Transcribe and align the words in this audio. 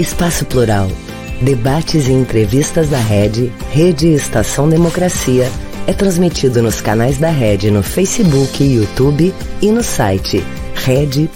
Espaço 0.00 0.46
Plural. 0.46 0.88
Debates 1.44 2.08
e 2.08 2.12
entrevistas 2.12 2.88
da 2.88 2.96
Rede, 2.96 3.48
Rede 3.70 4.08
Estação 4.08 4.66
Democracia, 4.66 5.44
é 5.86 5.92
transmitido 5.92 6.62
nos 6.62 6.80
canais 6.80 7.18
da 7.18 7.28
Rede 7.28 7.70
no 7.70 7.82
Facebook 7.82 8.64
YouTube 8.64 9.30
e 9.60 9.70
no 9.70 9.82
site 9.82 10.38
rede.org.br. 10.74 11.28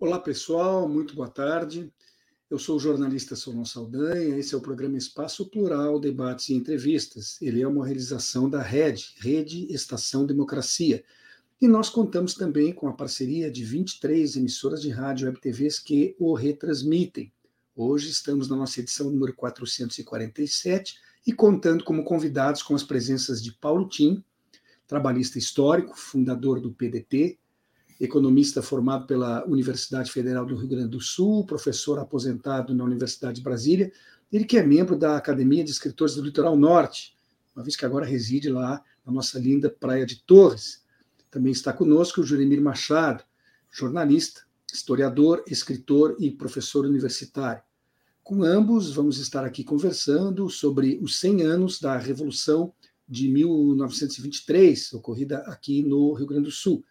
Olá 0.00 0.18
pessoal, 0.18 0.88
muito 0.88 1.14
boa 1.14 1.28
tarde. 1.28 1.88
Eu 2.50 2.58
sou 2.58 2.74
o 2.74 2.80
jornalista 2.80 3.36
Solon 3.36 3.64
Saldanha, 3.64 4.36
esse 4.36 4.56
é 4.56 4.58
o 4.58 4.60
programa 4.60 4.98
Espaço 4.98 5.48
Plural, 5.48 6.00
Debates 6.00 6.48
e 6.48 6.54
Entrevistas. 6.54 7.40
Ele 7.40 7.62
é 7.62 7.68
uma 7.68 7.86
realização 7.86 8.50
da 8.50 8.60
Rede, 8.60 9.14
Rede 9.20 9.72
Estação 9.72 10.26
Democracia 10.26 11.04
e 11.62 11.68
nós 11.68 11.88
contamos 11.88 12.34
também 12.34 12.72
com 12.72 12.88
a 12.88 12.92
parceria 12.92 13.48
de 13.48 13.64
23 13.64 14.34
emissoras 14.34 14.82
de 14.82 14.90
rádio 14.90 15.26
e 15.26 15.28
web 15.28 15.40
TVs 15.40 15.78
que 15.78 16.16
o 16.18 16.34
retransmitem. 16.34 17.32
Hoje 17.76 18.10
estamos 18.10 18.48
na 18.48 18.56
nossa 18.56 18.80
edição 18.80 19.08
número 19.08 19.32
447 19.32 20.96
e 21.24 21.32
contando 21.32 21.84
como 21.84 22.02
convidados 22.02 22.64
com 22.64 22.74
as 22.74 22.82
presenças 22.82 23.40
de 23.40 23.52
Paulo 23.52 23.88
Tim, 23.88 24.24
trabalhista 24.88 25.38
histórico, 25.38 25.96
fundador 25.96 26.60
do 26.60 26.72
PDT, 26.72 27.38
economista 28.00 28.60
formado 28.60 29.06
pela 29.06 29.46
Universidade 29.46 30.10
Federal 30.10 30.44
do 30.44 30.56
Rio 30.56 30.66
Grande 30.66 30.88
do 30.88 31.00
Sul, 31.00 31.46
professor 31.46 32.00
aposentado 32.00 32.74
na 32.74 32.82
Universidade 32.82 33.36
de 33.36 33.42
Brasília, 33.42 33.92
ele 34.32 34.46
que 34.46 34.58
é 34.58 34.64
membro 34.64 34.96
da 34.96 35.16
Academia 35.16 35.62
de 35.62 35.70
Escritores 35.70 36.16
do 36.16 36.24
Litoral 36.24 36.56
Norte, 36.56 37.16
uma 37.54 37.62
vez 37.62 37.76
que 37.76 37.84
agora 37.84 38.04
reside 38.04 38.48
lá 38.48 38.82
na 39.06 39.12
nossa 39.12 39.38
linda 39.38 39.70
Praia 39.70 40.04
de 40.04 40.16
Torres. 40.24 40.81
Também 41.32 41.50
está 41.50 41.72
conosco 41.72 42.20
o 42.20 42.24
Juremir 42.24 42.60
Machado, 42.60 43.24
jornalista, 43.70 44.42
historiador, 44.70 45.42
escritor 45.46 46.14
e 46.20 46.30
professor 46.30 46.84
universitário. 46.84 47.62
Com 48.22 48.42
ambos, 48.44 48.92
vamos 48.92 49.16
estar 49.16 49.42
aqui 49.42 49.64
conversando 49.64 50.50
sobre 50.50 51.00
os 51.02 51.18
100 51.18 51.42
anos 51.42 51.80
da 51.80 51.96
Revolução 51.96 52.70
de 53.08 53.28
1923, 53.30 54.92
ocorrida 54.92 55.38
aqui 55.46 55.82
no 55.82 56.12
Rio 56.12 56.26
Grande 56.26 56.44
do 56.44 56.50
Sul. 56.50 56.84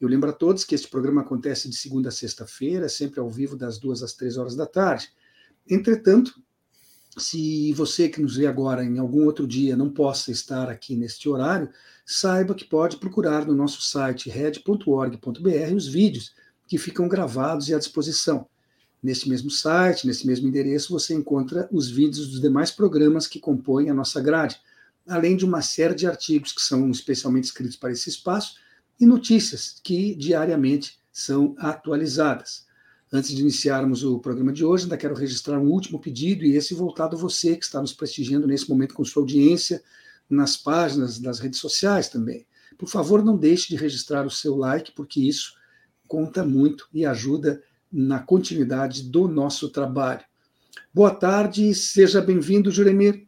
Eu 0.00 0.08
lembro 0.08 0.30
a 0.30 0.32
todos 0.32 0.62
que 0.62 0.76
este 0.76 0.86
programa 0.86 1.22
acontece 1.22 1.68
de 1.68 1.74
segunda 1.74 2.10
a 2.10 2.12
sexta-feira, 2.12 2.88
sempre 2.88 3.18
ao 3.18 3.28
vivo, 3.28 3.56
das 3.56 3.80
duas 3.80 4.00
às 4.00 4.12
três 4.12 4.36
horas 4.36 4.54
da 4.54 4.64
tarde. 4.64 5.10
Entretanto, 5.68 6.40
se 7.16 7.72
você 7.72 8.08
que 8.08 8.20
nos 8.20 8.36
vê 8.36 8.46
agora 8.46 8.84
em 8.84 8.98
algum 8.98 9.24
outro 9.24 9.46
dia 9.46 9.76
não 9.76 9.90
possa 9.90 10.30
estar 10.30 10.68
aqui 10.68 10.94
neste 10.94 11.28
horário, 11.28 11.70
saiba 12.04 12.54
que 12.54 12.64
pode 12.64 12.98
procurar 12.98 13.46
no 13.46 13.54
nosso 13.54 13.80
site 13.80 14.28
red.org.br 14.28 15.74
os 15.74 15.86
vídeos 15.86 16.34
que 16.68 16.76
ficam 16.76 17.08
gravados 17.08 17.68
e 17.68 17.74
à 17.74 17.78
disposição. 17.78 18.46
Neste 19.02 19.28
mesmo 19.28 19.50
site, 19.50 20.06
nesse 20.06 20.26
mesmo 20.26 20.48
endereço, 20.48 20.92
você 20.92 21.14
encontra 21.14 21.68
os 21.72 21.88
vídeos 21.88 22.28
dos 22.28 22.40
demais 22.40 22.70
programas 22.70 23.26
que 23.26 23.40
compõem 23.40 23.88
a 23.88 23.94
nossa 23.94 24.20
grade, 24.20 24.60
além 25.06 25.36
de 25.36 25.44
uma 25.44 25.62
série 25.62 25.94
de 25.94 26.06
artigos 26.06 26.52
que 26.52 26.62
são 26.62 26.90
especialmente 26.90 27.44
escritos 27.44 27.76
para 27.76 27.92
esse 27.92 28.10
espaço 28.10 28.56
e 29.00 29.06
notícias 29.06 29.80
que 29.82 30.14
diariamente 30.14 30.98
são 31.12 31.54
atualizadas. 31.58 32.65
Antes 33.12 33.30
de 33.30 33.40
iniciarmos 33.40 34.02
o 34.02 34.18
programa 34.18 34.52
de 34.52 34.64
hoje, 34.64 34.84
ainda 34.84 34.96
quero 34.96 35.14
registrar 35.14 35.60
um 35.60 35.70
último 35.70 36.00
pedido, 36.00 36.44
e 36.44 36.56
esse 36.56 36.74
voltado 36.74 37.16
a 37.16 37.18
você 37.18 37.56
que 37.56 37.64
está 37.64 37.80
nos 37.80 37.92
prestigiando 37.92 38.46
nesse 38.46 38.68
momento 38.68 38.94
com 38.94 39.04
sua 39.04 39.22
audiência, 39.22 39.82
nas 40.28 40.56
páginas 40.56 41.18
das 41.18 41.38
redes 41.38 41.60
sociais 41.60 42.08
também. 42.08 42.46
Por 42.76 42.88
favor, 42.88 43.24
não 43.24 43.36
deixe 43.36 43.68
de 43.68 43.76
registrar 43.76 44.26
o 44.26 44.30
seu 44.30 44.56
like, 44.56 44.92
porque 44.92 45.20
isso 45.20 45.54
conta 46.08 46.44
muito 46.44 46.88
e 46.92 47.06
ajuda 47.06 47.62
na 47.92 48.18
continuidade 48.18 49.04
do 49.04 49.28
nosso 49.28 49.70
trabalho. 49.70 50.24
Boa 50.92 51.14
tarde, 51.14 51.74
seja 51.74 52.20
bem-vindo, 52.20 52.70
Juremir. 52.70 53.26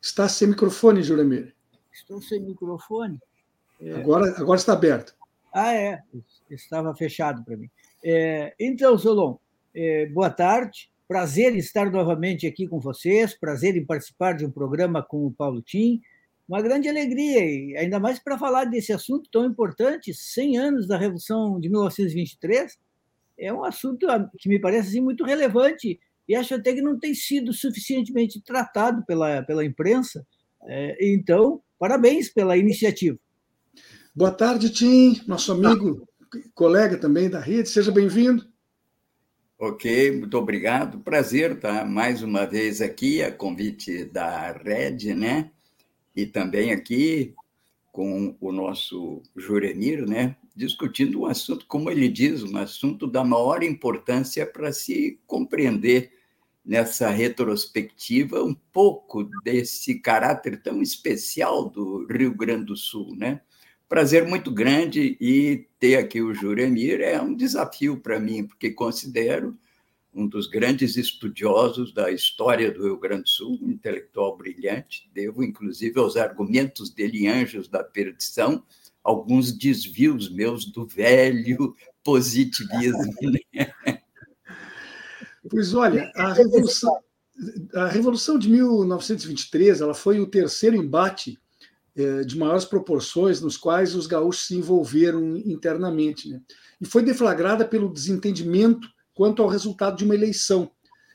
Está 0.00 0.28
sem 0.28 0.48
microfone, 0.48 1.02
Juremir. 1.02 1.54
Estou 1.92 2.22
sem 2.22 2.42
microfone. 2.42 3.20
É... 3.80 4.00
Agora, 4.00 4.30
agora 4.38 4.58
está 4.58 4.72
aberto. 4.72 5.17
Ah, 5.52 5.74
é, 5.74 6.02
estava 6.50 6.94
fechado 6.94 7.44
para 7.44 7.56
mim. 7.56 7.70
É, 8.04 8.54
então, 8.58 8.96
Solon, 8.98 9.36
é, 9.74 10.06
boa 10.06 10.30
tarde. 10.30 10.90
Prazer 11.06 11.54
em 11.54 11.58
estar 11.58 11.90
novamente 11.90 12.46
aqui 12.46 12.68
com 12.68 12.78
vocês, 12.78 13.34
prazer 13.34 13.76
em 13.76 13.84
participar 13.84 14.34
de 14.34 14.44
um 14.44 14.50
programa 14.50 15.02
com 15.02 15.26
o 15.26 15.32
Paulo 15.32 15.62
Tim. 15.62 16.00
Uma 16.46 16.60
grande 16.60 16.88
alegria, 16.88 17.44
e 17.44 17.76
ainda 17.76 17.98
mais 17.98 18.18
para 18.18 18.38
falar 18.38 18.64
desse 18.64 18.92
assunto 18.92 19.28
tão 19.30 19.44
importante, 19.44 20.12
100 20.12 20.58
anos 20.58 20.86
da 20.86 20.98
Revolução 20.98 21.58
de 21.58 21.68
1923. 21.68 22.78
É 23.38 23.52
um 23.52 23.64
assunto 23.64 24.06
que 24.38 24.48
me 24.48 24.58
parece 24.58 24.88
assim, 24.88 25.00
muito 25.00 25.24
relevante 25.24 25.98
e 26.28 26.34
acho 26.34 26.54
até 26.54 26.74
que 26.74 26.82
não 26.82 26.98
tem 26.98 27.14
sido 27.14 27.52
suficientemente 27.52 28.40
tratado 28.42 29.04
pela, 29.06 29.42
pela 29.42 29.64
imprensa. 29.64 30.26
É, 30.66 31.12
então, 31.12 31.62
parabéns 31.78 32.28
pela 32.28 32.56
iniciativa. 32.56 33.18
Boa 34.18 34.32
tarde, 34.32 34.68
Tim, 34.70 35.20
nosso 35.28 35.52
amigo, 35.52 36.04
colega 36.52 36.98
também 36.98 37.30
da 37.30 37.38
rede, 37.38 37.68
seja 37.68 37.92
bem-vindo. 37.92 38.44
Ok, 39.56 40.10
muito 40.10 40.36
obrigado. 40.36 40.98
Prazer 40.98 41.52
estar 41.52 41.86
mais 41.88 42.20
uma 42.20 42.44
vez 42.44 42.80
aqui, 42.80 43.22
a 43.22 43.30
convite 43.30 44.06
da 44.06 44.50
Red, 44.50 45.14
né? 45.14 45.52
E 46.16 46.26
também 46.26 46.72
aqui 46.72 47.32
com 47.92 48.36
o 48.40 48.50
nosso 48.50 49.22
Juremir, 49.36 50.04
né? 50.04 50.34
Discutindo 50.52 51.20
um 51.20 51.26
assunto, 51.26 51.64
como 51.68 51.88
ele 51.88 52.08
diz, 52.08 52.42
um 52.42 52.56
assunto 52.56 53.06
da 53.06 53.22
maior 53.22 53.62
importância 53.62 54.44
para 54.44 54.72
se 54.72 55.20
compreender 55.28 56.10
nessa 56.66 57.08
retrospectiva 57.08 58.42
um 58.42 58.54
pouco 58.72 59.30
desse 59.44 60.00
caráter 60.00 60.60
tão 60.60 60.82
especial 60.82 61.68
do 61.68 62.04
Rio 62.10 62.34
Grande 62.34 62.64
do 62.64 62.76
Sul, 62.76 63.14
né? 63.14 63.42
Prazer 63.88 64.26
muito 64.26 64.50
grande 64.50 65.16
e 65.20 65.66
ter 65.78 65.96
aqui 65.96 66.20
o 66.20 66.34
Juremir 66.34 67.00
é 67.00 67.20
um 67.20 67.34
desafio 67.34 67.98
para 67.98 68.20
mim, 68.20 68.46
porque 68.46 68.70
considero 68.70 69.56
um 70.14 70.26
dos 70.26 70.46
grandes 70.46 70.96
estudiosos 70.96 71.92
da 71.92 72.10
história 72.10 72.70
do 72.70 72.82
Rio 72.82 72.98
Grande 72.98 73.22
do 73.22 73.28
Sul, 73.28 73.58
um 73.62 73.70
intelectual 73.70 74.36
brilhante. 74.36 75.08
Devo, 75.14 75.44
inclusive, 75.44 75.98
aos 75.98 76.16
argumentos 76.16 76.90
dele 76.90 77.28
Anjos 77.28 77.68
da 77.68 77.84
Perdição, 77.84 78.62
alguns 79.02 79.52
desvios 79.52 80.28
meus 80.28 80.66
do 80.66 80.86
velho 80.86 81.74
positivismo. 82.02 83.14
Né? 83.54 83.72
Pois 85.48 85.72
olha, 85.72 86.10
a 86.14 86.32
Revolução, 86.32 86.98
a 87.74 87.86
Revolução 87.86 88.38
de 88.38 88.50
1923 88.50 89.80
ela 89.80 89.94
foi 89.94 90.20
o 90.20 90.26
terceiro 90.26 90.76
embate 90.76 91.38
de 92.24 92.38
maiores 92.38 92.64
proporções, 92.64 93.40
nos 93.40 93.56
quais 93.56 93.94
os 93.94 94.06
gaúchos 94.06 94.46
se 94.46 94.56
envolveram 94.56 95.36
internamente. 95.36 96.28
Né? 96.28 96.40
E 96.80 96.86
foi 96.86 97.02
deflagrada 97.02 97.64
pelo 97.64 97.92
desentendimento 97.92 98.88
quanto 99.12 99.42
ao 99.42 99.48
resultado 99.48 99.96
de 99.96 100.04
uma 100.04 100.14
eleição. 100.14 100.70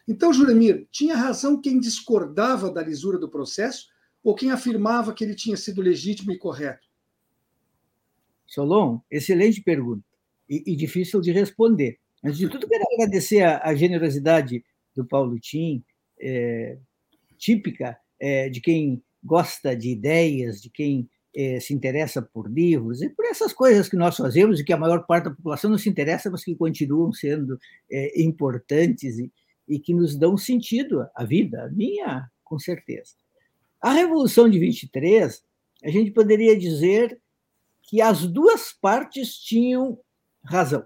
Então, 0.08 0.34
Juremir, 0.34 0.86
tinha 0.92 1.16
razão 1.16 1.62
quem 1.62 1.80
discordava 1.80 2.70
da 2.70 2.84
lisura 2.84 3.18
do 3.18 3.30
processo 3.30 3.88
ou 4.22 4.36
quem 4.36 4.52
afirmava 4.52 5.14
que 5.14 5.24
ele 5.24 5.36
tinha 5.36 5.56
sido 5.56 5.82
legítimo 5.82 6.32
e 6.32 6.38
correto? 6.38 6.88
Solon, 8.46 9.00
excelente 9.10 9.62
pergunta 9.62 10.04
e, 10.50 10.64
e 10.74 10.76
difícil 10.76 11.22
de 11.22 11.32
responder. 11.32 11.98
Antes 12.24 12.38
de 12.38 12.50
tudo, 12.50 12.68
quero 12.68 12.84
agradecer 12.94 13.42
a, 13.42 13.62
a 13.64 13.74
generosidade 13.74 14.64
do 14.96 15.06
Paulo 15.06 15.40
Tim, 15.40 15.84
é, 16.20 16.78
típica 17.38 17.98
é, 18.20 18.50
de 18.50 18.62
quem 18.62 19.02
gosta 19.24 19.76
de 19.76 19.90
ideias, 19.90 20.62
de 20.62 20.70
quem 20.70 21.10
é, 21.36 21.60
se 21.60 21.74
interessa 21.74 22.22
por 22.22 22.52
livros 22.52 23.02
e 23.02 23.10
por 23.10 23.26
essas 23.26 23.54
coisas 23.54 23.90
que 23.90 23.96
nós 23.96 24.16
fazemos 24.16 24.60
e 24.60 24.64
que 24.64 24.74
a 24.74 24.78
maior 24.78 25.06
parte 25.06 25.26
da 25.26 25.32
população 25.32 25.72
não 25.72 25.78
se 25.78 25.90
interessa, 25.90 26.30
mas 26.30 26.44
que 26.44 26.56
continuam 26.56 27.12
sendo 27.12 27.58
é, 27.92 28.22
importantes 28.22 29.18
e, 29.18 29.32
e 29.68 29.80
que 29.80 29.94
nos 29.94 30.16
dão 30.16 30.38
sentido 30.38 31.06
à 31.16 31.24
vida, 31.24 31.64
a 31.64 31.70
minha, 31.70 32.30
com 32.44 32.60
certeza. 32.60 33.14
A 33.82 33.92
Revolução 33.92 34.50
de 34.50 34.60
23, 34.60 35.44
a 35.84 35.90
gente 35.90 36.12
poderia 36.12 36.58
dizer 36.58 37.20
que 37.82 38.02
as 38.02 38.26
duas 38.26 38.72
partes 38.72 39.36
tinham 39.36 40.00
razão. 40.44 40.86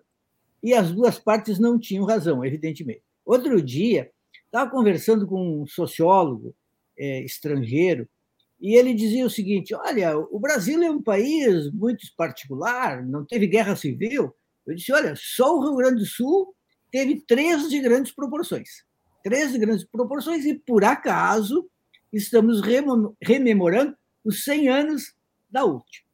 E 0.63 0.73
as 0.73 0.91
duas 0.91 1.19
partes 1.19 1.59
não 1.59 1.77
tinham 1.77 2.05
razão, 2.05 2.43
evidentemente. 2.43 3.03
Outro 3.23 3.61
dia, 3.61 4.09
estava 4.45 4.71
conversando 4.71 5.27
com 5.27 5.61
um 5.61 5.67
sociólogo 5.67 6.55
é, 6.97 7.21
estrangeiro 7.23 8.09
e 8.59 8.75
ele 8.75 8.93
dizia 8.93 9.25
o 9.25 9.29
seguinte: 9.29 9.73
olha, 9.73 10.17
o 10.17 10.39
Brasil 10.39 10.81
é 10.81 10.89
um 10.89 11.01
país 11.01 11.71
muito 11.71 12.05
particular, 12.15 13.05
não 13.05 13.25
teve 13.25 13.47
guerra 13.47 13.75
civil. 13.75 14.35
Eu 14.65 14.75
disse: 14.75 14.91
olha, 14.91 15.13
só 15.15 15.55
o 15.55 15.61
Rio 15.61 15.75
Grande 15.75 15.99
do 15.99 16.05
Sul 16.05 16.53
teve 16.91 17.21
três 17.27 17.69
de 17.69 17.79
grandes 17.79 18.11
proporções. 18.11 18.85
Três 19.23 19.51
de 19.51 19.59
grandes 19.59 19.85
proporções, 19.85 20.45
e 20.45 20.55
por 20.55 20.83
acaso 20.83 21.69
estamos 22.13 22.61
rememorando 23.21 23.95
os 24.23 24.43
100 24.43 24.69
anos 24.69 25.15
da 25.49 25.65
última, 25.65 26.07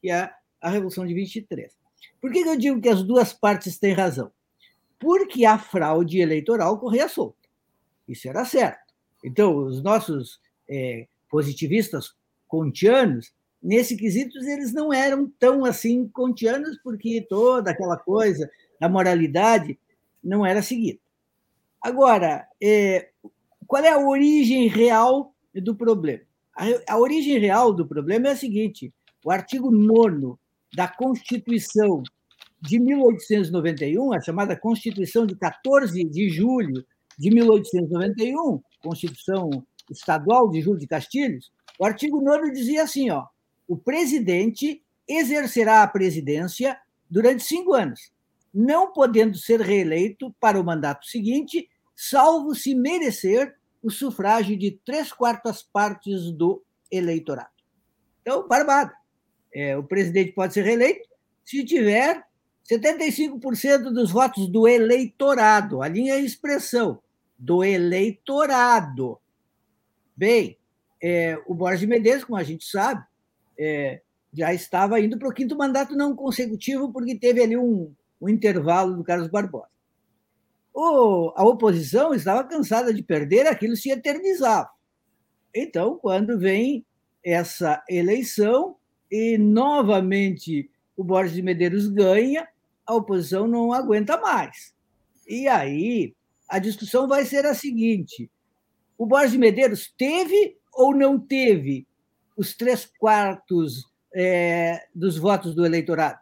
que 0.00 0.10
é 0.10 0.30
a 0.60 0.70
Revolução 0.70 1.06
de 1.06 1.14
23. 1.14 1.72
Por 2.20 2.30
que 2.30 2.40
eu 2.40 2.56
digo 2.56 2.80
que 2.80 2.88
as 2.88 3.02
duas 3.02 3.32
partes 3.32 3.78
têm 3.78 3.92
razão? 3.92 4.30
Porque 4.98 5.44
a 5.44 5.58
fraude 5.58 6.20
eleitoral 6.20 6.78
corria 6.78 7.08
solta. 7.08 7.48
Isso 8.06 8.28
era 8.28 8.44
certo. 8.44 8.92
Então, 9.24 9.56
os 9.56 9.82
nossos 9.82 10.40
é, 10.68 11.06
positivistas 11.28 12.14
kantianos, 12.50 13.32
nesse 13.62 13.96
quesito, 13.96 14.38
eles 14.38 14.72
não 14.72 14.92
eram 14.92 15.30
tão 15.38 15.64
assim 15.64 16.08
kantianos, 16.08 16.78
porque 16.82 17.26
toda 17.28 17.70
aquela 17.70 17.96
coisa 17.96 18.50
da 18.80 18.88
moralidade 18.88 19.78
não 20.22 20.44
era 20.46 20.62
seguida. 20.62 20.98
Agora, 21.80 22.46
é, 22.62 23.10
qual 23.66 23.82
é 23.82 23.90
a 23.90 23.98
origem 23.98 24.68
real 24.68 25.34
do 25.54 25.74
problema? 25.74 26.22
A, 26.56 26.94
a 26.94 26.98
origem 26.98 27.38
real 27.38 27.72
do 27.72 27.86
problema 27.86 28.28
é 28.28 28.32
a 28.32 28.36
seguinte: 28.36 28.92
o 29.24 29.30
artigo 29.30 29.70
9 29.70 30.36
da 30.74 30.88
Constituição 30.88 32.02
de 32.60 32.78
1891, 32.78 34.12
a 34.12 34.20
chamada 34.20 34.56
Constituição 34.56 35.24
de 35.26 35.36
14 35.36 36.02
de 36.04 36.28
julho 36.28 36.84
de 37.16 37.30
1891, 37.30 38.60
Constituição 38.80 39.50
Estadual 39.92 40.48
de 40.50 40.60
Júlio 40.60 40.80
de 40.80 40.86
Castilhos, 40.86 41.52
o 41.78 41.84
artigo 41.84 42.20
9 42.20 42.50
dizia 42.52 42.82
assim: 42.82 43.10
ó, 43.10 43.26
o 43.66 43.76
presidente 43.76 44.82
exercerá 45.06 45.82
a 45.82 45.88
presidência 45.88 46.78
durante 47.08 47.42
cinco 47.42 47.74
anos, 47.74 48.12
não 48.52 48.92
podendo 48.92 49.36
ser 49.36 49.60
reeleito 49.60 50.34
para 50.40 50.60
o 50.60 50.64
mandato 50.64 51.06
seguinte, 51.06 51.68
salvo 51.94 52.54
se 52.54 52.74
merecer 52.74 53.56
o 53.82 53.90
sufrágio 53.90 54.56
de 54.56 54.72
três 54.84 55.12
quartas 55.12 55.62
partes 55.62 56.30
do 56.32 56.62
eleitorado. 56.90 57.50
Então, 58.22 58.46
barbada. 58.46 58.92
É, 59.52 59.76
o 59.76 59.82
presidente 59.82 60.32
pode 60.32 60.52
ser 60.52 60.62
reeleito 60.62 61.08
se 61.44 61.64
tiver 61.64 62.22
75% 62.70 63.90
dos 63.90 64.10
votos 64.10 64.46
do 64.48 64.68
eleitorado. 64.68 65.82
A 65.82 65.88
linha 65.88 66.14
é 66.14 66.20
expressão 66.20 67.00
do 67.38 67.64
eleitorado. 67.64 69.18
Bem, 70.18 70.58
é, 71.00 71.40
o 71.46 71.54
Borges 71.54 71.88
Medeiros, 71.88 72.24
como 72.24 72.36
a 72.36 72.42
gente 72.42 72.64
sabe, 72.64 73.06
é, 73.56 74.02
já 74.34 74.52
estava 74.52 74.98
indo 74.98 75.16
para 75.16 75.28
o 75.28 75.32
quinto 75.32 75.56
mandato 75.56 75.94
não 75.94 76.16
consecutivo, 76.16 76.92
porque 76.92 77.14
teve 77.14 77.40
ali 77.40 77.56
um, 77.56 77.94
um 78.20 78.28
intervalo 78.28 78.96
do 78.96 79.04
Carlos 79.04 79.28
Barbosa. 79.28 79.68
O, 80.74 81.32
a 81.36 81.44
oposição 81.44 82.12
estava 82.12 82.42
cansada 82.42 82.92
de 82.92 83.00
perder, 83.00 83.46
aquilo 83.46 83.76
se 83.76 83.90
eternizava. 83.90 84.68
Então, 85.54 85.96
quando 85.96 86.36
vem 86.36 86.84
essa 87.24 87.80
eleição 87.88 88.74
e 89.08 89.38
novamente 89.38 90.68
o 90.96 91.04
Borges 91.04 91.34
de 91.34 91.42
Medeiros 91.42 91.86
ganha, 91.86 92.48
a 92.84 92.92
oposição 92.92 93.46
não 93.46 93.72
aguenta 93.72 94.18
mais. 94.18 94.74
E 95.28 95.46
aí 95.46 96.12
a 96.48 96.58
discussão 96.58 97.06
vai 97.06 97.24
ser 97.24 97.46
a 97.46 97.54
seguinte: 97.54 98.28
o 98.98 99.06
Borges 99.06 99.32
de 99.32 99.38
Medeiros 99.38 99.94
teve 99.96 100.58
ou 100.74 100.94
não 100.94 101.18
teve 101.18 101.86
os 102.36 102.54
três 102.54 102.84
quartos 102.84 103.86
é, 104.12 104.86
dos 104.92 105.16
votos 105.16 105.54
do 105.54 105.64
eleitorado? 105.64 106.18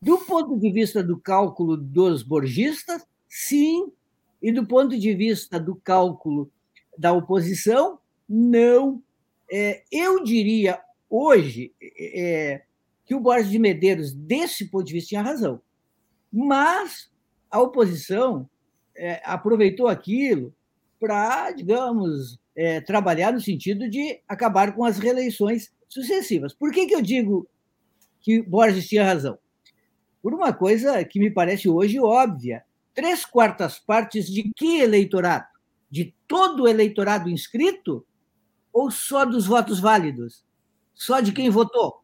Do 0.00 0.18
ponto 0.18 0.58
de 0.58 0.70
vista 0.72 1.02
do 1.02 1.18
cálculo 1.18 1.76
dos 1.76 2.22
borgistas, 2.22 3.06
sim, 3.28 3.92
e 4.42 4.50
do 4.50 4.66
ponto 4.66 4.98
de 4.98 5.14
vista 5.14 5.60
do 5.60 5.76
cálculo 5.76 6.50
da 6.96 7.12
oposição, 7.12 7.98
não. 8.28 9.02
É, 9.50 9.84
eu 9.92 10.24
diria 10.24 10.80
hoje 11.08 11.72
é, 11.80 12.62
que 13.04 13.14
o 13.14 13.20
Borges 13.20 13.50
de 13.50 13.58
Medeiros, 13.58 14.12
desse 14.12 14.70
ponto 14.70 14.86
de 14.86 14.94
vista, 14.94 15.10
tinha 15.10 15.22
razão. 15.22 15.60
Mas 16.32 17.10
a 17.50 17.60
oposição 17.60 18.48
é, 18.96 19.20
aproveitou 19.24 19.88
aquilo 19.88 20.54
para, 21.04 21.50
digamos, 21.50 22.38
é, 22.56 22.80
trabalhar 22.80 23.30
no 23.30 23.38
sentido 23.38 23.90
de 23.90 24.22
acabar 24.26 24.74
com 24.74 24.86
as 24.86 24.98
reeleições 24.98 25.70
sucessivas. 25.86 26.54
Por 26.54 26.72
que, 26.72 26.86
que 26.86 26.94
eu 26.94 27.02
digo 27.02 27.46
que 28.22 28.40
Borges 28.40 28.88
tinha 28.88 29.04
razão? 29.04 29.38
Por 30.22 30.32
uma 30.32 30.50
coisa 30.50 31.04
que 31.04 31.18
me 31.18 31.30
parece 31.30 31.68
hoje 31.68 32.00
óbvia: 32.00 32.64
três 32.94 33.26
quartas 33.26 33.78
partes 33.78 34.32
de 34.32 34.50
que 34.56 34.80
eleitorado? 34.80 35.44
De 35.90 36.14
todo 36.26 36.62
o 36.62 36.68
eleitorado 36.68 37.28
inscrito 37.28 38.06
ou 38.72 38.90
só 38.90 39.26
dos 39.26 39.46
votos 39.46 39.78
válidos? 39.78 40.42
Só 40.94 41.20
de 41.20 41.32
quem 41.32 41.50
votou? 41.50 42.02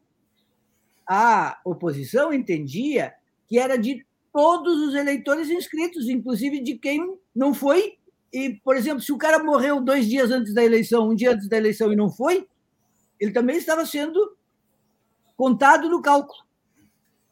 A 1.09 1.59
oposição 1.65 2.35
entendia 2.35 3.15
que 3.49 3.59
era 3.59 3.79
de 3.79 4.05
todos 4.31 4.79
os 4.83 4.95
eleitores 4.95 5.49
inscritos, 5.49 6.07
inclusive 6.07 6.61
de 6.61 6.77
quem 6.77 7.17
não 7.35 7.55
foi. 7.55 7.97
E, 8.33 8.55
por 8.63 8.77
exemplo, 8.77 9.03
se 9.03 9.13
o 9.13 9.19
cara 9.19 9.43
morreu 9.43 9.81
dois 9.81 10.07
dias 10.07 10.31
antes 10.31 10.55
da 10.55 10.65
eleição, 10.65 11.09
um 11.09 11.15
dia 11.15 11.33
antes 11.33 11.49
da 11.49 11.57
eleição 11.57 11.93
e 11.93 11.97
não 11.97 12.09
foi, 12.09 12.47
ele 13.19 13.33
também 13.33 13.57
estava 13.57 13.85
sendo 13.85 14.37
contado 15.37 15.89
no 15.89 16.01
cálculo. 16.01 16.45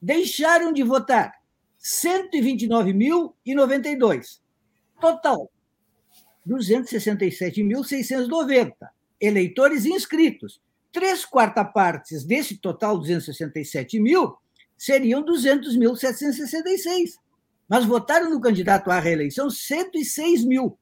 Deixaram 0.00 0.72
de 0.72 0.82
votar 0.82 1.32
129.092. 1.80 4.40
Total, 5.00 5.50
267.690 6.46 8.72
eleitores 9.20 9.84
inscritos. 9.84 10.60
Três 10.92 11.24
quartas 11.24 11.72
partes 11.72 12.24
desse 12.24 12.56
total 12.56 12.96
267 12.98 13.98
mil 14.00 14.36
seriam 14.78 15.24
200.766. 15.24 17.14
Mas 17.68 17.84
votaram 17.84 18.30
no 18.30 18.40
candidato 18.40 18.88
à 18.90 19.00
reeleição 19.00 19.50
106 19.50 20.44
mil. 20.44 20.78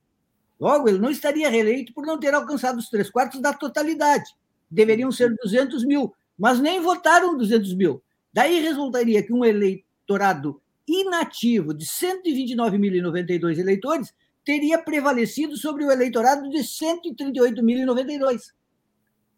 Logo, 0.58 0.88
ele 0.88 0.98
não 0.98 1.10
estaria 1.10 1.48
reeleito 1.48 1.92
por 1.92 2.06
não 2.06 2.18
ter 2.18 2.32
alcançado 2.34 2.78
os 2.78 2.88
três 2.88 3.10
quartos 3.10 3.40
da 3.40 3.52
totalidade. 3.52 4.30
Deveriam 4.70 5.10
ser 5.10 5.34
200 5.42 5.84
mil, 5.84 6.14
mas 6.38 6.60
nem 6.60 6.80
votaram 6.80 7.36
200 7.36 7.74
mil. 7.74 8.02
Daí 8.32 8.60
resultaria 8.60 9.22
que 9.22 9.32
um 9.32 9.44
eleitorado 9.44 10.60
inativo 10.86 11.72
de 11.72 11.86
129.092 11.86 13.58
eleitores 13.58 14.12
teria 14.44 14.78
prevalecido 14.78 15.56
sobre 15.56 15.84
o 15.84 15.90
eleitorado 15.90 16.48
de 16.50 16.58
138.092. 16.58 18.52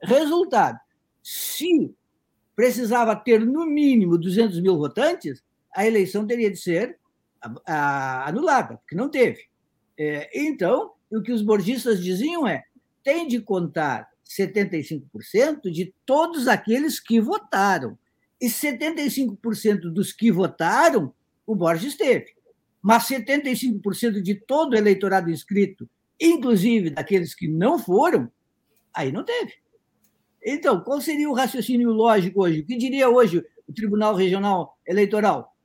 Resultado: 0.02 0.78
se 1.22 1.94
precisava 2.54 3.14
ter 3.14 3.44
no 3.44 3.66
mínimo 3.66 4.18
200 4.18 4.60
mil 4.60 4.76
votantes, 4.78 5.42
a 5.74 5.86
eleição 5.86 6.26
teria 6.26 6.50
de 6.50 6.56
ser 6.56 6.98
anulada, 8.26 8.78
porque 8.78 8.96
não 8.96 9.10
teve. 9.10 9.44
É, 9.98 10.30
então, 11.06 11.20
o 11.20 11.22
que 11.22 11.32
os 11.32 11.42
borgistas 11.42 12.02
diziam 12.02 12.46
é: 12.46 12.64
tem 13.02 13.26
de 13.26 13.40
contar 13.40 14.08
75% 14.26 15.70
de 15.70 15.94
todos 16.04 16.48
aqueles 16.48 17.00
que 17.00 17.20
votaram. 17.20 17.98
E 18.40 18.48
75% 18.48 19.90
dos 19.92 20.12
que 20.12 20.30
votaram, 20.30 21.14
o 21.46 21.54
Borges 21.54 21.96
teve. 21.96 22.34
Mas 22.82 23.04
75% 23.04 24.20
de 24.20 24.34
todo 24.34 24.72
o 24.72 24.76
eleitorado 24.76 25.30
inscrito, 25.30 25.88
inclusive 26.20 26.90
daqueles 26.90 27.34
que 27.34 27.48
não 27.48 27.78
foram, 27.78 28.30
aí 28.92 29.10
não 29.10 29.24
teve. 29.24 29.54
Então, 30.44 30.80
qual 30.80 31.00
seria 31.00 31.30
o 31.30 31.32
raciocínio 31.32 31.90
lógico 31.90 32.42
hoje? 32.42 32.60
O 32.60 32.66
que 32.66 32.76
diria 32.76 33.08
hoje 33.08 33.44
o 33.66 33.72
Tribunal 33.72 34.14
Regional 34.14 34.78
Eleitoral? 34.86 35.56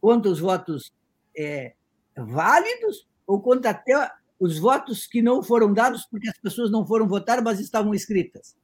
Quantos 0.00 0.40
votos 0.40 0.92
é, 1.36 1.74
válidos 2.16 3.06
ou 3.26 3.40
quanto 3.40 3.66
até 3.66 4.10
os 4.38 4.58
votos 4.58 5.06
que 5.06 5.20
não 5.20 5.42
foram 5.42 5.72
dados 5.72 6.06
porque 6.06 6.28
as 6.28 6.38
pessoas 6.38 6.70
não 6.70 6.86
foram 6.86 7.08
votar, 7.08 7.42
mas 7.42 7.58
estavam 7.58 7.92
escritas. 7.92 8.56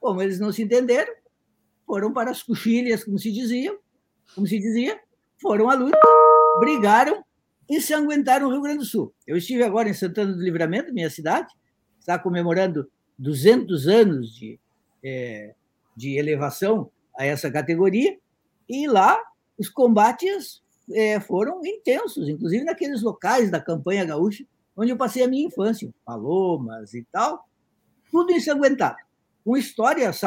Como 0.00 0.20
eles 0.20 0.40
não 0.40 0.52
se 0.52 0.62
entenderam, 0.62 1.12
foram 1.86 2.12
para 2.12 2.30
as 2.30 2.42
coxilhas, 2.42 3.04
como 3.04 3.18
se 3.18 3.30
dizia, 3.30 3.76
como 4.34 4.46
se 4.46 4.58
dizia, 4.58 5.00
foram 5.40 5.70
à 5.70 5.74
luta, 5.74 5.98
brigaram 6.58 7.24
e 7.68 7.80
se 7.80 7.94
aguentaram 7.94 8.48
o 8.48 8.50
Rio 8.50 8.62
Grande 8.62 8.78
do 8.78 8.84
Sul. 8.84 9.14
Eu 9.26 9.36
estive 9.36 9.62
agora 9.62 9.88
em 9.88 9.94
Santana 9.94 10.32
do 10.32 10.42
Livramento, 10.42 10.92
minha 10.92 11.10
cidade, 11.10 11.52
está 12.00 12.18
comemorando 12.18 12.90
200 13.18 13.86
anos 13.86 14.34
de, 14.34 14.58
é, 15.04 15.54
de 15.96 16.18
elevação 16.18 16.90
a 17.16 17.24
essa 17.24 17.50
categoria, 17.50 18.18
e 18.68 18.86
lá 18.86 19.18
os 19.56 19.68
combates 19.68 20.62
é, 20.92 21.18
foram 21.20 21.64
intensos, 21.64 22.28
inclusive 22.28 22.64
naqueles 22.64 23.02
locais 23.02 23.50
da 23.50 23.60
campanha 23.60 24.04
gaúcha 24.04 24.44
onde 24.76 24.90
eu 24.90 24.96
passei 24.96 25.22
a 25.22 25.28
minha 25.28 25.46
infância, 25.46 25.92
palomas 26.04 26.94
e 26.94 27.04
tal, 27.10 27.48
tudo 28.10 28.32
ensanguentado, 28.32 28.96
com 29.44 29.56
histórias 29.56 30.20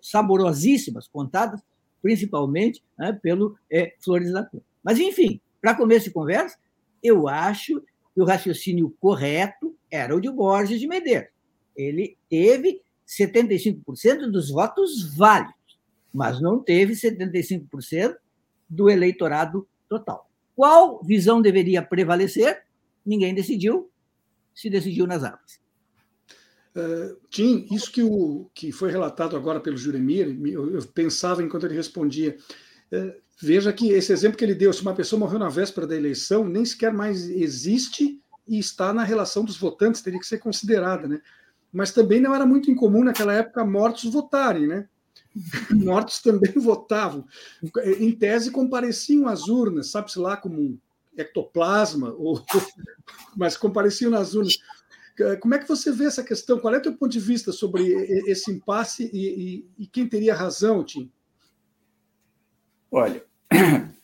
saborosíssimas 0.00 1.08
contadas 1.08 1.60
principalmente 2.06 2.84
né, 2.96 3.18
pelo 3.20 3.58
é, 3.68 3.94
Flores 3.98 4.32
da 4.32 4.44
Cunha. 4.44 4.62
Mas, 4.80 5.00
enfim, 5.00 5.40
para 5.60 5.74
começo 5.74 6.04
de 6.04 6.12
conversa, 6.12 6.56
eu 7.02 7.26
acho 7.26 7.82
que 8.14 8.20
o 8.20 8.24
raciocínio 8.24 8.94
correto 9.00 9.76
era 9.90 10.14
o 10.14 10.20
de 10.20 10.30
Borges 10.30 10.78
de 10.78 10.86
Medeiros. 10.86 11.30
Ele 11.76 12.16
teve 12.30 12.80
75% 13.06 14.30
dos 14.30 14.50
votos 14.50 15.16
válidos, 15.16 15.80
mas 16.14 16.40
não 16.40 16.60
teve 16.60 16.94
75% 16.94 18.16
do 18.68 18.88
eleitorado 18.88 19.66
total. 19.88 20.30
Qual 20.54 21.02
visão 21.02 21.42
deveria 21.42 21.82
prevalecer? 21.82 22.62
Ninguém 23.04 23.34
decidiu, 23.34 23.90
se 24.56 24.70
decidiu 24.70 25.06
nas 25.06 25.22
armas. 25.22 25.60
Uh, 26.74 27.16
Tim, 27.30 27.66
isso 27.70 27.92
que, 27.92 28.02
o, 28.02 28.50
que 28.54 28.72
foi 28.72 28.90
relatado 28.90 29.36
agora 29.36 29.60
pelo 29.60 29.76
Juremir, 29.76 30.36
eu, 30.46 30.74
eu 30.74 30.82
pensava 30.88 31.42
enquanto 31.42 31.66
ele 31.66 31.74
respondia. 31.74 32.36
Uh, 32.90 33.12
veja 33.40 33.72
que 33.72 33.90
esse 33.90 34.12
exemplo 34.12 34.36
que 34.36 34.44
ele 34.44 34.54
deu, 34.54 34.72
se 34.72 34.82
uma 34.82 34.94
pessoa 34.94 35.20
morreu 35.20 35.38
na 35.38 35.50
véspera 35.50 35.86
da 35.86 35.94
eleição, 35.94 36.48
nem 36.48 36.64
sequer 36.64 36.92
mais 36.92 37.28
existe 37.28 38.18
e 38.48 38.58
está 38.58 38.94
na 38.94 39.04
relação 39.04 39.44
dos 39.44 39.58
votantes, 39.58 40.00
teria 40.00 40.18
que 40.18 40.26
ser 40.26 40.38
considerada, 40.38 41.06
né? 41.06 41.20
Mas 41.70 41.92
também 41.92 42.20
não 42.20 42.34
era 42.34 42.46
muito 42.46 42.70
incomum 42.70 43.04
naquela 43.04 43.34
época 43.34 43.64
mortos 43.64 44.04
votarem, 44.04 44.66
né? 44.66 44.88
Mortos 45.70 46.22
também 46.22 46.52
votavam. 46.56 47.26
Em 47.98 48.12
tese, 48.12 48.50
compareciam 48.50 49.28
às 49.28 49.48
urnas, 49.48 49.90
sabe-se 49.90 50.18
lá 50.18 50.36
como 50.36 50.80
ectoplasma, 51.16 52.12
ou, 52.12 52.44
mas 53.36 53.56
compareciam 53.56 54.10
nas 54.10 54.34
urnas. 54.34 54.58
Como 55.40 55.54
é 55.54 55.58
que 55.58 55.68
você 55.68 55.90
vê 55.90 56.04
essa 56.04 56.22
questão? 56.22 56.58
Qual 56.58 56.74
é 56.74 56.78
o 56.78 56.82
teu 56.82 56.94
ponto 56.94 57.10
de 57.10 57.20
vista 57.20 57.50
sobre 57.50 57.84
esse 58.30 58.50
impasse 58.50 59.10
e, 59.12 59.64
e, 59.78 59.84
e 59.84 59.86
quem 59.86 60.06
teria 60.06 60.34
razão, 60.34 60.84
Tim? 60.84 61.10
Olha, 62.90 63.24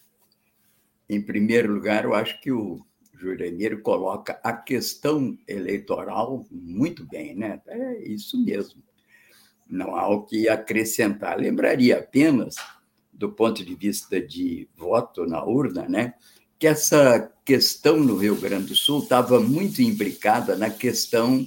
em 1.08 1.20
primeiro 1.20 1.72
lugar, 1.72 2.04
eu 2.04 2.14
acho 2.14 2.40
que 2.40 2.50
o 2.50 2.84
Juranir 3.14 3.80
coloca 3.82 4.40
a 4.42 4.52
questão 4.52 5.38
eleitoral 5.46 6.44
muito 6.50 7.06
bem, 7.06 7.36
né? 7.36 7.60
É 7.66 8.02
isso 8.08 8.42
mesmo. 8.42 8.82
Não 9.68 9.94
há 9.94 10.08
o 10.08 10.24
que 10.24 10.48
acrescentar. 10.48 11.38
Lembraria 11.38 11.98
apenas, 11.98 12.56
do 13.12 13.30
ponto 13.30 13.64
de 13.64 13.74
vista 13.74 14.20
de 14.20 14.68
voto 14.74 15.24
na 15.24 15.44
urna, 15.44 15.88
né? 15.88 16.14
Que 16.62 16.68
essa 16.68 17.28
questão 17.44 17.96
no 17.96 18.16
Rio 18.16 18.36
Grande 18.36 18.66
do 18.66 18.76
Sul 18.76 19.02
estava 19.02 19.40
muito 19.40 19.82
imbricada 19.82 20.54
na 20.54 20.70
questão 20.70 21.44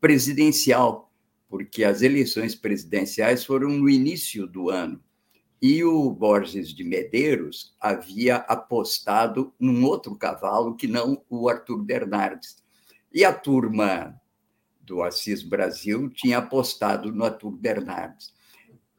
presidencial, 0.00 1.08
porque 1.48 1.84
as 1.84 2.02
eleições 2.02 2.56
presidenciais 2.56 3.44
foram 3.44 3.68
no 3.68 3.88
início 3.88 4.44
do 4.44 4.68
ano. 4.68 5.00
E 5.62 5.84
o 5.84 6.10
Borges 6.10 6.74
de 6.74 6.82
Medeiros 6.82 7.76
havia 7.80 8.38
apostado 8.38 9.54
num 9.56 9.84
outro 9.84 10.16
cavalo 10.16 10.74
que 10.74 10.88
não 10.88 11.22
o 11.30 11.48
Arthur 11.48 11.84
Bernardes. 11.84 12.56
E 13.14 13.24
a 13.24 13.32
turma 13.32 14.20
do 14.80 15.00
Assis 15.00 15.44
Brasil 15.44 16.10
tinha 16.10 16.38
apostado 16.38 17.12
no 17.12 17.24
Arthur 17.24 17.52
Bernardes. 17.52 18.34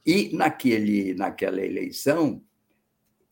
E 0.05 0.33
naquele, 0.33 1.13
naquela 1.13 1.59
eleição, 1.59 2.41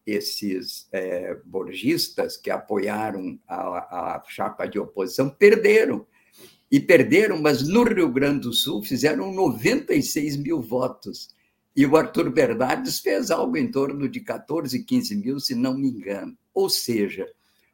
esses 0.05 0.87
é, 0.91 1.35
borgistas 1.45 2.37
que 2.37 2.51
apoiaram 2.51 3.39
a, 3.47 4.15
a 4.15 4.23
chapa 4.27 4.65
de 4.65 4.77
oposição 4.77 5.29
perderam. 5.29 6.05
E 6.71 6.79
perderam, 6.79 7.41
mas 7.41 7.67
no 7.67 7.83
Rio 7.83 8.11
Grande 8.11 8.41
do 8.41 8.53
Sul 8.53 8.83
fizeram 8.83 9.31
96 9.31 10.37
mil 10.37 10.61
votos. 10.61 11.33
E 11.75 11.85
o 11.85 11.95
Arthur 11.95 12.31
Bernardes 12.31 12.99
fez 12.99 13.29
algo 13.29 13.57
em 13.57 13.69
torno 13.69 14.07
de 14.07 14.19
14, 14.19 14.83
15 14.83 15.15
mil, 15.15 15.39
se 15.39 15.53
não 15.53 15.77
me 15.77 15.87
engano. 15.89 16.35
Ou 16.53 16.69
seja, 16.69 17.27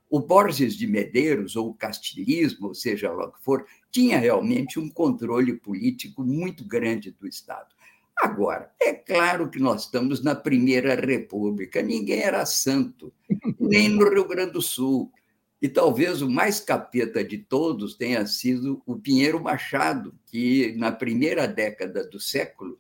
o 0.09 0.19
Borges 0.19 0.75
de 0.75 0.87
Medeiros, 0.87 1.55
ou 1.55 1.69
o 1.69 1.73
castilismo, 1.73 2.67
ou 2.67 2.75
seja 2.75 3.11
lá 3.11 3.27
o 3.27 3.31
que 3.31 3.41
for, 3.41 3.65
tinha 3.89 4.17
realmente 4.17 4.77
um 4.77 4.89
controle 4.89 5.53
político 5.53 6.23
muito 6.23 6.65
grande 6.65 7.11
do 7.11 7.27
Estado. 7.27 7.73
Agora, 8.21 8.71
é 8.79 8.93
claro 8.93 9.49
que 9.49 9.59
nós 9.59 9.85
estamos 9.85 10.23
na 10.23 10.35
Primeira 10.35 10.93
República, 10.93 11.81
ninguém 11.81 12.19
era 12.21 12.45
santo, 12.45 13.11
nem 13.59 13.89
no 13.89 14.07
Rio 14.07 14.27
Grande 14.27 14.51
do 14.51 14.61
Sul. 14.61 15.11
E 15.59 15.67
talvez 15.67 16.21
o 16.21 16.29
mais 16.29 16.59
capeta 16.59 17.23
de 17.23 17.39
todos 17.39 17.95
tenha 17.95 18.23
sido 18.27 18.79
o 18.85 18.95
Pinheiro 18.95 19.41
Machado, 19.41 20.13
que 20.27 20.71
na 20.77 20.91
primeira 20.91 21.47
década 21.47 22.07
do 22.07 22.19
século 22.19 22.79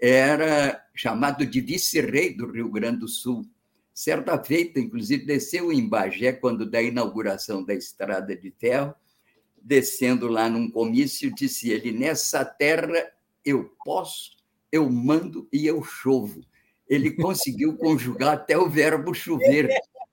era 0.00 0.84
chamado 0.94 1.44
de 1.44 1.60
vice-rei 1.60 2.32
do 2.32 2.48
Rio 2.48 2.70
Grande 2.70 3.00
do 3.00 3.08
Sul. 3.08 3.44
Certa 3.92 4.38
feita, 4.42 4.78
inclusive, 4.78 5.24
desceu 5.24 5.72
em 5.72 5.88
Bagé, 5.88 6.32
quando 6.32 6.64
da 6.64 6.80
inauguração 6.80 7.64
da 7.64 7.74
estrada 7.74 8.36
de 8.36 8.52
ferro, 8.52 8.94
descendo 9.60 10.28
lá 10.28 10.48
num 10.48 10.70
comício, 10.70 11.34
disse 11.34 11.70
ele: 11.70 11.90
Nessa 11.90 12.44
terra 12.44 13.12
eu 13.44 13.72
posso, 13.84 14.35
eu 14.70 14.88
mando 14.90 15.48
e 15.52 15.66
eu 15.66 15.82
chovo. 15.82 16.40
Ele 16.88 17.10
conseguiu 17.10 17.76
conjugar 17.76 18.34
até 18.34 18.56
o 18.56 18.68
verbo 18.68 19.12
chover. 19.14 19.68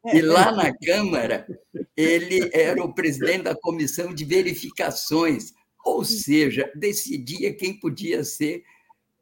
E 0.06 0.22
lá 0.22 0.52
na 0.52 0.76
Câmara, 0.76 1.48
ele 1.96 2.50
era 2.52 2.84
o 2.84 2.94
presidente 2.94 3.44
da 3.44 3.56
comissão 3.56 4.14
de 4.14 4.26
verificações, 4.26 5.54
ou 5.86 6.04
seja, 6.04 6.72
decidia 6.76 7.54
quem 7.54 7.80
podia 7.80 8.24
ser 8.24 8.64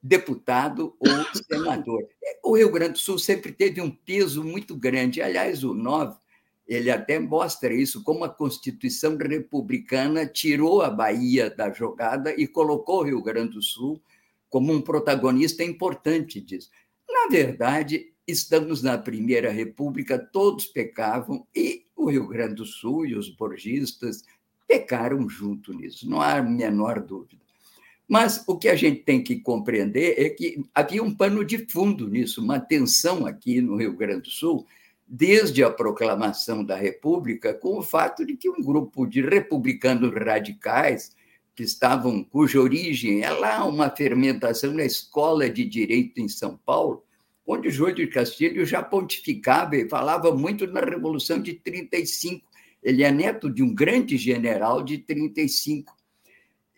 deputado 0.02 0.96
ou 1.00 1.44
senador. 1.46 2.08
O 2.44 2.56
Rio 2.56 2.72
Grande 2.72 2.94
do 2.94 3.00
Sul 3.00 3.20
sempre 3.20 3.52
teve 3.52 3.82
um 3.82 3.92
peso 3.92 4.44
muito 4.44 4.76
grande. 4.76 5.22
Aliás, 5.22 5.64
o 5.64 5.74
9, 5.74 6.18
ele 6.68 6.90
até 6.90 7.20
mostra 7.20 7.74
isso, 7.74 8.04
como 8.04 8.24
a 8.24 8.30
Constituição 8.30 9.16
republicana 9.18 10.26
tirou 10.26 10.82
a 10.82 10.90
Bahia 10.90 11.50
da 11.50 11.72
jogada 11.72 12.34
e 12.36 12.48
colocou 12.48 13.02
o 13.02 13.04
Rio 13.04 13.22
Grande 13.22 13.54
do 13.54 13.62
Sul 13.62 14.02
como 14.52 14.72
um 14.72 14.82
protagonista 14.82 15.64
importante 15.64 16.40
disso. 16.42 16.70
Na 17.10 17.28
verdade, 17.28 18.12
estamos 18.28 18.84
na 18.84 18.98
Primeira 18.98 19.50
República, 19.50 20.20
todos 20.20 20.68
pecavam 20.68 21.48
e 21.56 21.86
o 21.96 22.12
Rio 22.12 22.28
Grande 22.28 22.56
do 22.56 22.66
Sul 22.66 23.06
e 23.06 23.16
os 23.16 23.30
borgistas 23.30 24.24
pecaram 24.68 25.28
junto 25.28 25.74
nisso, 25.74 26.08
não 26.08 26.22
há 26.22 26.36
a 26.38 26.44
menor 26.44 27.00
dúvida. 27.00 27.42
Mas 28.08 28.44
o 28.46 28.58
que 28.58 28.68
a 28.68 28.76
gente 28.76 29.04
tem 29.04 29.24
que 29.24 29.38
compreender 29.40 30.16
é 30.18 30.30
que 30.30 30.62
havia 30.76 31.02
um 31.02 31.16
pano 31.16 31.46
de 31.46 31.66
fundo 31.70 32.10
nisso, 32.10 32.44
uma 32.44 32.60
tensão 32.60 33.26
aqui 33.26 33.62
no 33.62 33.78
Rio 33.78 33.96
Grande 33.96 34.24
do 34.24 34.30
Sul, 34.30 34.68
desde 35.08 35.64
a 35.64 35.70
proclamação 35.70 36.64
da 36.64 36.76
República, 36.76 37.54
com 37.54 37.78
o 37.78 37.82
fato 37.82 38.26
de 38.26 38.36
que 38.36 38.50
um 38.50 38.62
grupo 38.62 39.06
de 39.06 39.22
republicanos 39.22 40.14
radicais, 40.14 41.16
que 41.56 41.64
estavam, 41.64 42.24
cuja 42.24 42.60
origem 42.60 43.22
é 43.22 43.30
lá 43.30 43.66
uma 43.66 43.90
fermentação 43.90 44.74
na 44.74 44.86
Escola 44.86 45.50
de 45.50 45.66
Direito 45.66 46.20
em 46.20 46.28
São 46.28 46.58
Paulo, 46.66 47.04
onde 47.46 47.70
Júlio 47.70 47.96
de 47.96 48.08
Castilho 48.08 48.66
já 48.66 48.82
pontificava 48.82 49.76
e 49.76 49.90
falava 49.90 50.34
muito 50.34 50.66
na 50.68 50.82
Revolução 50.82 51.42
de 51.42 51.54
35. 51.54 52.50
Ele 52.82 53.04
é 53.04 53.12
neto 53.12 53.50
de 53.50 53.62
um 53.62 53.74
grande 53.74 54.18
general 54.18 54.84
de 54.84 54.98
35 54.98 55.94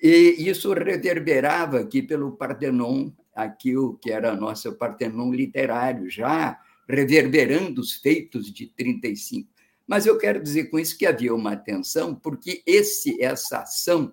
e 0.05 0.49
isso 0.49 0.73
reverberava 0.73 1.79
aqui 1.79 2.01
pelo 2.01 2.33
Partenon, 2.33 3.09
aqui 3.33 3.77
o 3.77 3.93
que 3.93 4.11
era 4.11 4.35
nosso 4.35 4.73
Partenon 4.75 5.31
literário, 5.31 6.09
já 6.09 6.59
reverberando 6.89 7.79
os 7.79 7.93
feitos 7.93 8.51
de 8.51 8.67
35. 8.67 9.49
Mas 9.87 10.05
eu 10.05 10.17
quero 10.17 10.43
dizer 10.43 10.65
com 10.65 10.77
isso 10.77 10.97
que 10.97 11.05
havia 11.05 11.33
uma 11.33 11.55
tensão, 11.55 12.13
porque 12.13 12.61
esse 12.65 13.23
essa 13.23 13.59
ação 13.59 14.11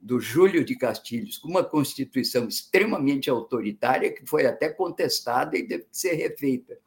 do 0.00 0.20
Júlio 0.20 0.64
de 0.64 0.76
Castilhos, 0.76 1.38
com 1.38 1.48
uma 1.48 1.64
constituição 1.64 2.46
extremamente 2.46 3.28
autoritária, 3.28 4.12
que 4.12 4.26
foi 4.26 4.46
até 4.46 4.68
contestada 4.68 5.56
e 5.56 5.66
teve 5.66 5.84
que 5.84 5.96
ser 5.96 6.14
refeita. 6.14 6.78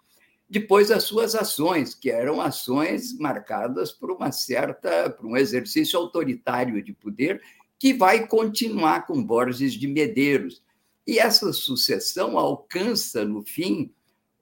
Depois, 0.49 0.91
as 0.91 1.03
suas 1.03 1.33
ações, 1.33 1.95
que 1.95 2.11
eram 2.11 2.41
ações 2.41 3.17
marcadas 3.17 3.91
por 3.91 4.11
uma 4.11 4.31
certa, 4.31 5.09
por 5.09 5.25
um 5.25 5.37
exercício 5.37 5.97
autoritário 5.97 6.83
de 6.83 6.91
poder 6.91 7.41
que 7.79 7.93
vai 7.93 8.27
continuar 8.27 9.07
com 9.07 9.23
Borges 9.23 9.73
de 9.73 9.87
Medeiros. 9.87 10.61
E 11.07 11.17
essa 11.17 11.51
sucessão 11.53 12.37
alcança, 12.37 13.25
no 13.25 13.43
fim, 13.43 13.91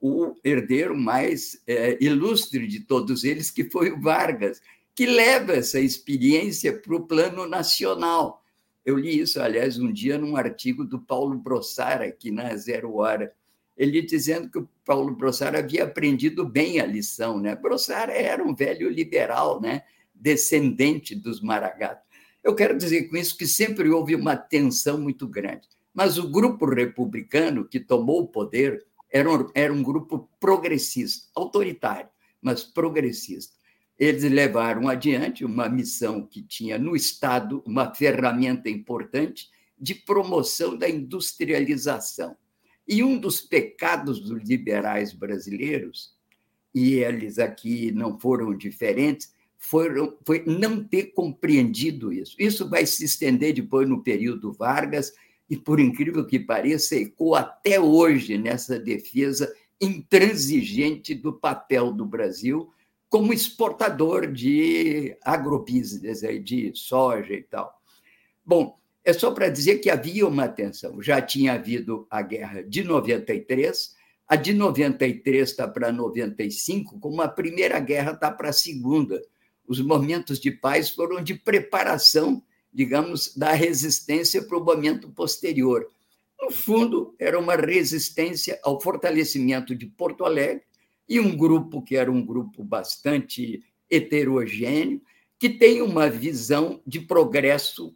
o 0.00 0.34
herdeiro 0.42 0.96
mais 0.96 1.62
é, 1.66 1.96
ilustre 2.04 2.66
de 2.66 2.80
todos 2.80 3.24
eles, 3.24 3.50
que 3.50 3.64
foi 3.64 3.92
o 3.92 4.00
Vargas, 4.00 4.60
que 4.94 5.06
leva 5.06 5.52
essa 5.52 5.78
experiência 5.78 6.76
para 6.76 6.96
o 6.96 7.06
plano 7.06 7.46
nacional. 7.46 8.39
Eu 8.84 8.96
li 8.96 9.20
isso, 9.20 9.40
aliás, 9.40 9.78
um 9.78 9.92
dia 9.92 10.18
num 10.18 10.36
artigo 10.36 10.84
do 10.84 10.98
Paulo 10.98 11.36
Brossara, 11.36 12.06
aqui 12.06 12.30
na 12.30 12.54
Zero 12.56 12.94
Hora, 12.96 13.32
ele 13.76 14.02
dizendo 14.02 14.50
que 14.50 14.58
o 14.58 14.68
Paulo 14.84 15.14
Brossara 15.14 15.58
havia 15.58 15.84
aprendido 15.84 16.46
bem 16.46 16.80
a 16.80 16.86
lição. 16.86 17.38
Né? 17.38 17.54
Brossara 17.54 18.12
era 18.12 18.42
um 18.42 18.54
velho 18.54 18.90
liberal, 18.90 19.60
né? 19.60 19.82
descendente 20.14 21.14
dos 21.14 21.40
Maragatos. 21.40 22.04
Eu 22.42 22.54
quero 22.54 22.76
dizer 22.76 23.08
com 23.08 23.16
isso 23.16 23.36
que 23.36 23.46
sempre 23.46 23.88
houve 23.88 24.14
uma 24.14 24.36
tensão 24.36 25.00
muito 25.00 25.26
grande. 25.26 25.68
Mas 25.92 26.18
o 26.18 26.30
grupo 26.30 26.66
republicano 26.66 27.66
que 27.66 27.80
tomou 27.80 28.22
o 28.22 28.28
poder 28.28 28.86
era 29.10 29.30
um, 29.30 29.50
era 29.54 29.72
um 29.72 29.82
grupo 29.82 30.28
progressista, 30.38 31.28
autoritário, 31.34 32.08
mas 32.40 32.62
progressista. 32.62 33.54
Eles 34.00 34.22
levaram 34.22 34.88
adiante 34.88 35.44
uma 35.44 35.68
missão 35.68 36.26
que 36.26 36.40
tinha 36.40 36.78
no 36.78 36.96
Estado 36.96 37.62
uma 37.66 37.94
ferramenta 37.94 38.70
importante 38.70 39.50
de 39.78 39.94
promoção 39.94 40.74
da 40.74 40.88
industrialização. 40.88 42.34
E 42.88 43.04
um 43.04 43.18
dos 43.18 43.42
pecados 43.42 44.18
dos 44.18 44.42
liberais 44.42 45.12
brasileiros, 45.12 46.14
e 46.74 46.94
eles 46.94 47.38
aqui 47.38 47.92
não 47.92 48.18
foram 48.18 48.56
diferentes, 48.56 49.34
foram, 49.58 50.16
foi 50.24 50.44
não 50.46 50.82
ter 50.82 51.12
compreendido 51.12 52.10
isso. 52.10 52.34
Isso 52.38 52.66
vai 52.70 52.86
se 52.86 53.04
estender 53.04 53.52
depois 53.52 53.86
no 53.86 54.02
período 54.02 54.50
Vargas, 54.50 55.12
e, 55.48 55.58
por 55.58 55.78
incrível 55.78 56.26
que 56.26 56.38
pareça, 56.38 56.96
ecoa 56.96 57.40
até 57.40 57.78
hoje 57.78 58.38
nessa 58.38 58.78
defesa 58.78 59.52
intransigente 59.78 61.14
do 61.14 61.34
papel 61.34 61.92
do 61.92 62.06
Brasil 62.06 62.72
como 63.10 63.34
exportador 63.34 64.32
de 64.32 65.14
agrobusiness, 65.22 66.22
de 66.42 66.72
soja 66.74 67.34
e 67.34 67.42
tal. 67.42 67.78
Bom, 68.42 68.78
é 69.04 69.12
só 69.12 69.30
para 69.32 69.50
dizer 69.50 69.78
que 69.78 69.90
havia 69.90 70.26
uma 70.26 70.48
tensão. 70.48 71.02
Já 71.02 71.20
tinha 71.20 71.52
havido 71.52 72.06
a 72.08 72.22
guerra 72.22 72.62
de 72.62 72.82
93, 72.82 73.94
a 74.26 74.36
de 74.36 74.54
93 74.54 75.50
está 75.50 75.68
para 75.68 75.92
95, 75.92 76.98
como 76.98 77.20
a 77.20 77.28
primeira 77.28 77.78
guerra 77.80 78.12
está 78.12 78.30
para 78.30 78.48
a 78.48 78.54
segunda. 78.54 79.20
Os 79.66 79.78
momentos 79.80 80.40
de 80.40 80.50
paz 80.50 80.88
foram 80.88 81.22
de 81.22 81.34
preparação 81.34 82.42
digamos, 82.72 83.36
da 83.36 83.52
resistência 83.52 84.42
para 84.42 84.56
o 84.56 84.64
momento 84.64 85.08
posterior. 85.10 85.86
No 86.40 86.50
fundo, 86.50 87.14
era 87.18 87.38
uma 87.38 87.56
resistência 87.56 88.58
ao 88.62 88.80
fortalecimento 88.80 89.74
de 89.74 89.86
Porto 89.86 90.24
Alegre 90.24 90.62
e 91.10 91.18
um 91.18 91.36
grupo 91.36 91.82
que 91.82 91.96
era 91.96 92.10
um 92.10 92.24
grupo 92.24 92.62
bastante 92.62 93.64
heterogêneo, 93.90 95.02
que 95.40 95.48
tem 95.48 95.82
uma 95.82 96.08
visão 96.08 96.80
de 96.86 97.00
progresso 97.00 97.92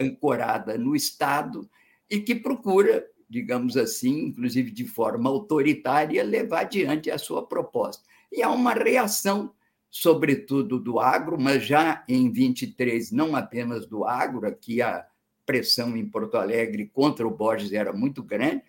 ancorada 0.00 0.78
no 0.78 0.96
Estado 0.96 1.68
e 2.08 2.18
que 2.18 2.34
procura, 2.34 3.06
digamos 3.28 3.76
assim, 3.76 4.28
inclusive 4.28 4.70
de 4.70 4.86
forma 4.86 5.28
autoritária, 5.28 6.24
levar 6.24 6.60
adiante 6.60 7.10
a 7.10 7.18
sua 7.18 7.46
proposta. 7.46 8.02
E 8.32 8.42
há 8.42 8.50
uma 8.50 8.72
reação 8.72 9.52
sobretudo 9.90 10.80
do 10.80 10.98
agro, 10.98 11.38
mas 11.38 11.64
já 11.64 12.02
em 12.08 12.32
23, 12.32 13.12
não 13.12 13.36
apenas 13.36 13.86
do 13.86 14.04
agro, 14.04 14.46
aqui 14.46 14.80
a 14.80 15.06
pressão 15.44 15.96
em 15.96 16.06
Porto 16.06 16.36
Alegre 16.36 16.90
contra 16.92 17.26
o 17.26 17.30
Borges 17.30 17.72
era 17.72 17.92
muito 17.92 18.22
grande. 18.22 18.62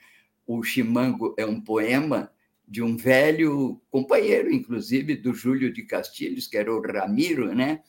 O 0.46 0.62
Chimango 0.62 1.34
é 1.38 1.46
um 1.46 1.60
poema 1.60 2.30
de 2.68 2.82
um 2.82 2.98
velho 2.98 3.82
companheiro, 3.90 4.52
inclusive, 4.52 5.16
do 5.16 5.34
Júlio 5.34 5.72
de 5.72 5.84
Castilhos, 5.84 6.48
que 6.48 6.58
era 6.58 6.74
o 6.74 6.82
Ramiro, 6.82 7.54
né? 7.54 7.82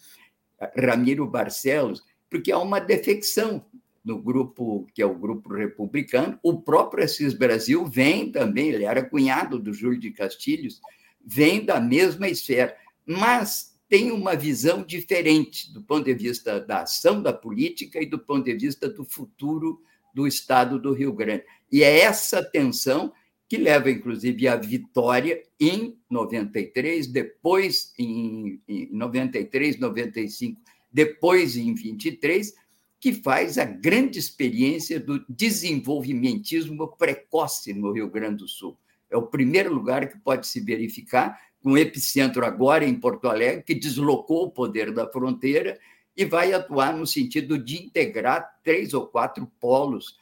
Ramiro 0.76 1.26
Barcelos, 1.26 2.02
porque 2.30 2.50
há 2.50 2.58
uma 2.58 2.80
defecção 2.80 3.64
no 4.04 4.20
grupo, 4.20 4.86
que 4.94 5.02
é 5.02 5.06
o 5.06 5.14
grupo 5.14 5.52
republicano. 5.52 6.38
O 6.42 6.60
próprio 6.62 7.04
Assis 7.04 7.34
Brasil 7.34 7.84
vem 7.84 8.30
também, 8.30 8.68
ele 8.68 8.84
era 8.84 9.04
cunhado 9.04 9.58
do 9.58 9.72
Júlio 9.72 9.98
de 9.98 10.10
Castilhos, 10.10 10.80
vem 11.24 11.64
da 11.64 11.80
mesma 11.80 12.28
esfera 12.28 12.76
mas 13.06 13.78
tem 13.88 14.10
uma 14.10 14.34
visão 14.34 14.82
diferente 14.82 15.72
do 15.72 15.80
ponto 15.80 16.04
de 16.04 16.14
vista 16.14 16.58
da 16.58 16.82
ação 16.82 17.22
da 17.22 17.32
política 17.32 18.02
e 18.02 18.06
do 18.06 18.18
ponto 18.18 18.44
de 18.44 18.54
vista 18.54 18.88
do 18.88 19.04
futuro 19.04 19.80
do 20.12 20.26
Estado 20.26 20.78
do 20.78 20.92
Rio 20.92 21.12
Grande. 21.12 21.44
E 21.70 21.84
é 21.84 22.00
essa 22.00 22.42
tensão 22.42 23.12
que 23.48 23.56
leva, 23.56 23.90
inclusive, 23.90 24.48
à 24.48 24.56
vitória 24.56 25.42
em 25.60 25.96
93, 26.10 27.06
depois 27.06 27.92
em, 27.98 28.60
em 28.68 28.88
93, 28.92 29.78
95, 29.78 30.60
depois 30.92 31.56
em 31.56 31.74
23, 31.74 32.54
que 32.98 33.12
faz 33.12 33.58
a 33.58 33.64
grande 33.64 34.18
experiência 34.18 34.98
do 34.98 35.24
desenvolvimentismo 35.28 36.88
precoce 36.96 37.72
no 37.72 37.92
Rio 37.92 38.10
Grande 38.10 38.38
do 38.38 38.48
Sul. 38.48 38.76
É 39.10 39.16
o 39.16 39.26
primeiro 39.26 39.72
lugar 39.72 40.08
que 40.08 40.18
pode 40.18 40.46
se 40.46 40.60
verificar 40.60 41.38
com 41.62 41.78
epicentro 41.78 42.44
agora 42.44 42.84
em 42.84 42.94
Porto 42.94 43.28
Alegre, 43.28 43.62
que 43.62 43.74
deslocou 43.74 44.44
o 44.44 44.50
poder 44.50 44.92
da 44.92 45.06
fronteira 45.06 45.78
e 46.16 46.24
vai 46.24 46.52
atuar 46.52 46.96
no 46.96 47.06
sentido 47.06 47.58
de 47.58 47.76
integrar 47.76 48.58
três 48.64 48.94
ou 48.94 49.06
quatro 49.06 49.46
polos, 49.60 50.16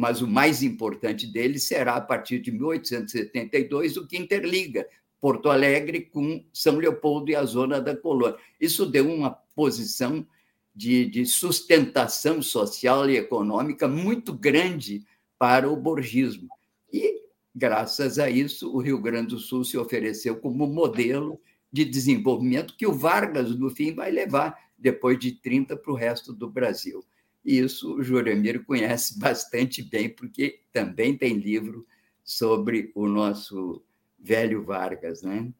mas 0.00 0.22
o 0.22 0.26
mais 0.26 0.62
importante 0.62 1.26
deles 1.26 1.64
será, 1.64 1.96
a 1.96 2.00
partir 2.00 2.38
de 2.38 2.50
1872, 2.50 3.98
o 3.98 4.06
que 4.06 4.16
interliga 4.16 4.88
Porto 5.20 5.50
Alegre 5.50 6.00
com 6.00 6.42
São 6.54 6.76
Leopoldo 6.76 7.30
e 7.30 7.36
a 7.36 7.44
zona 7.44 7.78
da 7.78 7.94
colônia. 7.94 8.38
Isso 8.58 8.86
deu 8.86 9.06
uma 9.06 9.30
posição 9.54 10.26
de, 10.74 11.04
de 11.04 11.26
sustentação 11.26 12.40
social 12.40 13.10
e 13.10 13.18
econômica 13.18 13.86
muito 13.86 14.32
grande 14.32 15.04
para 15.38 15.70
o 15.70 15.76
borgismo. 15.76 16.48
E 16.90 17.20
graças 17.54 18.18
a 18.18 18.30
isso, 18.30 18.74
o 18.74 18.80
Rio 18.80 19.02
Grande 19.02 19.34
do 19.34 19.38
Sul 19.38 19.64
se 19.64 19.76
ofereceu 19.76 20.34
como 20.36 20.66
modelo 20.66 21.38
de 21.70 21.84
desenvolvimento 21.84 22.74
que 22.74 22.86
o 22.86 22.94
Vargas, 22.94 23.54
no 23.54 23.68
fim, 23.68 23.94
vai 23.94 24.10
levar, 24.10 24.58
depois 24.78 25.18
de 25.18 25.32
30, 25.32 25.76
para 25.76 25.92
o 25.92 25.94
resto 25.94 26.32
do 26.32 26.48
Brasil. 26.48 27.04
Isso 27.44 27.94
o 27.94 28.02
Juremir 28.02 28.64
conhece 28.64 29.18
bastante 29.20 29.82
bem, 29.82 30.08
porque 30.08 30.60
também 30.72 31.16
tem 31.16 31.38
livro 31.38 31.86
sobre 32.22 32.92
o 32.94 33.06
nosso 33.06 33.82
velho 34.18 34.62
Vargas. 34.62 35.22
Né? 35.22 35.52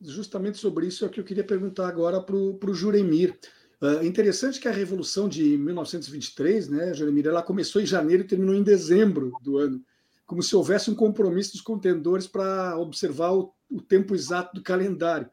Justamente 0.00 0.58
sobre 0.58 0.86
isso 0.86 1.04
é 1.04 1.08
o 1.08 1.10
que 1.10 1.20
eu 1.20 1.24
queria 1.24 1.44
perguntar 1.44 1.88
agora 1.88 2.20
para 2.20 2.36
o 2.36 2.74
Juremir. 2.74 3.38
É 3.80 4.06
interessante 4.06 4.60
que 4.60 4.68
a 4.68 4.72
Revolução 4.72 5.28
de 5.28 5.58
1923, 5.58 6.68
né, 6.68 6.94
Juremir, 6.94 7.26
ela 7.26 7.42
começou 7.42 7.82
em 7.82 7.86
janeiro 7.86 8.22
e 8.22 8.26
terminou 8.26 8.54
em 8.54 8.62
dezembro 8.62 9.32
do 9.42 9.58
ano 9.58 9.84
como 10.32 10.42
se 10.42 10.56
houvesse 10.56 10.90
um 10.90 10.94
compromisso 10.94 11.52
dos 11.52 11.60
contendores 11.60 12.26
para 12.26 12.78
observar 12.78 13.32
o, 13.32 13.52
o, 13.70 13.82
tempo 13.82 14.14
exato 14.14 14.54
do 14.54 14.62
calendário. 14.62 15.28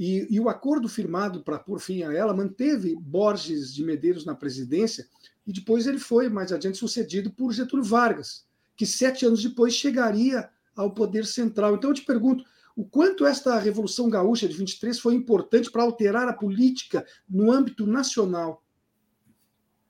E, 0.00 0.28
e 0.30 0.38
o 0.38 0.48
acordo 0.48 0.88
firmado 0.88 1.42
para 1.42 1.58
pôr 1.58 1.80
fim 1.80 2.04
a 2.04 2.12
ela 2.12 2.32
manteve 2.32 2.94
Borges 2.94 3.74
de 3.74 3.84
Medeiros 3.84 4.24
na 4.24 4.32
presidência 4.32 5.04
e 5.44 5.52
depois 5.52 5.88
ele 5.88 5.98
foi, 5.98 6.28
mais 6.28 6.52
adiante, 6.52 6.78
sucedido 6.78 7.32
por 7.32 7.52
Getúlio 7.52 7.84
Vargas, 7.84 8.46
que 8.76 8.86
sete 8.86 9.26
anos 9.26 9.42
depois 9.42 9.74
chegaria 9.74 10.48
ao 10.76 10.92
poder 10.92 11.26
central. 11.26 11.74
Então 11.74 11.90
eu 11.90 11.94
te 11.94 12.04
pergunto, 12.04 12.44
o 12.76 12.84
quanto 12.84 13.26
esta 13.26 13.58
Revolução 13.58 14.08
Gaúcha 14.08 14.46
de 14.46 14.56
23 14.56 15.00
foi 15.00 15.14
importante 15.14 15.68
para 15.68 15.82
alterar 15.82 16.28
a 16.28 16.32
política 16.32 17.04
no 17.28 17.50
âmbito 17.50 17.84
nacional? 17.84 18.62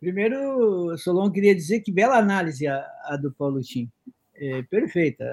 Primeiro, 0.01 0.97
Solon, 0.97 1.31
queria 1.31 1.55
dizer 1.55 1.81
que 1.81 1.93
bela 1.93 2.17
análise 2.17 2.67
a, 2.67 2.83
a 3.05 3.17
do 3.17 3.31
Paulo 3.31 3.61
Tim 3.61 3.91
é, 4.35 4.63
perfeita. 4.63 5.27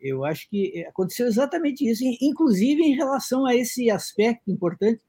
Eu 0.00 0.24
acho 0.24 0.48
que 0.48 0.84
aconteceu 0.86 1.26
exatamente 1.26 1.88
isso, 1.88 2.02
inclusive 2.20 2.82
em 2.82 2.94
relação 2.94 3.44
a 3.44 3.54
esse 3.54 3.90
aspecto 3.90 4.50
importante 4.50 5.00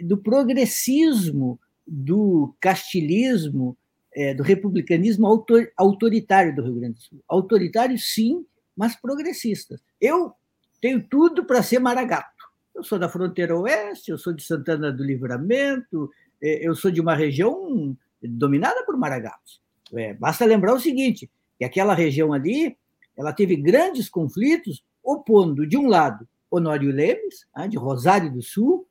do 0.00 0.16
progressismo, 0.16 1.58
do 1.86 2.54
castilismo, 2.60 3.76
é, 4.14 4.34
do 4.34 4.42
republicanismo 4.42 5.26
autor, 5.26 5.70
autoritário 5.76 6.54
do 6.54 6.62
Rio 6.62 6.74
Grande 6.74 6.94
do 6.94 7.00
Sul. 7.00 7.20
Autoritário, 7.28 7.98
sim, 7.98 8.44
mas 8.76 8.96
progressista. 8.96 9.80
Eu 10.00 10.32
tenho 10.80 11.02
tudo 11.02 11.44
para 11.44 11.62
ser 11.62 11.78
maragato. 11.78 12.36
Eu 12.74 12.84
sou 12.84 12.98
da 12.98 13.08
fronteira 13.08 13.56
oeste, 13.58 14.10
eu 14.10 14.18
sou 14.18 14.32
de 14.32 14.42
Santana 14.42 14.92
do 14.92 15.04
Livramento, 15.04 16.10
é, 16.40 16.66
eu 16.66 16.74
sou 16.74 16.90
de 16.90 17.00
uma 17.00 17.14
região 17.14 17.96
dominada 18.22 18.84
por 18.84 18.96
maragatos. 18.96 19.60
Basta 20.18 20.44
lembrar 20.44 20.74
o 20.74 20.80
seguinte: 20.80 21.30
e 21.58 21.64
aquela 21.64 21.94
região 21.94 22.32
ali, 22.32 22.76
ela 23.18 23.32
teve 23.32 23.56
grandes 23.56 24.08
conflitos, 24.08 24.84
opondo, 25.02 25.66
de 25.66 25.76
um 25.76 25.88
lado, 25.88 26.26
Honório 26.50 26.92
Lemes, 26.92 27.46
né, 27.54 27.66
de 27.66 27.76
Rosário 27.76 28.32
do 28.32 28.40
Sul, 28.40 28.86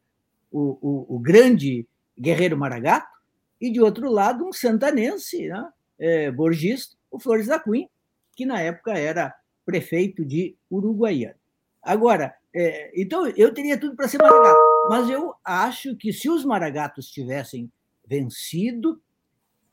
o, 0.52 0.78
o, 0.82 1.16
o 1.16 1.20
grande 1.20 1.88
guerreiro 2.20 2.58
maragato, 2.58 3.18
e 3.60 3.72
de 3.72 3.82
outro 3.82 4.12
lado, 4.12 4.46
um 4.46 4.52
santanense, 4.52 5.48
né, 5.48 5.70
é, 5.98 6.30
borgista, 6.30 6.96
o 7.10 7.20
Flores 7.20 7.48
da 7.48 7.58
Cunha, 7.58 7.88
que 8.36 8.46
na 8.46 8.62
época 8.62 8.92
era 8.92 9.34
prefeito 9.66 10.24
de 10.24 10.56
Uruguaiana. 10.70 11.38
Agora, 11.82 12.36
é, 12.54 12.92
então 13.00 13.28
eu 13.28 13.54
teria 13.54 13.80
tudo 13.80 13.96
para 13.96 14.08
ser 14.08 14.18
maragato, 14.18 14.60
mas 14.90 15.10
eu 15.10 15.34
acho 15.44 15.96
que 15.96 16.12
se 16.12 16.30
os 16.30 16.44
maragatos 16.44 17.10
tivessem 17.10 17.72
vencido, 18.06 19.02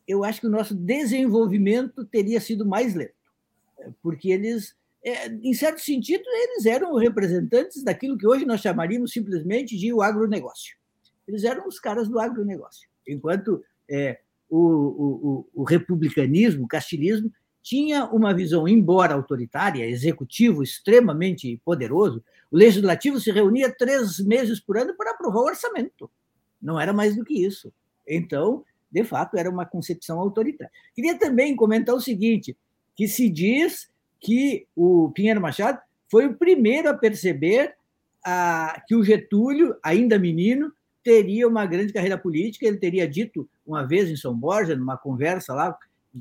eu 0.07 0.25
acho 0.25 0.41
que 0.41 0.47
o 0.47 0.51
nosso 0.51 0.75
desenvolvimento 0.75 2.05
teria 2.05 2.41
sido 2.41 2.65
mais 2.65 2.95
lento, 2.95 3.15
porque 4.03 4.31
eles, 4.31 4.75
é, 5.05 5.29
em 5.29 5.55
certo 5.55 5.81
sentido, 5.81 6.25
eles 6.27 6.67
eram 6.67 6.95
representantes 6.97 7.83
daquilo 7.83 8.19
que 8.19 8.27
hoje 8.27 8.45
nós 8.45 8.61
chamaríamos 8.61 9.13
simplesmente 9.13 9.77
de 9.77 9.93
o 9.93 10.03
agronegócio. 10.03 10.77
Eles 11.27 11.45
eram 11.45 11.67
os 11.67 11.79
caras 11.79 12.09
do 12.09 12.19
agronegócio. 12.19 12.89
enquanto 13.07 13.63
é, 13.89 14.21
o, 14.49 14.59
o, 14.59 15.49
o, 15.55 15.65
republicanismo, 15.65 16.65
o 16.65 16.69
castilismo, 16.69 17.31
tinha 17.63 18.05
uma 18.07 18.35
visão, 18.35 18.69
embora 18.69 19.15
autoritária, 19.15 19.89
executivo 19.89 20.63
extremamente 20.63 21.61
poderoso, 21.65 22.23
o 22.51 22.57
legislativo 22.57 23.19
se 23.19 23.31
reunia 23.31 23.75
três 23.75 24.19
meses 24.21 24.61
por 24.61 24.77
ano 24.77 24.95
para 24.95 25.13
aprovar 25.13 25.41
o 25.41 25.47
orçamento. 25.47 26.11
Não 26.61 26.79
era 26.79 26.93
mais 26.93 27.17
do 27.17 27.25
que 27.25 27.45
isso. 27.45 27.73
Então, 28.07 28.65
de 28.91 29.03
fato, 29.03 29.37
era 29.37 29.51
uma 29.51 29.67
concepção 29.67 30.21
autoritária. 30.21 30.73
Queria 30.95 31.19
também 31.19 31.57
comentar 31.57 31.95
o 31.95 32.01
seguinte, 32.01 32.57
que 32.97 33.09
se 33.09 33.29
diz 33.29 33.89
que 34.21 34.67
o 34.75 35.11
Pinheiro 35.11 35.41
Machado 35.41 35.79
foi 36.11 36.27
o 36.27 36.35
primeiro 36.35 36.89
a 36.89 36.95
perceber 36.95 37.75
a, 38.25 38.83
que 38.87 38.95
o 38.95 39.05
Getúlio, 39.05 39.77
ainda 39.83 40.19
menino, 40.19 40.73
teria 41.03 41.47
uma 41.47 41.67
grande 41.67 41.93
carreira 41.93 42.17
política. 42.17 42.67
Ele 42.67 42.79
teria 42.79 43.07
dito 43.07 43.49
uma 43.67 43.87
vez 43.87 44.09
em 44.09 44.17
São 44.17 44.35
Borja, 44.35 44.75
numa 44.75 44.97
conversa 44.97 45.53
lá, 45.53 45.77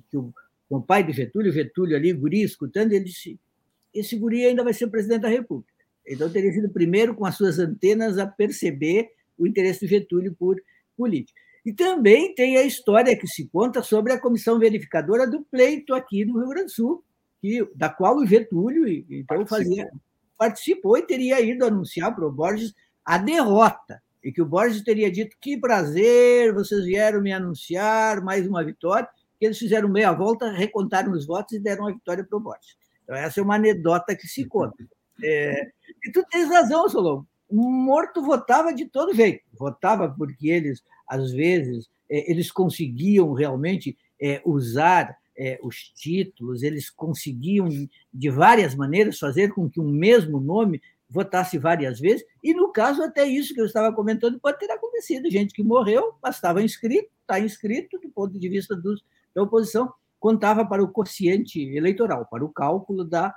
que 0.10 0.18
o, 0.18 0.34
com 0.70 0.78
o 0.78 0.82
pai 0.82 1.04
do 1.04 1.14
Getúlio, 1.14 1.52
Getúlio 1.52 1.96
ali, 1.96 2.12
guri, 2.12 2.42
escutando, 2.42 2.92
ele 2.92 3.06
disse: 3.06 3.40
esse 3.94 4.18
guri 4.18 4.46
ainda 4.46 4.64
vai 4.64 4.74
ser 4.74 4.88
presidente 4.88 5.22
da 5.22 5.30
República. 5.30 5.72
Então, 6.06 6.30
teria 6.30 6.52
sido 6.52 6.68
o 6.68 6.74
primeiro 6.74 7.16
com 7.16 7.26
as 7.26 7.36
suas 7.36 7.60
antenas 7.60 8.18
a 8.18 8.28
perceber 8.28 9.10
o 9.38 9.48
interesse 9.48 9.86
do 9.86 9.90
Getúlio 9.90 10.36
por 10.38 10.62
política. 10.98 11.40
E 11.66 11.72
também 11.72 12.36
tem 12.36 12.58
a 12.58 12.64
história 12.64 13.18
que 13.18 13.28
se 13.28 13.48
conta 13.48 13.82
sobre 13.82 14.12
a 14.12 14.20
comissão 14.20 14.60
verificadora 14.60 15.26
do 15.26 15.42
pleito 15.44 15.94
aqui 15.94 16.26
no 16.26 16.40
Rio 16.40 16.50
Grande 16.50 16.66
do 16.66 16.72
Sul, 16.72 17.04
que, 17.42 17.66
da 17.76 17.90
qual 17.90 18.18
o 18.18 18.26
Getúlio 18.26 18.88
então, 18.88 19.46
participou. 19.46 19.58
fazia 19.58 19.92
participou 20.38 20.98
e 20.98 21.06
teria 21.06 21.40
ido 21.40 21.66
anunciar 21.66 22.14
para 22.14 22.28
o 22.28 22.32
Borges 22.32 22.74
a 23.06 23.18
derrota, 23.18 24.02
e 24.24 24.32
que 24.32 24.42
o 24.42 24.46
Borges 24.46 24.84
teria 24.84 25.12
dito: 25.12 25.36
que 25.40 25.58
prazer, 25.58 26.54
vocês 26.54 26.84
vieram 26.86 27.22
me 27.22 27.32
anunciar 27.32 28.22
mais 28.22 28.48
uma 28.48 28.64
vitória, 28.64 29.08
que 29.40 29.46
eles 29.46 29.58
fizeram 29.58 29.90
meia 29.90 30.12
volta, 30.12 30.52
recontaram 30.52 31.12
os 31.12 31.26
votos 31.26 31.54
e 31.54 31.60
deram 31.60 31.88
a 31.88 31.92
vitória 31.92 32.24
para 32.24 32.38
o 32.38 32.42
Borges. 32.42 32.76
Então, 33.04 33.16
essa 33.16 33.40
é 33.40 33.44
uma 33.44 33.56
anedota 33.56 34.16
que 34.16 34.28
se 34.28 34.46
conta. 34.46 34.84
É, 35.22 35.68
e 36.06 36.12
tu 36.12 36.24
tens 36.30 36.50
razão, 36.50 36.88
Solon. 36.90 37.24
Morto 37.52 38.22
votava 38.22 38.74
de 38.74 38.86
todo 38.86 39.14
jeito. 39.14 39.44
Votava 39.54 40.10
porque 40.10 40.50
eles, 40.50 40.84
às 41.08 41.32
vezes, 41.32 41.90
é, 42.10 42.30
eles 42.32 42.52
conseguiam 42.52 43.34
realmente 43.34 43.98
é, 44.22 44.42
usar 44.46 45.16
é, 45.38 45.60
os 45.64 45.78
títulos, 45.96 46.64
eles 46.64 46.90
conseguiam, 46.90 47.68
de 48.14 48.30
várias 48.30 48.76
maneiras, 48.76 49.20
fazer 49.20 49.54
com 49.54 49.70
que 49.70 49.80
um 49.80 49.90
mesmo 49.90 50.40
nome 50.40 50.82
votasse 51.10 51.58
várias 51.60 52.00
vezes, 52.00 52.26
e 52.44 52.54
no 52.54 52.72
caso, 52.72 53.04
até 53.04 53.26
isso 53.26 53.54
que 53.54 53.62
eu 53.62 53.66
estava 53.66 53.94
comentando 53.94 54.40
pode 54.40 54.58
ter 54.58 54.72
acontecido. 54.72 55.30
Gente 55.30 55.54
que 55.54 55.64
morreu, 55.64 56.16
mas 56.22 56.36
estava 56.36 56.64
inscrito, 56.64 57.10
está 57.22 57.40
inscrito, 57.40 58.00
do 58.00 58.10
ponto 58.10 58.40
de 58.40 58.50
vista 58.50 58.76
dos, 58.76 59.04
da 59.34 59.44
oposição, 59.44 59.94
contava 60.20 60.66
para 60.66 60.84
o 60.84 60.88
quociente 60.88 61.62
eleitoral, 61.62 62.26
para 62.26 62.44
o 62.44 62.50
cálculo 62.50 63.04
da 63.04 63.36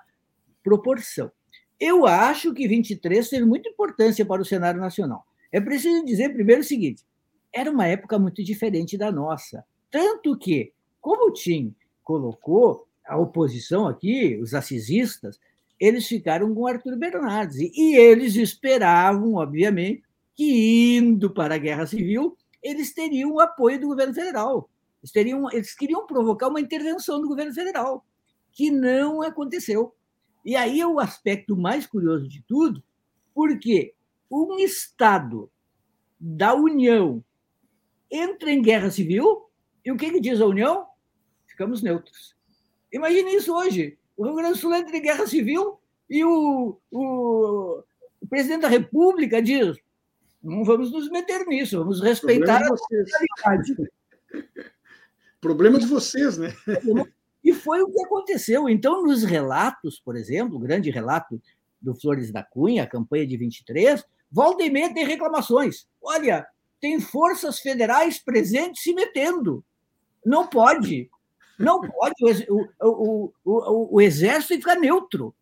proporção. 0.62 1.30
Eu 1.78 2.06
acho 2.06 2.54
que 2.54 2.66
23 2.66 3.28
teve 3.28 3.44
muita 3.44 3.68
importância 3.68 4.24
para 4.24 4.40
o 4.40 4.44
cenário 4.44 4.80
nacional. 4.80 5.26
É 5.52 5.60
preciso 5.60 6.04
dizer 6.04 6.32
primeiro 6.32 6.62
o 6.62 6.64
seguinte: 6.64 7.04
era 7.52 7.70
uma 7.70 7.86
época 7.86 8.18
muito 8.18 8.42
diferente 8.42 8.96
da 8.96 9.12
nossa. 9.12 9.64
Tanto 9.90 10.36
que, 10.36 10.72
como 11.00 11.28
o 11.28 11.32
Tim 11.32 11.74
colocou, 12.02 12.86
a 13.06 13.16
oposição 13.16 13.86
aqui, 13.86 14.36
os 14.36 14.52
assisistas, 14.52 15.38
eles 15.78 16.06
ficaram 16.06 16.52
com 16.54 16.66
Arthur 16.66 16.96
Bernardes. 16.96 17.56
E 17.58 17.94
eles 17.94 18.34
esperavam, 18.36 19.34
obviamente, 19.34 20.02
que 20.34 20.96
indo 20.96 21.30
para 21.32 21.54
a 21.54 21.58
guerra 21.58 21.86
civil, 21.86 22.36
eles 22.62 22.92
teriam 22.92 23.32
o 23.32 23.40
apoio 23.40 23.80
do 23.80 23.88
governo 23.88 24.14
federal. 24.14 24.68
Eles, 25.02 25.12
teriam, 25.12 25.50
eles 25.52 25.74
queriam 25.74 26.06
provocar 26.06 26.48
uma 26.48 26.60
intervenção 26.60 27.20
do 27.20 27.28
governo 27.28 27.54
federal, 27.54 28.04
que 28.52 28.70
não 28.70 29.22
aconteceu. 29.22 29.94
E 30.46 30.56
aí 30.56 30.80
é 30.80 30.86
o 30.86 30.98
aspecto 30.98 31.54
mais 31.54 31.84
curioso 31.84 32.26
de 32.26 32.42
tudo, 32.42 32.82
porque 33.34 33.94
um 34.30 34.58
Estado 34.58 35.50
da 36.18 36.54
União 36.54 37.22
entra 38.10 38.50
em 38.50 38.62
guerra 38.62 38.90
civil, 38.90 39.50
e 39.84 39.92
o 39.92 39.96
que, 39.96 40.10
que 40.10 40.20
diz 40.20 40.40
a 40.40 40.46
União? 40.46 40.86
ficamos 41.56 41.82
neutros. 41.82 42.36
Imagine 42.92 43.34
isso 43.34 43.54
hoje. 43.54 43.98
O 44.14 44.24
Rio 44.24 44.34
Grande 44.34 44.52
do 44.52 44.58
Sul 44.58 44.74
entra 44.74 44.94
em 44.94 45.02
guerra 45.02 45.26
civil 45.26 45.80
e 46.08 46.22
o, 46.22 46.78
o, 46.90 47.82
o 48.20 48.26
presidente 48.28 48.60
da 48.62 48.68
República 48.68 49.40
diz: 49.40 49.76
não 50.42 50.62
vamos 50.64 50.92
nos 50.92 51.10
meter 51.10 51.46
nisso, 51.46 51.78
vamos 51.78 52.02
respeitar 52.02 52.60
a 52.62 52.76
realidade. 52.90 53.74
Problema 55.40 55.78
de 55.78 55.86
vocês, 55.86 56.36
né? 56.36 56.54
E 57.46 57.54
foi 57.54 57.80
o 57.80 57.88
que 57.88 58.04
aconteceu. 58.04 58.68
Então, 58.68 59.04
nos 59.04 59.22
relatos, 59.22 60.00
por 60.00 60.16
exemplo, 60.16 60.56
o 60.56 60.60
grande 60.60 60.90
relato 60.90 61.40
do 61.80 61.94
Flores 61.94 62.32
da 62.32 62.42
Cunha, 62.42 62.82
a 62.82 62.88
campanha 62.88 63.24
de 63.24 63.36
23, 63.36 64.04
volta 64.28 64.64
e 64.64 64.70
meia 64.70 64.92
tem 64.92 65.06
reclamações. 65.06 65.86
Olha, 66.02 66.44
tem 66.80 66.98
forças 66.98 67.60
federais 67.60 68.18
presentes 68.18 68.82
se 68.82 68.92
metendo. 68.92 69.64
Não 70.24 70.48
pode. 70.48 71.08
Não 71.56 71.80
pode, 71.80 72.48
o, 72.50 72.68
o, 72.82 73.32
o, 73.44 73.94
o 73.94 74.00
exército 74.00 74.48
tem 74.48 74.58
que 74.58 74.64
ficar 74.64 74.80
neutro. 74.80 75.32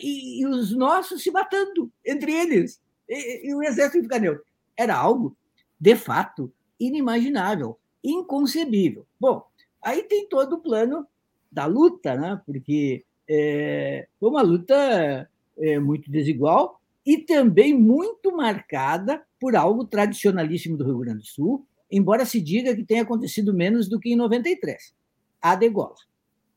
E, 0.00 0.40
e, 0.42 0.46
os 0.48 0.76
nossos 0.76 1.22
se 1.22 1.30
matando 1.30 1.88
entre 2.04 2.32
eles. 2.32 2.82
E, 3.08 3.48
e 3.48 3.54
o 3.54 3.62
exército 3.62 3.92
tem 3.92 4.00
que 4.00 4.08
ficar 4.08 4.18
neutro. 4.18 4.44
Era 4.76 4.96
algo, 4.96 5.36
de 5.78 5.94
fato, 5.94 6.52
inimaginável, 6.80 7.78
inconcebível. 8.02 9.06
Bom, 9.20 9.46
aí 9.80 10.02
tem 10.02 10.28
todo 10.28 10.54
o 10.54 10.60
plano 10.60 11.06
da 11.54 11.66
luta, 11.66 12.16
né? 12.16 12.40
porque 12.44 13.04
é, 13.28 14.08
foi 14.18 14.28
uma 14.28 14.42
luta 14.42 15.28
é, 15.56 15.78
muito 15.78 16.10
desigual 16.10 16.80
e 17.06 17.18
também 17.18 17.72
muito 17.72 18.36
marcada 18.36 19.22
por 19.38 19.54
algo 19.54 19.84
tradicionalíssimo 19.84 20.76
do 20.76 20.84
Rio 20.84 20.98
Grande 20.98 21.18
do 21.18 21.26
Sul, 21.26 21.66
embora 21.90 22.24
se 22.24 22.40
diga 22.40 22.74
que 22.74 22.84
tenha 22.84 23.02
acontecido 23.02 23.54
menos 23.54 23.88
do 23.88 24.00
que 24.00 24.12
em 24.12 24.16
93 24.16 24.94
a 25.40 25.54
degola. 25.54 25.94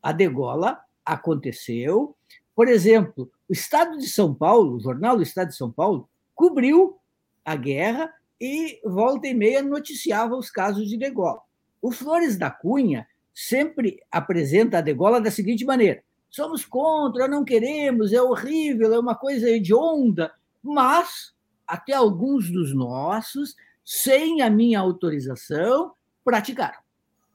A 0.02 0.12
degola 0.12 0.80
aconteceu. 1.06 2.16
Por 2.56 2.68
exemplo, 2.68 3.30
o 3.48 3.54
Estado 3.54 3.98
de 3.98 4.08
São 4.08 4.34
Paulo, 4.34 4.78
o 4.78 4.80
jornal 4.80 5.18
do 5.18 5.24
Estado 5.24 5.50
de 5.50 5.58
São 5.58 5.72
Paulo, 5.72 6.10
cobriu 6.34 6.98
a 7.44 7.56
guerra 7.56 8.12
e, 8.40 8.80
volta 8.86 9.28
e 9.28 9.34
meia, 9.34 9.62
noticiava 9.62 10.36
os 10.36 10.50
casos 10.50 10.88
de 10.88 10.98
degola. 10.98 11.42
O 11.82 11.92
Flores 11.92 12.38
da 12.38 12.50
Cunha 12.50 13.06
sempre 13.40 14.00
apresenta 14.12 14.80
a 14.80 14.82
degola 14.82 15.22
da 15.22 15.30
seguinte 15.30 15.64
maneira: 15.64 16.02
somos 16.28 16.66
contra, 16.66 17.28
não 17.28 17.46
queremos, 17.46 18.12
é 18.12 18.20
horrível, 18.20 18.92
é 18.92 19.00
uma 19.00 19.14
coisa 19.14 19.48
hedionda, 19.48 20.34
mas 20.64 21.36
até 21.68 21.94
alguns 21.94 22.50
dos 22.50 22.74
nossos, 22.74 23.56
sem 23.86 24.42
a 24.42 24.50
minha 24.50 24.80
autorização, 24.80 25.94
praticaram. 26.26 26.80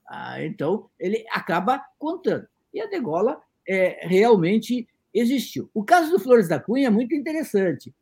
Ah, 0.05 0.45
então, 0.45 0.91
ele 0.99 1.25
acaba 1.31 1.81
contando. 2.01 2.49
E 2.75 2.81
a 2.81 2.87
degola 2.87 3.41
é, 3.69 4.05
realmente 4.05 4.89
existiu. 5.15 5.71
O 5.73 5.85
caso 5.85 6.11
do 6.11 6.19
Flores 6.19 6.49
da 6.49 6.59
Cunha 6.59 6.89
é 6.89 6.91
muito 6.91 7.15
interessante. 7.15 7.95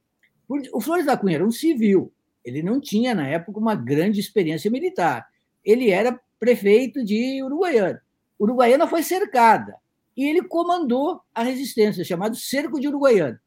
O 0.72 0.80
Flores 0.80 1.04
da 1.04 1.18
Cunha 1.18 1.36
era 1.36 1.46
um 1.46 1.50
civil, 1.50 2.10
ele 2.42 2.62
não 2.62 2.80
tinha, 2.80 3.14
na 3.14 3.28
época, 3.28 3.58
uma 3.58 3.74
grande 3.74 4.20
experiência 4.20 4.70
militar. 4.70 5.28
Ele 5.62 5.90
era 5.90 6.18
prefeito 6.40 7.04
de 7.04 7.42
Uruguaiana. 7.42 8.02
Uruguaiana 8.40 8.88
foi 8.88 9.04
cercada 9.04 9.76
e 10.16 10.26
ele 10.26 10.42
comandou 10.42 11.20
a 11.32 11.44
resistência, 11.44 12.02
chamado 12.02 12.34
Cerco 12.34 12.80
de 12.80 12.88
Uruguaiana. 12.88 13.40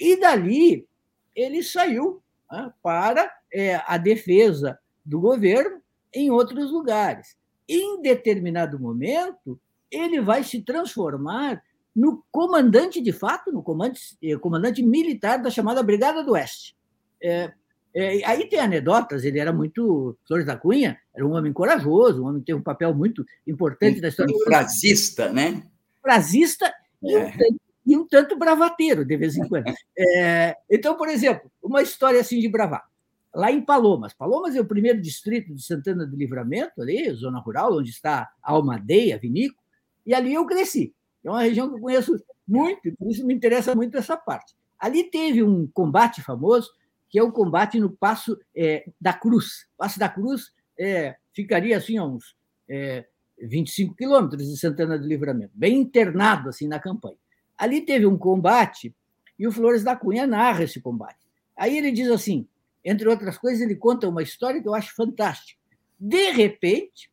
E 0.00 0.16
dali 0.16 0.86
ele 1.34 1.62
saiu 1.62 2.22
né, 2.50 2.72
para 2.82 3.30
é, 3.52 3.82
a 3.86 3.98
defesa 3.98 4.78
do 5.04 5.20
governo 5.20 5.82
em 6.14 6.30
outros 6.30 6.70
lugares 6.70 7.36
em 7.68 8.00
determinado 8.00 8.80
momento, 8.80 9.60
ele 9.90 10.20
vai 10.20 10.42
se 10.42 10.62
transformar 10.62 11.62
no 11.94 12.24
comandante 12.30 13.00
de 13.00 13.12
fato, 13.12 13.52
no 13.52 13.62
comandante, 13.62 14.16
eh, 14.22 14.36
comandante 14.36 14.82
militar 14.82 15.42
da 15.42 15.50
chamada 15.50 15.82
Brigada 15.82 16.24
do 16.24 16.32
Oeste. 16.32 16.74
É, 17.22 17.52
é, 17.98 18.24
aí 18.24 18.48
tem 18.48 18.60
anedotas, 18.60 19.24
ele 19.24 19.40
era 19.40 19.52
muito. 19.52 20.16
Flores 20.26 20.46
da 20.46 20.56
Cunha 20.56 20.96
era 21.12 21.26
um 21.26 21.32
homem 21.32 21.52
corajoso, 21.52 22.22
um 22.22 22.28
homem 22.28 22.40
que 22.40 22.46
teve 22.46 22.60
um 22.60 22.62
papel 22.62 22.94
muito 22.94 23.24
importante 23.44 23.98
um, 23.98 24.02
na 24.02 24.08
história. 24.08 24.32
Um 24.32 24.44
frasista, 24.44 25.32
né? 25.32 25.64
Frasista 26.00 26.66
é. 26.66 26.74
e, 27.02 27.16
um 27.16 27.30
tanto, 27.30 27.60
e, 27.86 27.96
um 27.96 28.06
tanto, 28.06 28.38
bravateiro, 28.38 29.04
de 29.04 29.16
vez 29.16 29.36
em 29.36 29.48
quando. 29.48 29.72
É, 29.98 30.56
então, 30.70 30.96
por 30.96 31.08
exemplo, 31.08 31.50
uma 31.60 31.82
história 31.82 32.20
assim 32.20 32.38
de 32.38 32.48
bravata 32.48 32.86
lá 33.34 33.50
em 33.50 33.60
Palomas. 33.60 34.12
Palomas 34.12 34.54
é 34.54 34.60
o 34.60 34.64
primeiro 34.64 35.00
distrito 35.00 35.52
de 35.52 35.62
Santana 35.62 36.06
do 36.06 36.16
Livramento, 36.16 36.80
ali, 36.80 37.10
zona 37.14 37.40
rural, 37.40 37.76
onde 37.76 37.90
está 37.90 38.30
a 38.40 38.52
Almadeia, 38.52 39.18
Vinícola, 39.18 39.60
e 40.06 40.14
ali 40.14 40.34
eu 40.34 40.46
cresci. 40.46 40.94
É 41.24 41.30
uma 41.30 41.42
região 41.42 41.68
que 41.68 41.74
eu 41.74 41.80
conheço 41.80 42.16
muito, 42.46 42.80
por 42.96 43.10
isso 43.10 43.26
me 43.26 43.34
interessa 43.34 43.74
muito 43.74 43.96
essa 43.96 44.16
parte. 44.16 44.54
Ali 44.78 45.04
teve 45.04 45.42
um 45.42 45.66
combate 45.66 46.22
famoso, 46.22 46.70
que 47.08 47.18
é 47.18 47.22
o 47.22 47.32
combate 47.32 47.80
no 47.80 47.90
Passo 47.90 48.38
é, 48.54 48.88
da 49.00 49.12
Cruz. 49.12 49.66
Passo 49.76 49.98
da 49.98 50.08
Cruz 50.08 50.52
é, 50.78 51.16
ficaria 51.32 51.76
assim 51.76 51.96
a 51.96 52.04
uns 52.04 52.36
é, 52.68 53.06
25 53.40 53.94
quilômetros 53.94 54.48
de 54.48 54.58
Santana 54.58 54.98
do 54.98 55.06
Livramento, 55.06 55.52
bem 55.54 55.78
internado 55.80 56.48
assim 56.48 56.68
na 56.68 56.78
campanha. 56.78 57.16
Ali 57.56 57.80
teve 57.80 58.06
um 58.06 58.18
combate 58.18 58.94
e 59.38 59.46
o 59.46 59.52
Flores 59.52 59.82
da 59.82 59.96
Cunha 59.96 60.26
narra 60.26 60.64
esse 60.64 60.80
combate. 60.80 61.26
Aí 61.56 61.76
ele 61.76 61.90
diz 61.90 62.08
assim, 62.10 62.46
entre 62.84 63.08
outras 63.08 63.38
coisas, 63.38 63.60
ele 63.60 63.76
conta 63.76 64.08
uma 64.08 64.22
história 64.22 64.60
que 64.60 64.68
eu 64.68 64.74
acho 64.74 64.94
fantástica. 64.94 65.60
De 65.98 66.30
repente, 66.30 67.10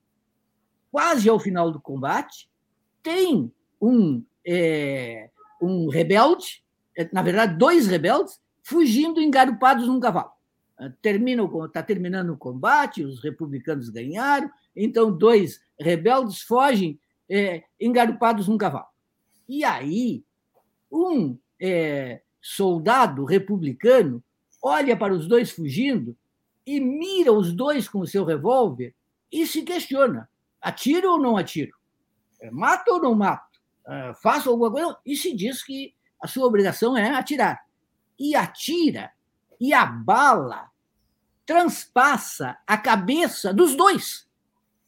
quase 0.92 1.28
ao 1.28 1.40
final 1.40 1.72
do 1.72 1.82
combate, 1.82 2.50
tem 3.02 3.52
um, 3.82 4.24
é, 4.46 5.30
um 5.62 5.90
rebelde, 5.90 6.64
é, 6.98 7.10
na 7.12 7.22
verdade, 7.22 7.58
dois 7.58 7.88
rebeldes, 7.88 8.40
fugindo 8.66 9.22
engarupados 9.22 9.88
num 9.88 10.00
cavalo. 10.00 10.32
Termina, 11.02 11.48
está 11.66 11.84
terminando 11.84 12.32
o 12.32 12.38
combate, 12.38 13.04
os 13.04 13.24
republicanos 13.24 13.90
ganharam, 13.90 14.50
então 14.76 15.16
dois 15.16 15.62
rebeldes 15.80 16.42
fogem 16.42 17.00
é, 17.30 17.64
engarupados 17.80 18.48
num 18.48 18.58
cavalo. 18.58 18.88
E 19.48 19.64
aí, 19.64 20.26
um 20.92 21.38
é, 21.62 22.22
soldado 22.42 23.24
republicano 23.24 24.22
olha 24.62 24.98
para 24.98 25.14
os 25.14 25.28
dois 25.28 25.52
fugindo 25.52 26.18
e 26.66 26.80
mira 26.80 27.32
os 27.32 27.54
dois 27.54 27.88
com 27.88 28.00
o 28.00 28.08
seu 28.08 28.26
revólver 28.26 28.96
e 29.32 29.46
se 29.46 29.62
questiona: 29.62 30.28
atiro 30.60 31.12
ou 31.12 31.20
não 31.20 31.38
atiro? 31.38 31.78
É, 32.42 32.50
mato 32.50 32.94
ou 32.94 33.02
não 33.02 33.14
mato? 33.14 33.60
É, 33.88 34.14
faço 34.16 34.50
alguma 34.50 34.72
coisa? 34.72 34.98
E 35.06 35.16
se 35.16 35.34
diz 35.34 35.64
que 35.64 35.94
a 36.20 36.28
sua 36.28 36.48
obrigação 36.48 36.98
é 36.98 37.12
atirar. 37.12 37.64
E 38.18 38.36
atira, 38.36 39.12
e 39.60 39.74
a 39.74 39.86
bala 39.86 40.70
transpassa 41.46 42.58
a 42.66 42.78
cabeça 42.78 43.54
dos 43.54 43.76
dois. 43.76 44.28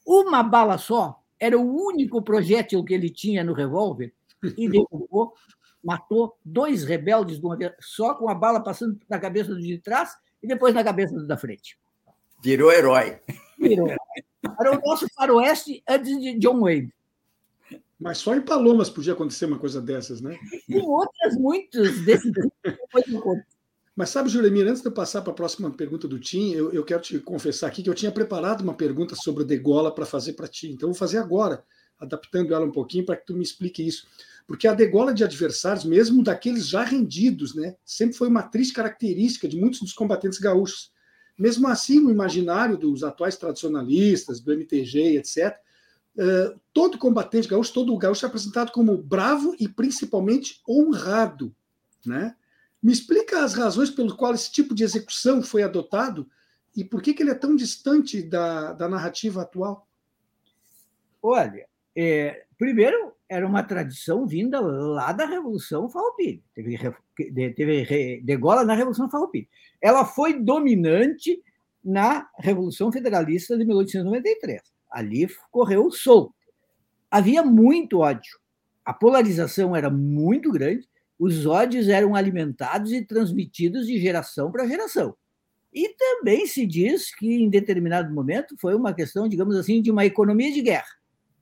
Uma 0.05 0.41
bala 0.41 0.77
só 0.77 1.21
era 1.39 1.57
o 1.57 1.85
único 1.85 2.21
projétil 2.21 2.83
que 2.83 2.93
ele 2.93 3.09
tinha 3.09 3.43
no 3.43 3.53
revólver 3.53 4.13
e 4.57 4.67
derrubou, 4.69 5.33
matou 5.83 6.37
dois 6.43 6.83
rebeldes 6.83 7.39
de 7.39 7.45
uma 7.45 7.55
vez 7.55 7.73
só, 7.79 8.15
com 8.15 8.29
a 8.29 8.35
bala 8.35 8.63
passando 8.63 8.99
na 9.09 9.19
cabeça 9.19 9.53
do 9.53 9.61
de 9.61 9.77
trás 9.79 10.17
e 10.41 10.47
depois 10.47 10.73
na 10.73 10.83
cabeça 10.83 11.13
do 11.13 11.27
da 11.27 11.37
frente. 11.37 11.77
Virou 12.43 12.71
herói. 12.71 13.19
Virou. 13.59 13.89
Era 14.59 14.71
o 14.71 14.81
nosso 14.81 15.07
faroeste 15.13 15.83
antes 15.87 16.19
de 16.19 16.37
John 16.39 16.61
Wayne. 16.61 16.93
Mas 17.99 18.19
só 18.19 18.36
em 18.36 18.41
Palomas 18.41 18.89
podia 18.89 19.13
acontecer 19.13 19.45
uma 19.45 19.57
coisa 19.57 19.81
dessas, 19.81 20.21
né? 20.21 20.38
E 20.69 20.77
outras 20.77 21.36
muitas 21.36 21.99
desse 22.01 22.31
tipo 22.31 22.51
depois 22.63 23.05
mas 23.97 24.12
sabe, 24.12 24.29
Juremir, 24.29 24.67
antes 24.67 24.83
de 24.83 24.88
eu 24.88 24.91
passar 24.91 25.23
para 25.23 25.31
a 25.31 25.36
próxima 25.36 25.71
pergunta 25.71 26.07
do 26.07 26.19
Tim, 26.19 26.51
eu, 26.51 26.71
eu, 26.71 26.83
quero 26.83 27.01
te 27.01 27.17
confessar 27.17 27.65
aqui 27.65 27.81
que 27.81 27.89
eu 27.89 27.95
tinha 27.95 28.12
preparado 28.12 28.62
uma 28.62 28.75
pergunta 28.75 29.15
sobre 29.15 29.41
o 29.41 29.45
degola 29.45 29.91
para 29.91 30.05
fazer 30.05 30.33
para 30.33 30.47
ti. 30.47 30.69
Então, 30.69 30.88
eu 30.88 30.93
vou 30.93 30.99
fazer 30.99 31.17
agora, 31.17 31.63
adaptando 31.99 32.53
ela 32.53 32.63
um 32.63 32.71
pouquinho 32.71 33.03
para 33.03 33.15
que 33.15 33.25
tu 33.25 33.36
me 33.36 33.41
explique 33.41 33.81
isso. 33.81 34.05
Porque 34.45 34.67
a 34.67 34.75
degola 34.75 35.15
de 35.15 35.23
adversários, 35.23 35.83
mesmo 35.83 36.21
daqueles 36.21 36.67
já 36.67 36.83
rendidos, 36.83 37.55
né, 37.55 37.75
sempre 37.83 38.15
foi 38.15 38.27
uma 38.27 38.43
triste 38.43 38.75
característica 38.75 39.47
de 39.47 39.57
muitos 39.57 39.79
dos 39.79 39.93
combatentes 39.93 40.38
gaúchos. 40.38 40.91
Mesmo 41.36 41.67
assim, 41.67 41.99
no 41.99 42.12
imaginário 42.12 42.77
dos 42.77 43.03
atuais 43.03 43.36
tradicionalistas, 43.36 44.39
do 44.39 44.53
MTG, 44.53 45.17
etc., 45.17 45.57
uh, 46.17 46.60
todo 46.73 46.97
combatente 46.97 47.47
gaúcho, 47.47 47.73
todo 47.73 47.97
gaúcho 47.97 48.25
é 48.25 48.27
apresentado 48.27 48.71
como 48.71 48.97
bravo 48.97 49.56
e 49.60 49.67
principalmente 49.67 50.62
honrado, 50.67 51.56
né? 52.06 52.36
Me 52.82 52.91
explica 52.93 53.43
as 53.43 53.53
razões 53.53 53.89
pelas 53.89 54.13
quais 54.13 54.41
esse 54.41 54.51
tipo 54.51 54.75
de 54.75 54.84
execução 54.84 55.41
foi 55.41 55.63
adotado 55.63 56.30
e 56.75 56.84
por 56.84 57.01
que, 57.01 57.13
que 57.13 57.23
ele 57.23 57.32
é 57.32 57.36
tão 57.36 57.56
distante 57.56 58.21
da, 58.21 58.73
da 58.73 58.88
narrativa 58.88 59.41
atual? 59.41 59.88
Olha, 61.21 61.67
é, 61.95 62.45
primeiro, 62.58 63.13
era 63.27 63.45
uma 63.47 63.63
tradição 63.63 64.27
vinda 64.27 64.60
lá 64.60 65.12
da 65.12 65.25
Revolução 65.25 65.89
Farroupilha. 65.89 66.39
Teve, 66.53 66.77
teve 67.53 68.21
degola 68.21 68.63
na 68.63 68.75
Revolução 68.75 69.10
Farroupilha. 69.10 69.47
Ela 69.82 70.06
foi 70.06 70.39
dominante 70.39 71.41
na 71.84 72.30
Revolução 72.38 72.91
Federalista 72.91 73.58
de 73.58 73.65
1893. 73.65 74.62
Ali 74.89 75.28
correu 75.52 75.89
solto. 75.91 76.34
Havia 77.10 77.43
muito 77.43 78.00
ódio. 78.00 78.39
A 78.84 78.93
polarização 78.93 79.76
era 79.76 79.89
muito 79.89 80.52
grande 80.52 80.88
os 81.19 81.45
ódios 81.45 81.88
eram 81.88 82.15
alimentados 82.15 82.91
e 82.91 83.04
transmitidos 83.04 83.88
de 83.88 84.00
geração 84.00 84.52
para 84.52 84.67
geração. 84.67 85.15
E 85.73 85.89
também 85.89 86.45
se 86.45 86.65
diz 86.65 87.13
que, 87.13 87.28
em 87.28 87.50
determinado 87.50 88.13
momento, 88.13 88.56
foi 88.60 88.76
uma 88.76 88.93
questão, 88.93 89.28
digamos 89.28 89.56
assim, 89.56 89.82
de 89.82 89.91
uma 89.91 90.06
economia 90.06 90.52
de 90.52 90.62
guerra. 90.62 90.88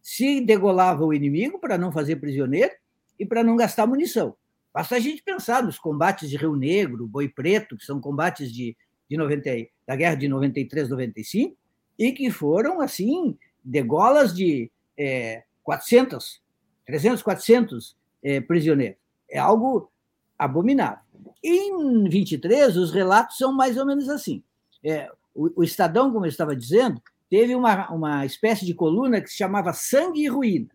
Se 0.02 0.40
degolava 0.42 1.04
o 1.04 1.14
inimigo 1.14 1.60
para 1.60 1.78
não 1.78 1.92
fazer 1.92 2.18
prisioneiro 2.18 2.72
e 3.20 3.26
para 3.26 3.44
não 3.44 3.56
gastar 3.56 3.86
munição. 3.86 4.36
Basta 4.74 4.96
a 4.96 5.00
gente 5.00 5.24
pensar 5.24 5.64
nos 5.64 5.78
combates 5.78 6.30
de 6.30 6.38
Rio 6.38 6.56
Negro, 6.56 7.08
Boi 7.08 7.30
Preto, 7.30 7.78
que 7.78 7.86
são 7.86 8.00
combates 8.00 8.52
de, 8.52 8.76
de 9.10 9.18
90, 9.18 9.50
da 9.88 9.96
guerra 9.96 10.16
de 10.16 10.28
93, 10.28 10.90
95, 10.90 11.58
e 11.98 12.12
que 12.12 12.30
foram, 12.30 12.82
assim, 12.82 13.38
degolas 13.64 14.36
de 14.36 14.72
é, 14.98 15.44
400, 15.64 16.42
300, 16.86 17.22
400 17.22 17.96
é, 18.24 18.42
prisioneiros. 18.42 18.98
É 19.30 19.40
algo 19.40 19.92
abominável. 20.38 21.00
Em 21.44 22.08
23, 22.08 22.78
os 22.78 22.92
relatos 22.92 23.38
são 23.38 23.54
mais 23.54 23.78
ou 23.78 23.86
menos 23.86 24.10
assim. 24.10 24.44
É, 24.84 25.10
o, 25.34 25.62
o, 25.62 25.64
Estadão, 25.64 26.12
como 26.12 26.26
eu 26.26 26.30
estava 26.30 26.56
dizendo, 26.56 27.02
teve 27.30 27.56
uma, 27.56 27.90
uma 27.92 28.26
espécie 28.26 28.66
de 28.66 28.74
coluna 28.74 29.22
que 29.22 29.30
se 29.30 29.38
chamava 29.38 29.74
Sangue 29.74 30.22
e 30.22 30.28
Ruína. 30.28 30.70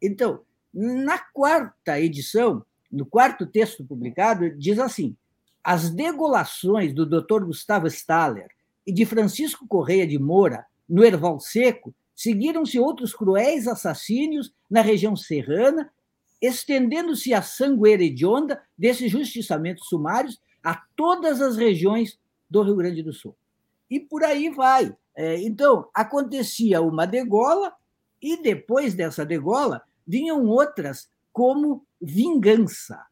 Então, 0.00 0.40
na 0.72 1.18
quarta 1.18 2.00
edição, 2.00 2.64
no 2.90 3.06
quarto 3.06 3.46
texto 3.46 3.84
publicado, 3.84 4.50
diz 4.50 4.78
assim: 4.78 5.16
as 5.62 5.90
degolações 5.90 6.92
do 6.92 7.06
Dr. 7.06 7.44
Gustavo 7.44 7.86
Staller 7.86 8.53
e 8.86 8.92
de 8.92 9.04
Francisco 9.04 9.66
Correia 9.66 10.06
de 10.06 10.18
Moura 10.18 10.66
no 10.88 11.04
Erval 11.04 11.40
Seco 11.40 11.94
seguiram-se 12.14 12.78
outros 12.78 13.14
cruéis 13.14 13.66
assassínios 13.66 14.52
na 14.70 14.80
região 14.80 15.16
serrana 15.16 15.90
estendendo-se 16.40 17.32
a 17.32 17.40
sangueira 17.40 18.02
hedionda 18.02 18.62
desses 18.76 19.10
justiçamentos 19.10 19.88
sumários 19.88 20.38
a 20.62 20.82
todas 20.94 21.40
as 21.40 21.56
regiões 21.56 22.18
do 22.48 22.62
Rio 22.62 22.76
Grande 22.76 23.02
do 23.02 23.12
Sul. 23.12 23.34
E 23.90 23.98
por 23.98 24.22
aí 24.22 24.50
vai. 24.50 24.94
É, 25.16 25.40
então, 25.40 25.88
acontecia 25.94 26.82
uma 26.82 27.06
degola, 27.06 27.74
e 28.20 28.36
depois 28.42 28.94
dessa 28.94 29.24
degola 29.24 29.82
vinham 30.06 30.44
outras 30.46 31.08
como 31.32 31.86
vingança. 32.00 33.04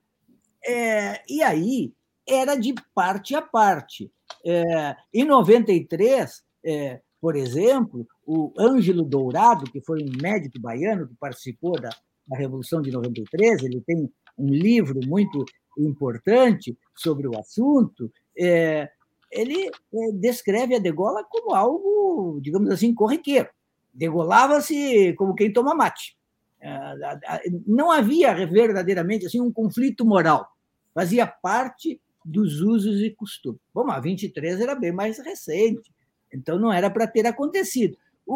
É, 0.64 1.22
e 1.28 1.42
aí 1.42 1.92
era 2.28 2.54
de 2.54 2.74
parte 2.94 3.34
a 3.34 3.42
parte. 3.42 4.10
É, 4.44 4.96
em 5.12 5.24
93, 5.24 6.42
é, 6.64 7.00
por 7.20 7.36
exemplo, 7.36 8.06
o 8.26 8.52
Ângelo 8.58 9.04
Dourado, 9.04 9.70
que 9.70 9.80
foi 9.80 10.02
um 10.02 10.10
médico 10.20 10.60
baiano 10.60 11.06
que 11.06 11.14
participou 11.14 11.80
da, 11.80 11.90
a 12.32 12.36
Revolução 12.36 12.82
de 12.82 12.90
93, 12.90 13.62
ele 13.62 13.80
tem 13.80 14.10
um 14.38 14.48
livro 14.48 15.00
muito 15.06 15.44
importante 15.78 16.76
sobre 16.94 17.26
o 17.26 17.38
assunto. 17.38 18.10
É, 18.38 18.88
ele 19.30 19.68
é, 19.68 20.12
descreve 20.14 20.74
a 20.74 20.80
degola 20.80 21.24
como 21.24 21.54
algo, 21.54 22.40
digamos 22.42 22.70
assim, 22.70 22.94
corriqueiro. 22.94 23.48
Degolava-se 23.92 25.14
como 25.14 25.34
quem 25.34 25.52
toma 25.52 25.74
mate. 25.74 26.16
É, 26.60 27.50
não 27.66 27.90
havia 27.90 28.34
verdadeiramente 28.46 29.26
assim 29.26 29.40
um 29.40 29.52
conflito 29.52 30.04
moral. 30.04 30.48
Fazia 30.94 31.26
parte 31.26 32.00
dos 32.24 32.60
usos 32.60 33.00
e 33.00 33.10
costumes. 33.10 33.60
Bom, 33.74 33.90
a 33.90 34.00
23 34.00 34.60
era 34.60 34.74
bem 34.74 34.92
mais 34.92 35.18
recente, 35.18 35.90
então 36.32 36.58
não 36.58 36.72
era 36.72 36.90
para 36.90 37.06
ter 37.06 37.26
acontecido. 37.26 37.96
O, 38.26 38.34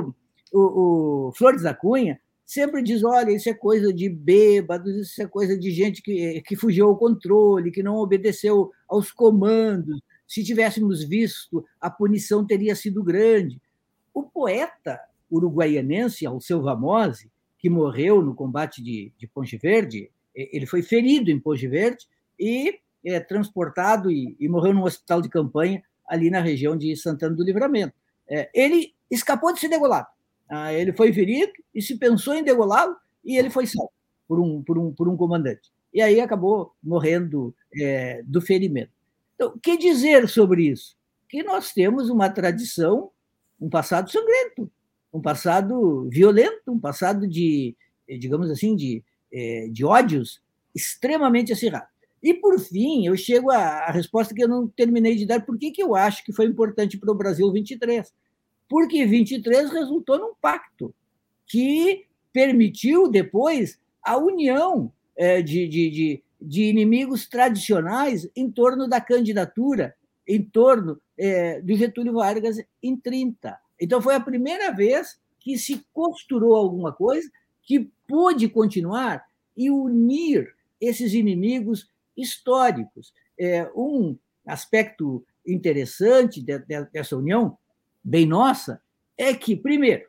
o, 0.00 0.14
o, 0.52 1.28
o 1.28 1.32
Flores 1.32 1.62
da 1.62 1.74
Cunha 1.74 2.20
sempre 2.44 2.82
diz: 2.82 3.02
olha, 3.02 3.32
isso 3.32 3.48
é 3.48 3.54
coisa 3.54 3.92
de 3.92 4.08
bêbados, 4.08 4.94
isso 4.96 5.22
é 5.22 5.26
coisa 5.26 5.58
de 5.58 5.70
gente 5.70 6.00
que, 6.00 6.40
que 6.42 6.56
fugiu 6.56 6.86
ao 6.86 6.96
controle, 6.96 7.70
que 7.70 7.82
não 7.82 7.96
obedeceu 7.96 8.70
aos 8.88 9.10
comandos. 9.10 10.00
Se 10.26 10.42
tivéssemos 10.42 11.04
visto, 11.04 11.64
a 11.80 11.90
punição 11.90 12.46
teria 12.46 12.74
sido 12.74 13.02
grande. 13.02 13.60
O 14.12 14.22
poeta 14.22 15.00
uruguaianense 15.30 16.26
Alceu 16.26 16.62
Vamose, 16.62 17.30
que 17.58 17.68
morreu 17.68 18.22
no 18.22 18.34
combate 18.34 18.82
de, 18.82 19.12
de 19.18 19.26
Ponte 19.26 19.56
Verde, 19.56 20.10
ele 20.34 20.66
foi 20.66 20.82
ferido 20.82 21.30
em 21.30 21.40
Ponte 21.40 21.66
Verde 21.66 22.06
e 22.38 22.78
é 23.06 23.20
transportado 23.20 24.10
e, 24.10 24.36
e 24.38 24.48
morreu 24.48 24.74
num 24.74 24.82
hospital 24.82 25.22
de 25.22 25.28
campanha 25.28 25.82
ali 26.06 26.30
na 26.30 26.40
região 26.40 26.76
de 26.76 26.94
Santana 26.96 27.34
do 27.34 27.44
Livramento. 27.44 27.94
É, 28.28 28.50
ele 28.52 28.94
escapou 29.10 29.52
de 29.52 29.60
ser 29.60 29.68
degolado 29.68 30.08
ah, 30.48 30.72
ele 30.72 30.92
foi 30.92 31.12
ferido 31.12 31.52
e 31.74 31.82
se 31.82 31.96
pensou 31.96 32.34
em 32.34 32.44
degolá-lo 32.44 32.96
e 33.24 33.36
ele 33.36 33.50
foi 33.50 33.66
salvo 33.66 33.92
por 34.28 34.38
um, 34.40 34.62
por 34.62 34.78
um, 34.78 34.92
por 34.92 35.08
um 35.08 35.16
comandante. 35.16 35.70
E 35.92 36.00
aí 36.00 36.20
acabou 36.20 36.74
morrendo 36.82 37.54
é, 37.74 38.22
do 38.24 38.40
ferimento. 38.40 38.92
Então, 39.34 39.48
o 39.48 39.58
que 39.58 39.76
dizer 39.76 40.28
sobre 40.28 40.68
isso? 40.68 40.96
Que 41.28 41.42
nós 41.42 41.72
temos 41.72 42.08
uma 42.08 42.28
tradição 42.30 43.10
um 43.58 43.70
passado 43.70 44.10
sangrento, 44.10 44.70
um 45.10 45.20
passado 45.20 46.06
violento, 46.10 46.70
um 46.70 46.78
passado 46.78 47.26
de, 47.26 47.74
digamos 48.06 48.50
assim, 48.50 48.76
de, 48.76 49.02
é, 49.32 49.66
de 49.68 49.82
ódios 49.82 50.42
extremamente 50.74 51.54
acirrados. 51.54 51.88
E, 52.26 52.34
por 52.34 52.58
fim, 52.58 53.06
eu 53.06 53.16
chego 53.16 53.52
à, 53.52 53.88
resposta 53.92 54.34
que 54.34 54.42
eu 54.42 54.48
não 54.48 54.66
terminei 54.66 55.14
de 55.14 55.24
dar. 55.24 55.46
Por 55.46 55.56
que, 55.56 55.70
que 55.70 55.80
eu 55.80 55.94
acho 55.94 56.24
que 56.24 56.32
foi 56.32 56.46
importante 56.46 56.98
para 56.98 57.12
o 57.12 57.14
Brasil 57.14 57.52
23? 57.52 58.12
Porque 58.68 59.06
23 59.06 59.70
resultou 59.70 60.18
num 60.18 60.34
pacto 60.34 60.92
que 61.46 62.04
permitiu 62.32 63.08
depois 63.08 63.78
a 64.02 64.16
união 64.16 64.92
é, 65.14 65.40
de, 65.40 65.68
de, 65.68 65.88
de, 65.88 66.22
de, 66.42 66.64
inimigos 66.64 67.28
tradicionais 67.28 68.28
em 68.34 68.50
torno 68.50 68.88
da 68.88 69.00
candidatura, 69.00 69.94
em 70.26 70.42
torno 70.42 71.00
é, 71.16 71.60
do 71.60 71.76
Getúlio 71.76 72.14
Vargas 72.14 72.56
em 72.82 72.96
30. 72.96 73.56
Então, 73.80 74.02
foi 74.02 74.16
a 74.16 74.20
primeira 74.20 74.72
vez 74.72 75.16
que 75.38 75.56
se 75.56 75.86
costurou 75.92 76.56
alguma 76.56 76.92
coisa 76.92 77.30
que 77.62 77.88
pôde 78.08 78.48
continuar 78.48 79.24
e 79.56 79.70
unir 79.70 80.56
esses 80.80 81.14
inimigos 81.14 81.88
históricos. 82.16 83.12
É, 83.38 83.70
um 83.74 84.16
aspecto 84.46 85.24
interessante 85.46 86.44
dessa 86.92 87.16
união, 87.16 87.56
bem 88.02 88.26
nossa, 88.26 88.80
é 89.16 89.34
que, 89.34 89.56
primeiro, 89.56 90.06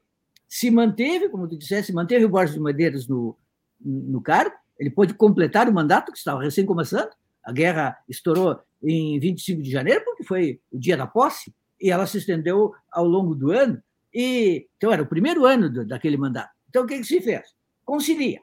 se 0.47 0.71
manteve, 0.71 1.29
como 1.29 1.47
tu 1.47 1.57
disseste, 1.57 1.87
se 1.87 1.93
manteve 1.93 2.25
o 2.25 2.29
Borges 2.29 2.55
de 2.55 2.59
Madeiras 2.59 3.07
no, 3.07 3.37
no 3.79 4.21
cargo, 4.21 4.55
ele 4.79 4.89
pôde 4.89 5.13
completar 5.13 5.67
o 5.67 5.73
mandato, 5.73 6.11
que 6.11 6.17
estava 6.17 6.41
recém 6.41 6.65
começando, 6.65 7.09
a 7.43 7.51
guerra 7.51 7.97
estourou 8.07 8.59
em 8.83 9.19
25 9.19 9.61
de 9.61 9.71
janeiro, 9.71 10.03
porque 10.05 10.23
foi 10.23 10.59
o 10.71 10.77
dia 10.77 10.95
da 10.95 11.07
posse, 11.07 11.53
e 11.81 11.91
ela 11.91 12.05
se 12.05 12.17
estendeu 12.17 12.73
ao 12.91 13.05
longo 13.05 13.35
do 13.35 13.51
ano, 13.51 13.81
e 14.13 14.67
então 14.77 14.91
era 14.91 15.01
o 15.01 15.07
primeiro 15.07 15.45
ano 15.45 15.69
do, 15.69 15.85
daquele 15.85 16.17
mandato. 16.17 16.51
Então, 16.69 16.83
o 16.83 16.87
que, 16.87 16.97
que 16.97 17.03
se 17.03 17.21
fez? 17.21 17.55
Concilia, 17.83 18.41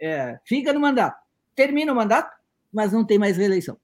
é, 0.00 0.38
fica 0.44 0.72
no 0.72 0.80
mandato, 0.80 1.16
termina 1.54 1.92
o 1.92 1.96
mandato, 1.96 2.35
mas 2.72 2.92
não 2.92 3.04
tem 3.04 3.18
mais 3.18 3.36
reeleição. 3.36 3.76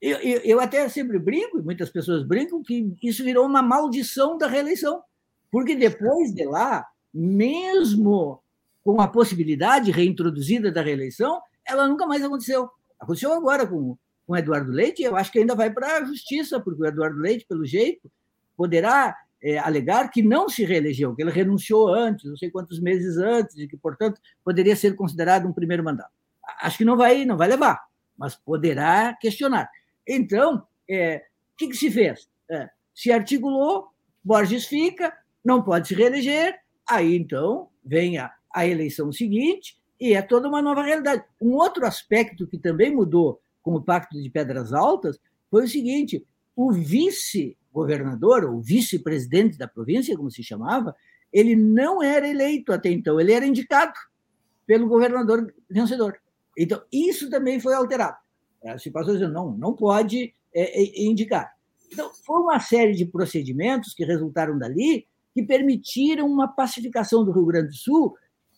Eu, 0.00 0.18
eu, 0.18 0.40
eu, 0.40 0.60
até 0.60 0.88
sempre 0.88 1.18
brinco, 1.18 1.62
muitas 1.62 1.88
pessoas 1.88 2.22
brincam, 2.22 2.62
que 2.62 2.94
isso 3.02 3.24
virou 3.24 3.46
uma 3.46 3.62
maldição 3.62 4.36
da 4.36 4.46
reeleição, 4.46 5.02
porque 5.50 5.74
depois 5.74 6.34
de 6.34 6.44
lá, 6.44 6.86
mesmo 7.12 8.42
com 8.84 9.00
a 9.00 9.08
possibilidade 9.08 9.90
reintroduzida 9.90 10.70
da 10.70 10.82
reeleição, 10.82 11.40
ela 11.66 11.88
nunca 11.88 12.06
mais 12.06 12.22
aconteceu. 12.22 12.68
Aconteceu 13.00 13.32
agora 13.32 13.66
com, 13.66 13.96
com 14.26 14.36
Eduardo 14.36 14.70
Leite, 14.70 15.02
eu 15.02 15.16
acho 15.16 15.32
que 15.32 15.38
ainda 15.38 15.54
vai 15.54 15.72
para 15.72 15.96
a 15.96 16.04
justiça, 16.04 16.60
porque 16.60 16.82
o 16.82 16.86
Eduardo 16.86 17.18
Leite, 17.18 17.46
pelo 17.48 17.64
jeito, 17.64 18.10
poderá 18.56 19.16
é, 19.42 19.58
alegar 19.58 20.10
que 20.10 20.22
não 20.22 20.48
se 20.48 20.64
reelegeu, 20.64 21.14
que 21.14 21.22
ele 21.22 21.30
renunciou 21.30 21.88
antes, 21.88 22.24
não 22.28 22.36
sei 22.36 22.50
quantos 22.50 22.80
meses 22.80 23.16
antes, 23.16 23.56
e 23.56 23.66
que, 23.66 23.76
portanto, 23.76 24.20
poderia 24.44 24.76
ser 24.76 24.94
considerado 24.94 25.46
um 25.46 25.52
primeiro 25.52 25.84
mandato. 25.84 26.12
Acho 26.60 26.78
que 26.78 26.84
não 26.84 26.96
vai, 26.96 27.24
não 27.24 27.36
vai 27.36 27.48
levar, 27.48 27.82
mas 28.16 28.34
poderá 28.34 29.16
questionar. 29.20 29.70
Então, 30.06 30.66
é, 30.88 31.24
o 31.54 31.56
que, 31.56 31.68
que 31.68 31.76
se 31.76 31.90
fez? 31.90 32.28
É, 32.50 32.68
se 32.94 33.12
articulou, 33.12 33.88
Borges 34.24 34.66
fica, 34.66 35.16
não 35.44 35.62
pode 35.62 35.88
se 35.88 35.94
reeleger, 35.94 36.58
aí 36.88 37.16
então 37.16 37.68
vem 37.84 38.18
a, 38.18 38.32
a 38.52 38.66
eleição 38.66 39.12
seguinte 39.12 39.76
e 40.00 40.14
é 40.14 40.22
toda 40.22 40.48
uma 40.48 40.62
nova 40.62 40.82
realidade. 40.82 41.24
Um 41.40 41.54
outro 41.54 41.86
aspecto 41.86 42.46
que 42.46 42.58
também 42.58 42.94
mudou 42.94 43.40
com 43.62 43.74
o 43.74 43.82
Pacto 43.82 44.20
de 44.20 44.30
Pedras 44.30 44.72
Altas 44.72 45.18
foi 45.50 45.64
o 45.64 45.68
seguinte: 45.68 46.24
o 46.54 46.72
vice-governador, 46.72 48.44
ou 48.44 48.60
vice-presidente 48.60 49.58
da 49.58 49.68
província, 49.68 50.16
como 50.16 50.30
se 50.30 50.42
chamava, 50.42 50.94
ele 51.32 51.54
não 51.54 52.02
era 52.02 52.28
eleito 52.28 52.72
até 52.72 52.90
então, 52.90 53.20
ele 53.20 53.32
era 53.32 53.46
indicado 53.46 53.92
pelo 54.66 54.88
governador 54.88 55.52
vencedor. 55.68 56.18
Então, 56.56 56.82
isso 56.92 57.28
também 57.28 57.60
foi 57.60 57.74
alterado. 57.74 58.16
Se 58.78 58.90
passou 58.90 59.12
dizendo, 59.12 59.32
não, 59.32 59.52
não 59.52 59.74
pode 59.74 60.34
é, 60.52 60.82
é, 60.82 61.04
indicar. 61.04 61.54
Então, 61.92 62.10
foi 62.24 62.40
uma 62.40 62.58
série 62.58 62.94
de 62.94 63.04
procedimentos 63.04 63.94
que 63.94 64.04
resultaram 64.04 64.58
dali 64.58 65.06
que 65.34 65.42
permitiram 65.42 66.26
uma 66.26 66.48
pacificação 66.48 67.22
do 67.22 67.30
Rio 67.30 67.44
Grande 67.44 67.68
do 67.68 67.74
Sul 67.74 68.16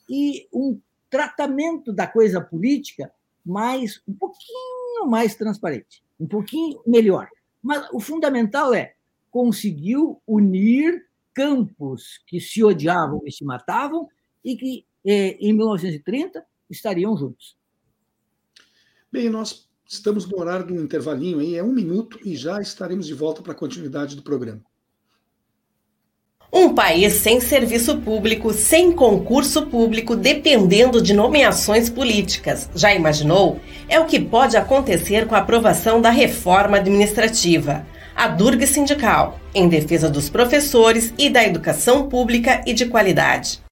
e 0.08 0.46
um 0.52 0.80
tratamento 1.10 1.92
da 1.92 2.06
coisa 2.06 2.40
política 2.40 3.12
mais 3.44 4.00
um 4.06 4.14
pouquinho 4.14 5.06
mais 5.06 5.34
transparente, 5.34 6.04
um 6.20 6.26
pouquinho 6.28 6.80
melhor. 6.86 7.28
Mas 7.60 7.88
o 7.92 7.98
fundamental 7.98 8.72
é 8.72 8.94
conseguiu 9.28 10.22
unir 10.24 11.04
campos 11.34 12.22
que 12.26 12.40
se 12.40 12.62
odiavam 12.62 13.20
e 13.26 13.32
se 13.32 13.44
matavam 13.44 14.08
e 14.44 14.56
que 14.56 14.86
em 15.04 15.52
1930 15.52 16.46
estariam 16.70 17.16
juntos. 17.16 17.57
Bem, 19.10 19.30
nós 19.30 19.66
estamos 19.88 20.28
no 20.28 20.38
horário 20.38 20.66
de 20.66 20.72
um 20.74 20.82
intervalinho 20.82 21.38
aí, 21.38 21.56
é 21.56 21.62
um 21.62 21.72
minuto, 21.72 22.18
e 22.22 22.36
já 22.36 22.60
estaremos 22.60 23.06
de 23.06 23.14
volta 23.14 23.40
para 23.40 23.52
a 23.52 23.56
continuidade 23.56 24.14
do 24.14 24.22
programa. 24.22 24.60
Um 26.52 26.74
país 26.74 27.14
sem 27.14 27.40
serviço 27.40 27.98
público, 27.98 28.52
sem 28.52 28.92
concurso 28.92 29.66
público, 29.66 30.14
dependendo 30.14 31.00
de 31.00 31.14
nomeações 31.14 31.88
políticas. 31.88 32.68
Já 32.74 32.94
imaginou? 32.94 33.58
É 33.88 33.98
o 33.98 34.06
que 34.06 34.20
pode 34.20 34.58
acontecer 34.58 35.26
com 35.26 35.34
a 35.34 35.38
aprovação 35.38 36.02
da 36.02 36.10
reforma 36.10 36.76
administrativa. 36.76 37.86
A 38.14 38.28
Durga 38.28 38.66
Sindical, 38.66 39.38
em 39.54 39.70
defesa 39.70 40.10
dos 40.10 40.28
professores 40.28 41.14
e 41.16 41.30
da 41.30 41.44
educação 41.44 42.08
pública 42.10 42.62
e 42.66 42.74
de 42.74 42.86
qualidade. 42.86 43.62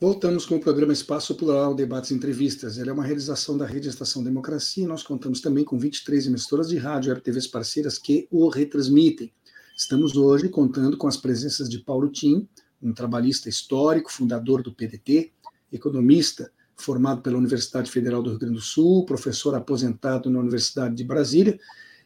Voltamos 0.00 0.46
com 0.46 0.54
o 0.54 0.60
programa 0.60 0.92
Espaço 0.92 1.34
Plural, 1.34 1.74
Debates 1.74 2.12
e 2.12 2.14
Entrevistas. 2.14 2.78
Ele 2.78 2.88
é 2.88 2.92
uma 2.92 3.02
realização 3.02 3.58
da 3.58 3.66
Rede 3.66 3.88
Estação 3.88 4.22
Democracia 4.22 4.84
e 4.84 4.86
nós 4.86 5.02
contamos 5.02 5.40
também 5.40 5.64
com 5.64 5.76
23 5.76 6.28
emissoras 6.28 6.68
de 6.68 6.78
rádio 6.78 7.12
e 7.12 7.20
TVs 7.20 7.48
parceiras 7.48 7.98
que 7.98 8.28
o 8.30 8.48
retransmitem. 8.48 9.32
Estamos 9.76 10.16
hoje 10.16 10.48
contando 10.50 10.96
com 10.96 11.08
as 11.08 11.16
presenças 11.16 11.68
de 11.68 11.80
Paulo 11.80 12.08
Tim, 12.10 12.48
um 12.80 12.92
trabalhista 12.92 13.48
histórico, 13.48 14.12
fundador 14.12 14.62
do 14.62 14.72
PDT, 14.72 15.32
economista 15.72 16.48
formado 16.76 17.20
pela 17.20 17.36
Universidade 17.36 17.90
Federal 17.90 18.22
do 18.22 18.30
Rio 18.30 18.38
Grande 18.38 18.54
do 18.54 18.60
Sul, 18.60 19.04
professor 19.04 19.52
aposentado 19.56 20.30
na 20.30 20.38
Universidade 20.38 20.94
de 20.94 21.02
Brasília 21.02 21.58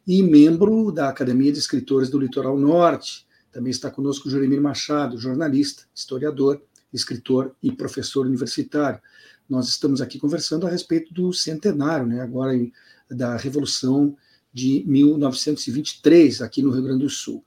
e 0.09 0.23
membro 0.23 0.91
da 0.91 1.11
Academia 1.11 1.53
de 1.53 1.59
Escritores 1.59 2.09
do 2.09 2.19
Litoral 2.19 2.59
Norte. 2.59 3.27
Também 3.53 3.71
está 3.71 3.91
conosco 3.91 4.31
Juremir 4.31 4.63
Machado, 4.63 5.19
jornalista, 5.19 5.83
historiador 5.95 6.59
escritor 6.93 7.55
e 7.63 7.73
professor 7.73 8.27
universitário. 8.27 9.01
Nós 9.49 9.69
estamos 9.69 10.01
aqui 10.01 10.19
conversando 10.19 10.67
a 10.67 10.71
respeito 10.71 11.13
do 11.13 11.33
centenário, 11.33 12.07
né, 12.07 12.21
agora 12.21 12.53
da 13.11 13.37
Revolução 13.37 14.17
de 14.53 14.85
1923, 14.87 16.43
aqui 16.43 16.63
no 16.63 16.71
Rio 16.71 16.83
Grande 16.83 17.05
do 17.05 17.11
Sul. 17.11 17.45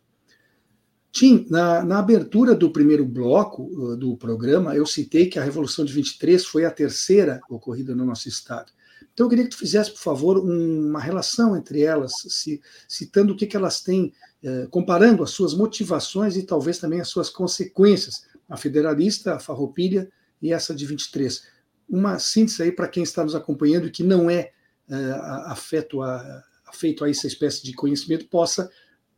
Tim, 1.12 1.46
na, 1.50 1.84
na, 1.86 2.00
abertura 2.00 2.54
do 2.54 2.70
primeiro 2.70 3.06
bloco 3.06 3.64
uh, 3.64 3.96
do 3.96 4.18
programa, 4.18 4.76
eu 4.76 4.86
citei 4.86 5.28
que 5.28 5.40
a 5.40 5.44
Revolução 5.44 5.86
de 5.86 5.94
23 5.94 6.44
foi 6.46 6.66
a 6.66 6.72
terceira 6.72 7.40
ocorrida 7.50 7.96
no 7.96 8.04
nosso 8.04 8.28
estado. 8.28 8.72
Então, 9.14 9.26
eu 9.26 9.30
queria 9.30 9.46
que 9.46 9.52
tu 9.52 9.58
fizesse, 9.58 9.92
por 9.92 10.02
favor, 10.02 10.38
um, 10.38 10.90
uma 10.90 11.00
relação 11.00 11.56
entre 11.56 11.82
elas, 11.82 12.12
se, 12.28 12.62
citando 12.86 13.32
o 13.32 13.36
que, 13.38 13.48
que 13.48 13.56
elas 13.56 13.82
têm, 13.82 14.12
eh, 14.44 14.68
comparando 14.70 15.24
as 15.24 15.30
suas 15.30 15.54
motivações 15.54 16.36
e 16.36 16.44
talvez 16.44 16.80
também 16.80 17.00
as 17.00 17.08
suas 17.08 17.30
consequências 17.30 18.26
a 18.50 18.58
federalista, 18.58 19.36
a 19.36 19.40
farroupilha 19.40 20.10
e 20.42 20.54
essa 20.54 20.74
de 20.74 20.86
23. 20.86 21.48
Uma 21.88 22.20
síntese 22.20 22.64
aí 22.64 22.72
para 22.72 22.88
quem 22.88 23.04
está 23.04 23.24
nos 23.24 23.36
acompanhando 23.36 23.88
e 23.88 23.92
que 23.92 24.04
não 24.04 24.30
é 24.30 24.52
uh, 24.90 25.52
afeto 25.52 26.02
a, 26.02 26.44
afeito 26.66 27.04
a 27.04 27.10
essa 27.10 27.28
espécie 27.28 27.64
de 27.64 27.74
conhecimento, 27.74 28.28
possa 28.28 28.70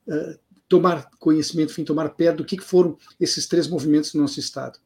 uh, 0.08 0.40
tomar 0.68 1.10
conhecimento, 1.20 1.72
enfim, 1.72 1.84
tomar 1.84 2.10
pé 2.10 2.32
do 2.32 2.46
que 2.46 2.60
foram 2.62 2.98
esses 3.20 3.48
três 3.48 3.68
movimentos 3.68 4.14
no 4.14 4.22
nosso 4.22 4.40
Estado. 4.40 4.80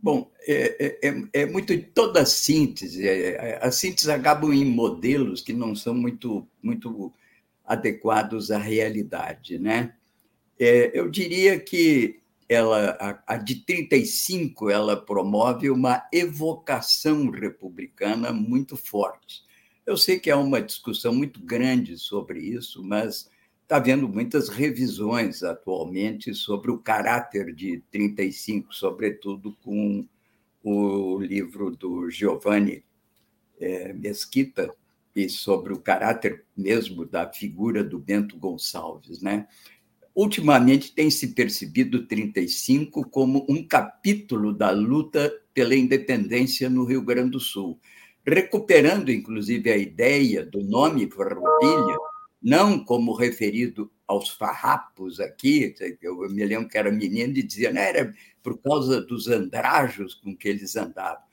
Bom, 0.00 0.30
é, 0.46 0.86
é, 0.86 1.08
é, 1.08 1.42
é 1.42 1.46
muito 1.46 1.76
toda 1.92 2.22
a 2.22 2.26
síntese. 2.26 3.06
É, 3.06 3.30
é, 3.30 3.58
a 3.60 3.70
síntese 3.70 4.10
acabam 4.10 4.52
em 4.52 4.64
modelos 4.64 5.42
que 5.42 5.52
não 5.52 5.74
são 5.74 5.92
muito, 5.92 6.46
muito 6.62 7.12
adequados 7.64 8.50
à 8.50 8.58
realidade, 8.58 9.58
né? 9.58 9.94
É, 10.58 10.90
eu 10.98 11.10
diria 11.10 11.58
que 11.58 12.20
ela, 12.48 12.96
a, 12.98 13.34
a 13.34 13.36
de 13.36 13.56
35 13.56 14.70
ela 14.70 14.96
promove 14.96 15.70
uma 15.70 16.06
evocação 16.12 17.30
republicana 17.30 18.32
muito 18.32 18.76
forte. 18.76 19.42
Eu 19.84 19.96
sei 19.96 20.18
que 20.18 20.30
há 20.30 20.36
uma 20.36 20.60
discussão 20.60 21.14
muito 21.14 21.40
grande 21.40 21.98
sobre 21.98 22.40
isso, 22.40 22.82
mas 22.82 23.30
está 23.62 23.76
havendo 23.76 24.08
muitas 24.08 24.48
revisões 24.48 25.42
atualmente 25.42 26.34
sobre 26.34 26.70
o 26.70 26.78
caráter 26.78 27.54
de 27.54 27.82
35, 27.90 28.74
sobretudo 28.74 29.54
com 29.62 30.06
o 30.62 31.18
livro 31.18 31.70
do 31.76 32.10
Giovanni 32.10 32.82
é, 33.60 33.92
Mesquita, 33.92 34.74
e 35.14 35.28
sobre 35.28 35.72
o 35.72 35.80
caráter 35.80 36.44
mesmo 36.56 37.04
da 37.04 37.28
figura 37.30 37.82
do 37.82 37.98
Bento 37.98 38.38
Gonçalves. 38.38 39.20
Né? 39.20 39.48
Ultimamente 40.18 40.92
tem 40.92 41.12
se 41.12 41.28
percebido 41.28 42.04
35 42.04 43.08
como 43.08 43.46
um 43.48 43.64
capítulo 43.64 44.52
da 44.52 44.72
luta 44.72 45.32
pela 45.54 45.76
independência 45.76 46.68
no 46.68 46.82
Rio 46.82 47.02
Grande 47.02 47.30
do 47.30 47.38
Sul, 47.38 47.78
recuperando 48.26 49.12
inclusive 49.12 49.70
a 49.70 49.76
ideia 49.76 50.44
do 50.44 50.60
nome 50.64 51.08
Farroupilha 51.08 51.96
não 52.42 52.84
como 52.84 53.14
referido 53.14 53.92
aos 54.08 54.30
farrapos 54.30 55.20
aqui, 55.20 55.72
eu 56.02 56.16
me 56.28 56.44
lembro 56.44 56.68
que 56.68 56.78
era 56.78 56.90
menino 56.90 57.38
e 57.38 57.42
dizia, 57.44 57.72
não, 57.72 57.80
era 57.80 58.12
por 58.42 58.60
causa 58.60 59.00
dos 59.00 59.28
andrajos 59.28 60.14
com 60.14 60.36
que 60.36 60.48
eles 60.48 60.74
andavam. 60.74 61.27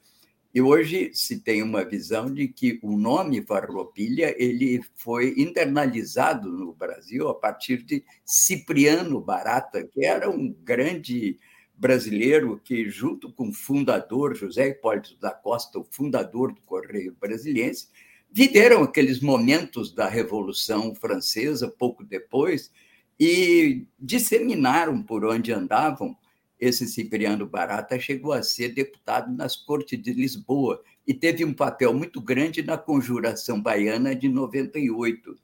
E 0.56 0.62
hoje 0.62 1.12
se 1.14 1.42
tem 1.42 1.62
uma 1.62 1.84
visão 1.84 2.34
de 2.34 2.48
que 2.48 2.80
o 2.82 2.96
nome 2.96 3.42
Farroupilha 3.42 4.34
ele 4.42 4.82
foi 4.96 5.34
internalizado 5.38 6.50
no 6.50 6.72
Brasil 6.72 7.28
a 7.28 7.36
partir 7.36 7.84
de 7.84 8.06
Cipriano 8.24 9.20
Barata, 9.20 9.84
que 9.84 10.06
era 10.06 10.30
um 10.30 10.50
grande 10.64 11.38
brasileiro 11.76 12.58
que, 12.64 12.90
junto 12.90 13.34
com 13.34 13.50
o 13.50 13.54
fundador 13.54 14.34
José 14.34 14.70
Hipólito 14.70 15.18
da 15.20 15.32
Costa, 15.32 15.78
o 15.78 15.88
fundador 15.92 16.54
do 16.54 16.62
Correio 16.62 17.14
Brasiliense, 17.20 17.90
viveram 18.32 18.82
aqueles 18.82 19.20
momentos 19.20 19.94
da 19.94 20.08
Revolução 20.08 20.96
Francesa, 20.96 21.68
pouco 21.68 22.02
depois, 22.02 22.72
e 23.20 23.86
disseminaram 24.00 25.04
por 25.04 25.26
onde 25.26 25.52
andavam. 25.52 26.16
Esse 26.60 26.88
Cipriano 26.88 27.46
Barata 27.46 28.00
chegou 28.00 28.32
a 28.32 28.42
ser 28.42 28.70
deputado 28.70 29.32
nas 29.34 29.56
Cortes 29.56 30.02
de 30.02 30.14
Lisboa 30.14 30.82
e 31.06 31.14
teve 31.14 31.44
um 31.44 31.54
papel 31.54 31.94
muito 31.94 32.22
grande 32.22 32.64
na 32.64 32.78
Conjuração 32.78 33.62
Baiana 33.62 34.16
de 34.16 34.30
98. 34.30 35.38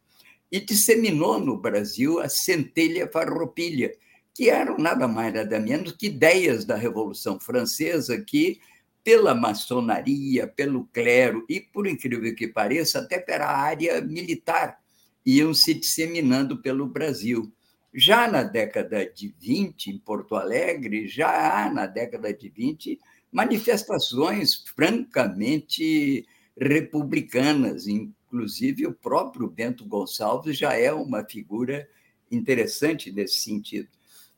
E 0.52 0.60
disseminou 0.60 1.40
no 1.40 1.58
Brasil 1.58 2.20
a 2.20 2.28
centelha 2.28 3.10
farroupilha, 3.12 3.92
que 4.34 4.50
eram 4.50 4.78
nada 4.78 5.08
mais 5.08 5.34
nada 5.34 5.60
menos 5.60 5.92
que 5.94 6.08
ideias 6.08 6.66
da 6.66 6.76
Revolução 6.76 7.40
Francesa 7.40 8.20
que 8.22 8.60
pela 9.04 9.34
maçonaria, 9.34 10.48
pelo 10.48 10.86
clero 10.86 11.46
e, 11.50 11.60
por 11.60 11.88
incrível 11.88 12.34
que 12.36 12.48
pareça, 12.48 13.00
até 13.00 13.20
pela 13.20 13.48
área 13.48 14.00
militar, 14.02 14.80
iam 15.26 15.54
se 15.54 15.74
disseminando 15.74 16.62
pelo 16.62 16.86
Brasil. 16.86 17.52
Já 17.94 18.30
na 18.30 18.44
década 18.44 19.06
de 19.06 19.36
20, 19.40 19.88
em 19.88 19.98
Porto 19.98 20.36
Alegre, 20.36 21.08
já 21.08 21.66
há 21.66 21.70
na 21.70 21.86
década 21.86 22.34
de 22.34 22.50
20 22.50 23.00
manifestações 23.32 24.64
francamente 24.76 26.26
republicanas, 26.58 27.88
inclusive 27.88 28.88
o 28.88 28.94
próprio 28.94 29.48
Bento 29.50 29.86
Gonçalves 29.86 30.58
já 30.58 30.74
é 30.74 30.92
uma 30.92 31.24
figura 31.24 31.88
interessante 32.30 33.12
nesse 33.12 33.40
sentido 33.40 33.90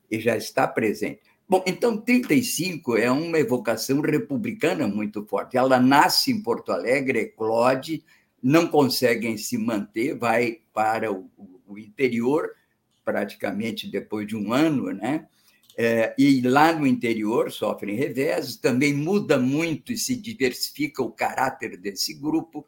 e 0.10 0.20
já 0.20 0.36
está 0.36 0.68
presente. 0.68 1.22
Bom, 1.48 1.64
então 1.68 1.98
35 1.98 2.98
é 2.98 3.12
uma 3.12 3.38
evocação 3.38 4.02
republicana 4.02 4.88
muito 4.88 5.26
forte. 5.26 5.58
Ela 5.58 5.80
nasce 5.80 6.32
em 6.32 6.42
Porto 6.42 6.72
Alegre, 6.72 7.20
eclode, 7.20 8.04
não 8.42 8.68
conseguem 8.68 9.38
se 9.38 9.58
manter, 9.58 10.18
vai 10.18 10.60
para 10.74 11.12
o, 11.12 11.30
o 11.68 11.78
interior 11.78 12.50
praticamente 13.04 13.88
depois 13.90 14.28
de 14.28 14.36
um 14.36 14.54
ano, 14.54 14.92
né? 14.92 15.28
É, 15.76 16.14
e 16.18 16.42
lá 16.42 16.72
no 16.72 16.86
interior 16.86 17.52
sofrem 17.52 17.96
reveses, 17.96 18.58
também 18.58 18.94
muda 18.94 19.40
muito 19.40 19.92
e 19.92 19.98
se 19.98 20.16
diversifica 20.16 21.02
o 21.02 21.12
caráter 21.12 21.78
desse 21.78 22.14
grupo, 22.14 22.66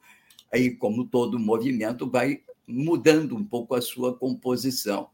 aí, 0.51 0.71
como 0.71 1.05
todo 1.05 1.37
movimento, 1.37 2.09
vai 2.09 2.41
mudando 2.67 3.35
um 3.35 3.43
pouco 3.43 3.75
a 3.75 3.81
sua 3.81 4.17
composição. 4.17 5.09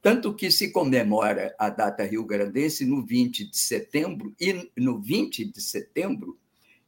Tanto 0.00 0.34
que 0.34 0.50
se 0.50 0.70
comemora 0.70 1.54
a 1.58 1.68
data 1.68 2.04
rio-grandense 2.04 2.84
no 2.84 3.04
20 3.04 3.50
de 3.50 3.58
setembro 3.58 4.34
e 4.40 4.70
no 4.76 5.00
20 5.00 5.44
de 5.44 5.60
setembro 5.60 6.38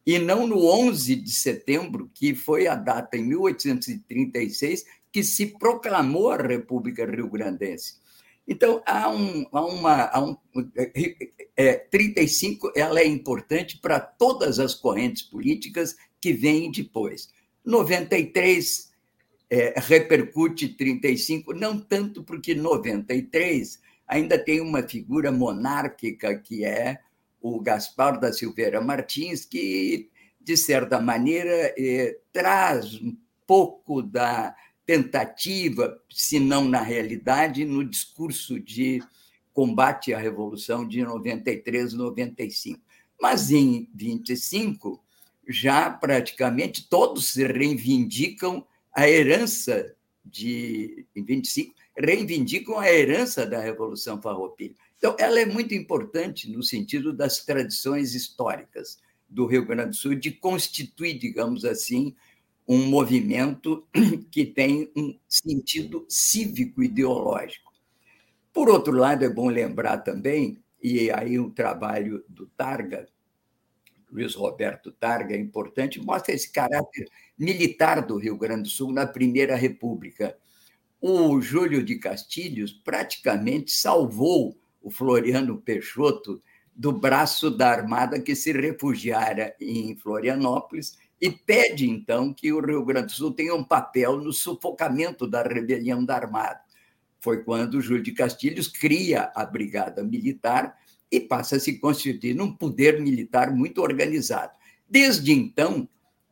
e 0.06 0.18
não 0.18 0.46
no 0.46 0.66
11 0.66 1.16
de 1.16 1.30
setembro, 1.30 2.10
que 2.12 2.34
foi 2.34 2.66
a 2.66 2.74
data 2.74 3.16
em 3.16 3.24
1836 3.24 4.84
que 5.14 5.22
se 5.22 5.46
proclamou 5.46 6.32
a 6.32 6.36
República 6.36 7.06
Rio-Grandense. 7.06 7.98
Então, 8.48 8.82
há, 8.84 9.08
um, 9.08 9.46
há 9.52 9.64
uma. 9.64 10.02
Há 10.06 10.24
um, 10.24 10.36
é, 11.56 11.74
35 11.74 12.72
ela 12.74 12.98
é 12.98 13.06
importante 13.06 13.78
para 13.78 14.00
todas 14.00 14.58
as 14.58 14.74
correntes 14.74 15.22
políticas 15.22 15.94
que 16.20 16.32
vêm 16.32 16.68
depois. 16.68 17.28
93 17.64 18.90
é, 19.48 19.74
repercute 19.76 20.70
35, 20.70 21.54
não 21.54 21.78
tanto 21.78 22.24
porque 22.24 22.52
93 22.52 23.80
ainda 24.08 24.36
tem 24.36 24.60
uma 24.60 24.82
figura 24.82 25.30
monárquica 25.30 26.36
que 26.36 26.64
é 26.64 26.98
o 27.40 27.60
Gaspar 27.60 28.18
da 28.18 28.32
Silveira 28.32 28.80
Martins, 28.80 29.44
que, 29.44 30.10
de 30.40 30.56
certa 30.56 31.00
maneira, 31.00 31.72
é, 31.78 32.18
traz 32.32 33.00
um 33.00 33.16
pouco 33.46 34.02
da 34.02 34.56
tentativa, 34.86 36.00
se 36.10 36.38
não 36.38 36.68
na 36.68 36.80
realidade, 36.80 37.64
no 37.64 37.84
discurso 37.84 38.60
de 38.60 39.02
combate 39.52 40.12
à 40.12 40.18
Revolução 40.18 40.86
de 40.86 41.02
93, 41.02 41.92
95. 41.92 42.80
Mas 43.20 43.50
em 43.50 43.88
25, 43.94 45.02
já 45.48 45.90
praticamente 45.90 46.88
todos 46.88 47.32
se 47.32 47.46
reivindicam 47.46 48.66
a 48.92 49.08
herança 49.08 49.94
de 50.24 51.06
em 51.14 51.22
25 51.22 51.74
reivindicam 51.96 52.78
a 52.78 52.92
herança 52.92 53.46
da 53.46 53.60
Revolução 53.60 54.20
Farroupilha. 54.20 54.74
Então, 54.98 55.14
ela 55.18 55.38
é 55.38 55.46
muito 55.46 55.74
importante 55.74 56.50
no 56.50 56.62
sentido 56.62 57.12
das 57.12 57.44
tradições 57.44 58.14
históricas 58.14 58.98
do 59.28 59.46
Rio 59.46 59.66
Grande 59.66 59.90
do 59.90 59.96
Sul 59.96 60.14
de 60.14 60.30
constituir, 60.30 61.18
digamos 61.18 61.64
assim, 61.64 62.14
um 62.66 62.86
movimento 62.86 63.86
que 64.30 64.44
tem 64.44 64.90
um 64.96 65.18
sentido 65.28 66.06
cívico 66.08 66.82
ideológico. 66.82 67.72
Por 68.52 68.68
outro 68.68 68.96
lado, 68.96 69.24
é 69.24 69.28
bom 69.28 69.48
lembrar 69.48 69.98
também, 69.98 70.62
e 70.82 71.10
aí 71.10 71.38
o 71.38 71.50
trabalho 71.50 72.24
do 72.28 72.46
Targa, 72.46 73.08
Luiz 74.10 74.34
Roberto 74.34 74.92
Targa, 74.92 75.34
é 75.34 75.38
importante, 75.38 76.00
mostra 76.00 76.34
esse 76.34 76.50
caráter 76.52 77.08
militar 77.36 78.06
do 78.06 78.16
Rio 78.16 78.36
Grande 78.36 78.62
do 78.62 78.68
Sul 78.68 78.92
na 78.92 79.06
Primeira 79.06 79.56
República. 79.56 80.36
O 81.00 81.40
Júlio 81.40 81.82
de 81.82 81.98
Castilhos 81.98 82.72
praticamente 82.72 83.72
salvou 83.72 84.56
o 84.80 84.90
Floriano 84.90 85.58
Peixoto 85.58 86.40
do 86.74 86.92
braço 86.92 87.50
da 87.50 87.70
armada 87.70 88.20
que 88.20 88.34
se 88.34 88.52
refugiara 88.52 89.54
em 89.60 89.96
Florianópolis 89.96 90.96
e 91.20 91.30
pede, 91.30 91.88
então, 91.88 92.32
que 92.32 92.52
o 92.52 92.64
Rio 92.64 92.84
Grande 92.84 93.06
do 93.06 93.12
Sul 93.12 93.32
tenha 93.32 93.54
um 93.54 93.64
papel 93.64 94.18
no 94.18 94.32
sufocamento 94.32 95.26
da 95.26 95.42
rebelião 95.42 96.04
da 96.04 96.16
armada. 96.16 96.60
Foi 97.20 97.42
quando 97.42 97.80
Júlio 97.80 98.02
de 98.02 98.12
Castilhos 98.12 98.68
cria 98.68 99.32
a 99.34 99.46
Brigada 99.46 100.02
Militar 100.02 100.76
e 101.10 101.20
passa 101.20 101.56
a 101.56 101.60
se 101.60 101.78
constituir 101.78 102.34
num 102.34 102.52
poder 102.54 103.00
militar 103.00 103.54
muito 103.54 103.80
organizado. 103.80 104.52
Desde 104.88 105.32
então, 105.32 105.88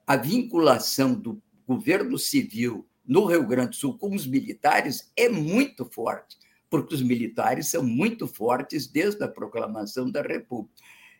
a 0.07 0.17
vinculação 0.17 1.15
do 1.15 1.41
governo 1.67 2.19
civil 2.19 2.87
no 3.07 3.25
Rio 3.25 3.47
Grande 3.47 3.71
do 3.71 3.77
Sul 3.77 3.97
com 3.97 4.15
os 4.15 4.27
militares 4.27 5.11
é 5.17 5.29
muito 5.29 5.85
forte, 5.85 6.37
porque 6.69 6.95
os 6.95 7.03
militares 7.03 7.69
são 7.69 7.83
muito 7.83 8.27
fortes 8.27 8.87
desde 8.87 9.23
a 9.23 9.29
proclamação 9.29 10.11
da 10.11 10.23
República. 10.23 10.75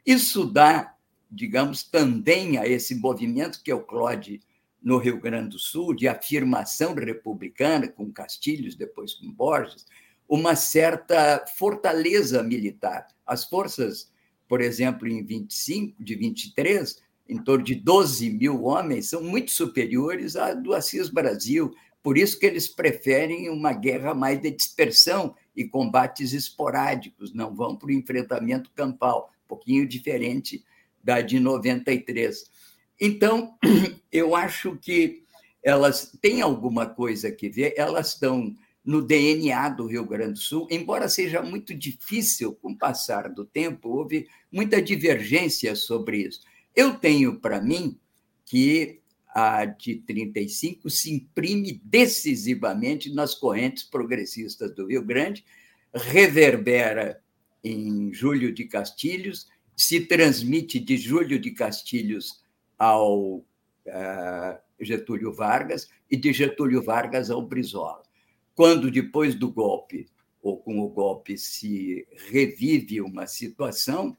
Isso 0.05 0.45
dá, 0.45 0.95
digamos, 1.33 1.83
também 1.83 2.59
a 2.59 2.67
esse 2.67 2.95
movimento 2.95 3.63
que 3.63 3.71
é 3.71 3.75
o 3.75 3.83
Clode 3.83 4.41
no 4.83 4.99
Rio 4.99 5.21
Grande 5.21 5.51
do 5.51 5.59
Sul, 5.59 5.95
de 5.95 6.09
afirmação 6.09 6.95
republicana, 6.95 7.89
com 7.89 8.13
Castilhos, 8.13 8.75
depois 8.75 9.15
com 9.15 9.33
Borges, 9.33 9.87
uma 10.29 10.55
certa 10.57 11.45
fortaleza 11.57 12.43
militar. 12.43 13.07
As 13.27 13.45
forças 13.45 14.13
por 14.53 14.61
exemplo, 14.61 15.09
em 15.09 15.25
25, 15.25 16.05
de 16.05 16.15
23, 16.15 17.03
em 17.27 17.43
torno 17.43 17.65
de 17.65 17.75
12 17.75 18.29
mil 18.29 18.65
homens, 18.65 19.09
são 19.09 19.23
muito 19.23 19.51
superiores 19.51 20.37
à 20.37 20.53
do 20.53 20.75
Assis 20.75 21.09
Brasil. 21.09 21.73
Por 22.03 22.19
isso 22.19 22.39
que 22.39 22.45
eles 22.45 22.69
preferem 22.69 23.49
uma 23.49 23.73
guerra 23.73 24.13
mais 24.13 24.43
de 24.43 24.51
dispersão 24.51 25.35
e 25.57 25.65
combates 25.65 26.35
esporádicos, 26.35 27.33
não 27.33 27.55
vão 27.55 27.75
para 27.75 27.89
o 27.89 27.93
enfrentamento 27.93 28.71
campal, 28.75 29.33
um 29.47 29.49
pouquinho 29.49 29.89
diferente 29.89 30.63
da 31.03 31.21
de 31.21 31.41
93. 31.41 32.51
Então, 33.01 33.57
eu 34.13 34.35
acho 34.37 34.77
que 34.77 35.23
elas 35.63 36.17
têm 36.21 36.41
alguma 36.41 36.87
coisa 36.87 37.31
que 37.31 37.49
ver, 37.49 37.75
elas 37.77 38.09
estão 38.09 38.55
no 38.85 39.01
DNA 39.01 39.69
do 39.71 39.87
Rio 39.87 40.05
Grande 40.05 40.35
do 40.35 40.39
Sul, 40.39 40.67
embora 40.71 41.09
seja 41.09 41.41
muito 41.41 41.73
difícil, 41.73 42.55
com 42.55 42.73
o 42.73 42.79
passar 42.79 43.29
do 43.29 43.45
tempo, 43.45 43.89
houve 43.89 44.27
muita 44.51 44.83
divergência 44.83 45.77
sobre 45.77 46.27
isso. 46.27 46.41
Eu 46.75 46.95
tenho 46.95 47.39
para 47.39 47.61
mim 47.61 47.99
que 48.45 49.01
a 49.35 49.65
de 49.65 49.97
35 49.97 50.91
se 50.91 51.15
imprime 51.15 51.81
decisivamente 51.85 53.13
nas 53.13 53.35
correntes 53.35 53.83
progressistas 53.83 54.75
do 54.75 54.87
Rio 54.87 55.03
Grande, 55.03 55.45
reverbera 55.95 57.21
em 57.65 58.13
Júlio 58.13 58.53
de 58.53 58.65
Castilhos, 58.65 59.49
se 59.83 59.99
transmite 59.99 60.79
de 60.79 60.97
Júlio 60.97 61.41
de 61.41 61.51
Castilhos 61.51 62.41
ao 62.79 63.39
uh, 63.39 63.45
Getúlio 64.81 65.33
Vargas 65.33 65.89
e 66.09 66.17
de 66.17 66.33
Getúlio 66.33 66.81
Vargas 66.81 67.31
ao 67.31 67.43
Brizola. 67.43 68.05
Quando, 68.55 68.93
depois 68.93 69.35
do 69.35 69.51
golpe, 69.51 70.09
ou 70.41 70.57
com 70.57 70.79
o 70.79 70.89
golpe, 70.89 71.37
se 71.37 72.07
revive 72.31 73.01
uma 73.01 73.27
situação, 73.27 74.17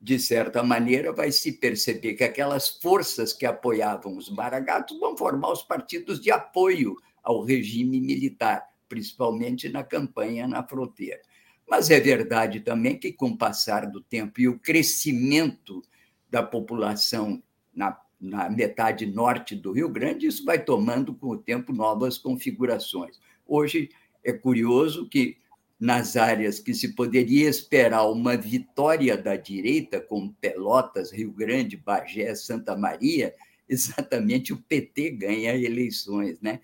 de 0.00 0.18
certa 0.18 0.62
maneira, 0.62 1.12
vai 1.12 1.30
se 1.30 1.52
perceber 1.52 2.14
que 2.14 2.24
aquelas 2.24 2.66
forças 2.68 3.34
que 3.34 3.44
apoiavam 3.44 4.16
os 4.16 4.30
maragatos 4.30 4.98
vão 4.98 5.14
formar 5.14 5.52
os 5.52 5.62
partidos 5.62 6.18
de 6.18 6.30
apoio 6.30 6.96
ao 7.22 7.44
regime 7.44 8.00
militar, 8.00 8.66
principalmente 8.88 9.68
na 9.68 9.84
campanha 9.84 10.48
na 10.48 10.66
fronteira. 10.66 11.20
Mas 11.68 11.90
é 11.90 11.98
verdade 11.98 12.60
também 12.60 12.96
que, 12.96 13.12
com 13.12 13.30
o 13.30 13.36
passar 13.36 13.86
do 13.90 14.00
tempo 14.00 14.40
e 14.40 14.48
o 14.48 14.58
crescimento 14.58 15.82
da 16.30 16.42
população 16.42 17.42
na, 17.74 17.98
na 18.20 18.48
metade 18.48 19.06
norte 19.06 19.54
do 19.56 19.72
Rio 19.72 19.88
Grande, 19.88 20.26
isso 20.26 20.44
vai 20.44 20.62
tomando, 20.62 21.14
com 21.14 21.28
o 21.28 21.38
tempo, 21.38 21.72
novas 21.72 22.16
configurações. 22.16 23.20
Hoje 23.46 23.90
é 24.24 24.32
curioso 24.32 25.08
que 25.08 25.38
nas 25.78 26.16
áreas 26.16 26.58
que 26.58 26.72
se 26.72 26.94
poderia 26.94 27.48
esperar 27.48 28.10
uma 28.10 28.36
vitória 28.36 29.16
da 29.16 29.36
direita, 29.36 30.00
como 30.00 30.34
Pelotas, 30.40 31.12
Rio 31.12 31.30
Grande, 31.32 31.76
Bagé, 31.76 32.34
Santa 32.34 32.76
Maria, 32.76 33.34
exatamente 33.68 34.52
o 34.52 34.56
PT 34.56 35.10
ganha 35.10 35.54
eleições, 35.54 36.40
né? 36.40 36.60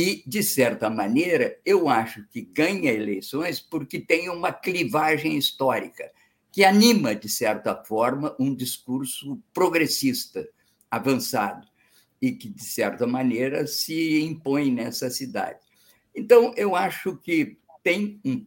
E, 0.00 0.22
de 0.24 0.44
certa 0.44 0.88
maneira, 0.88 1.58
eu 1.66 1.88
acho 1.88 2.24
que 2.28 2.40
ganha 2.40 2.92
eleições 2.92 3.58
porque 3.58 3.98
tem 3.98 4.28
uma 4.28 4.52
clivagem 4.52 5.36
histórica 5.36 6.08
que 6.52 6.64
anima, 6.64 7.16
de 7.16 7.28
certa 7.28 7.74
forma, 7.74 8.32
um 8.38 8.54
discurso 8.54 9.42
progressista, 9.52 10.48
avançado, 10.88 11.66
e 12.22 12.30
que, 12.30 12.48
de 12.48 12.62
certa 12.62 13.08
maneira, 13.08 13.66
se 13.66 14.20
impõe 14.22 14.70
nessa 14.70 15.10
cidade. 15.10 15.58
Então, 16.14 16.54
eu 16.56 16.76
acho 16.76 17.16
que 17.16 17.58
tem 17.82 18.20
um, 18.24 18.46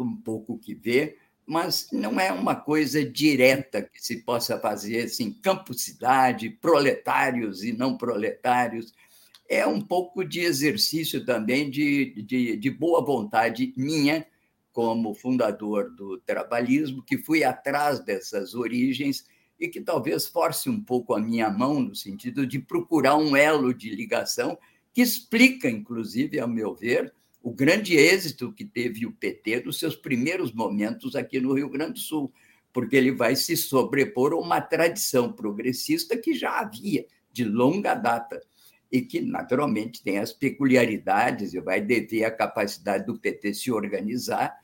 um 0.00 0.16
pouco 0.16 0.58
que 0.58 0.74
ver, 0.74 1.18
mas 1.46 1.90
não 1.92 2.18
é 2.18 2.32
uma 2.32 2.56
coisa 2.56 3.08
direta 3.08 3.82
que 3.82 4.04
se 4.04 4.24
possa 4.24 4.58
fazer 4.58 5.04
assim, 5.04 5.32
campo-cidade, 5.32 6.50
proletários 6.50 7.62
e 7.62 7.72
não 7.72 7.96
proletários. 7.96 8.92
É 9.48 9.66
um 9.66 9.80
pouco 9.80 10.24
de 10.24 10.40
exercício 10.40 11.24
também 11.24 11.70
de, 11.70 12.22
de, 12.22 12.56
de 12.56 12.70
boa 12.70 13.02
vontade 13.02 13.72
minha, 13.76 14.26
como 14.72 15.14
fundador 15.14 15.90
do 15.90 16.18
trabalhismo, 16.18 17.02
que 17.02 17.16
fui 17.16 17.42
atrás 17.42 17.98
dessas 17.98 18.54
origens 18.54 19.24
e 19.58 19.66
que 19.66 19.80
talvez 19.80 20.28
force 20.28 20.68
um 20.68 20.80
pouco 20.80 21.14
a 21.14 21.20
minha 21.20 21.50
mão 21.50 21.80
no 21.80 21.94
sentido 21.94 22.46
de 22.46 22.58
procurar 22.58 23.16
um 23.16 23.34
elo 23.34 23.74
de 23.74 23.90
ligação 23.90 24.56
que 24.92 25.00
explica, 25.00 25.68
inclusive, 25.68 26.38
ao 26.38 26.48
meu 26.48 26.74
ver, 26.74 27.12
o 27.42 27.52
grande 27.52 27.96
êxito 27.96 28.52
que 28.52 28.64
teve 28.64 29.06
o 29.06 29.12
PT 29.12 29.62
nos 29.64 29.78
seus 29.78 29.96
primeiros 29.96 30.52
momentos 30.52 31.16
aqui 31.16 31.40
no 31.40 31.54
Rio 31.54 31.68
Grande 31.70 31.94
do 31.94 31.98
Sul, 31.98 32.32
porque 32.72 32.96
ele 32.96 33.12
vai 33.12 33.34
se 33.34 33.56
sobrepor 33.56 34.32
a 34.32 34.36
uma 34.36 34.60
tradição 34.60 35.32
progressista 35.32 36.16
que 36.16 36.34
já 36.34 36.60
havia 36.60 37.06
de 37.32 37.44
longa 37.44 37.94
data 37.94 38.40
e 38.90 39.02
que, 39.02 39.20
naturalmente, 39.20 40.02
tem 40.02 40.18
as 40.18 40.32
peculiaridades 40.32 41.52
e 41.52 41.60
vai 41.60 41.80
dever 41.80 42.24
à 42.24 42.30
capacidade 42.30 43.04
do 43.06 43.18
PT 43.18 43.54
se 43.54 43.70
organizar 43.70 44.56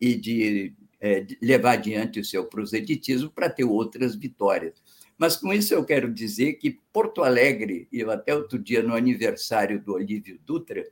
e 0.00 0.14
de, 0.14 0.74
é, 1.00 1.26
levar 1.40 1.72
adiante 1.72 2.20
o 2.20 2.24
seu 2.24 2.44
proselitismo 2.44 3.30
para 3.30 3.48
ter 3.48 3.64
outras 3.64 4.14
vitórias. 4.14 4.82
Mas 5.16 5.36
com 5.36 5.52
isso 5.52 5.74
eu 5.74 5.84
quero 5.84 6.12
dizer 6.12 6.54
que 6.54 6.78
Porto 6.92 7.22
Alegre, 7.22 7.88
e 7.92 8.02
até 8.02 8.34
outro 8.34 8.58
dia 8.58 8.82
no 8.82 8.94
aniversário 8.94 9.82
do 9.82 9.94
Olívio 9.94 10.38
Dutra, 10.44 10.84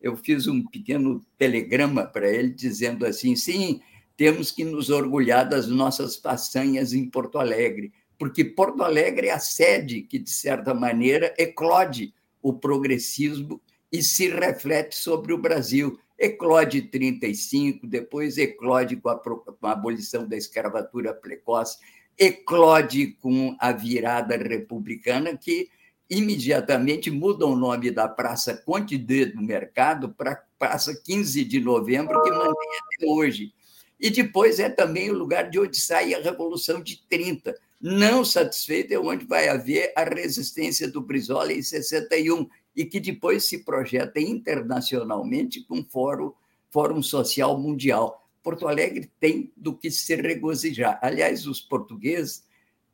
eu 0.00 0.16
fiz 0.16 0.46
um 0.46 0.64
pequeno 0.66 1.24
telegrama 1.36 2.06
para 2.06 2.28
ele 2.28 2.50
dizendo 2.50 3.04
assim: 3.04 3.36
sim, 3.36 3.80
temos 4.16 4.50
que 4.50 4.64
nos 4.64 4.88
orgulhar 4.88 5.48
das 5.48 5.66
nossas 5.68 6.16
façanhas 6.16 6.92
em 6.92 7.08
Porto 7.08 7.38
Alegre, 7.38 7.92
porque 8.18 8.44
Porto 8.44 8.82
Alegre 8.82 9.28
é 9.28 9.32
a 9.32 9.38
sede 9.38 10.02
que, 10.02 10.18
de 10.18 10.30
certa 10.30 10.72
maneira, 10.72 11.34
eclode 11.38 12.14
o 12.46 12.52
progressismo 12.52 13.60
e 13.90 14.00
se 14.00 14.28
reflete 14.28 14.94
sobre 14.94 15.32
o 15.32 15.38
Brasil. 15.38 15.98
Eclode 16.16 16.80
35, 16.80 17.88
depois 17.88 18.38
eclode 18.38 18.94
com 18.94 19.08
a, 19.08 19.18
com 19.18 19.66
a 19.66 19.72
abolição 19.72 20.28
da 20.28 20.36
escravatura 20.36 21.12
precoce, 21.12 21.76
eclode 22.16 23.08
com 23.20 23.56
a 23.58 23.72
virada 23.72 24.36
republicana, 24.36 25.36
que 25.36 25.68
imediatamente 26.08 27.10
muda 27.10 27.44
o 27.44 27.56
nome 27.56 27.90
da 27.90 28.08
Praça 28.08 28.56
Conte 28.56 28.96
D 28.96 29.26
do 29.26 29.42
Mercado 29.42 30.10
para 30.10 30.40
Praça 30.56 30.94
15 31.04 31.44
de 31.44 31.60
Novembro, 31.60 32.22
que 32.22 32.30
mantém 32.30 32.70
até 32.94 33.06
hoje. 33.06 33.52
E 33.98 34.08
depois 34.08 34.60
é 34.60 34.68
também 34.68 35.10
o 35.10 35.18
lugar 35.18 35.50
de 35.50 35.58
onde 35.58 35.76
sai 35.80 36.14
a 36.14 36.20
Revolução 36.20 36.80
de 36.80 37.04
30. 37.08 37.58
Não 37.80 38.24
satisfeito 38.24 38.92
é 38.92 38.98
onde 38.98 39.26
vai 39.26 39.48
haver 39.48 39.92
a 39.94 40.04
resistência 40.04 40.90
do 40.90 41.00
Brizola 41.00 41.52
em 41.52 41.62
61, 41.62 42.48
e 42.76 42.84
que 42.84 43.00
depois 43.00 43.44
se 43.44 43.64
projeta 43.64 44.20
internacionalmente 44.20 45.64
com 45.64 45.82
Fórum, 45.82 46.32
Fórum 46.70 47.02
Social 47.02 47.58
Mundial. 47.58 48.22
Porto 48.42 48.68
Alegre 48.68 49.10
tem 49.18 49.50
do 49.56 49.74
que 49.74 49.90
se 49.90 50.14
regozijar. 50.14 50.98
Aliás, 51.02 51.46
os 51.46 51.60
portugueses 51.60 52.44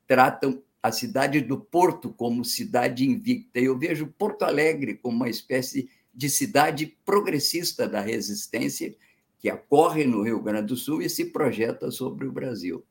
tratam 0.06 0.62
a 0.80 0.92
cidade 0.92 1.40
do 1.40 1.58
Porto 1.58 2.10
como 2.10 2.44
cidade 2.44 3.04
invicta. 3.04 3.58
Eu 3.58 3.76
vejo 3.76 4.06
Porto 4.06 4.44
Alegre 4.44 4.94
como 4.94 5.16
uma 5.16 5.28
espécie 5.28 5.90
de 6.14 6.30
cidade 6.30 6.96
progressista 7.04 7.88
da 7.88 8.00
resistência 8.00 8.94
que 9.38 9.50
ocorre 9.50 10.04
no 10.04 10.22
Rio 10.22 10.40
Grande 10.40 10.68
do 10.68 10.76
Sul 10.76 11.02
e 11.02 11.10
se 11.10 11.26
projeta 11.26 11.90
sobre 11.90 12.26
o 12.26 12.32
Brasil. 12.32 12.84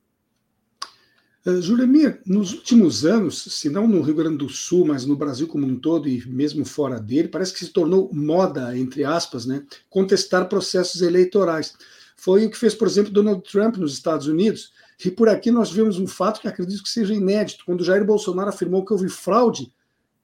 Uh, 1.44 2.20
nos 2.26 2.54
últimos 2.54 3.04
anos, 3.04 3.44
se 3.44 3.68
não 3.68 3.88
no 3.88 4.02
Rio 4.02 4.14
Grande 4.14 4.38
do 4.38 4.50
Sul, 4.50 4.86
mas 4.86 5.06
no 5.06 5.16
Brasil 5.16 5.48
como 5.48 5.66
um 5.66 5.80
todo 5.80 6.08
e 6.08 6.24
mesmo 6.28 6.64
fora 6.64 7.00
dele, 7.00 7.28
parece 7.28 7.54
que 7.54 7.60
se 7.60 7.72
tornou 7.72 8.12
moda, 8.14 8.78
entre 8.78 9.04
aspas, 9.04 9.46
né, 9.46 9.66
contestar 9.90 10.48
processos 10.48 11.02
eleitorais. 11.02 11.74
Foi 12.16 12.46
o 12.46 12.52
que 12.52 12.58
fez, 12.58 12.76
por 12.76 12.88
exemplo, 12.88 13.12
Donald 13.12 13.42
Trump 13.42 13.78
nos 13.78 13.94
Estados 13.94 14.28
Unidos, 14.28 14.72
e 15.04 15.10
por 15.10 15.28
aqui 15.28 15.50
nós 15.50 15.72
vemos 15.72 15.98
um 15.98 16.06
fato 16.06 16.40
que 16.40 16.48
acredito 16.48 16.84
que 16.84 16.90
seja 16.90 17.14
inédito, 17.14 17.66
quando 17.66 17.84
Jair 17.84 18.06
Bolsonaro 18.06 18.50
afirmou 18.50 18.86
que 18.86 18.94
houve 18.94 19.10
fraude 19.10 19.74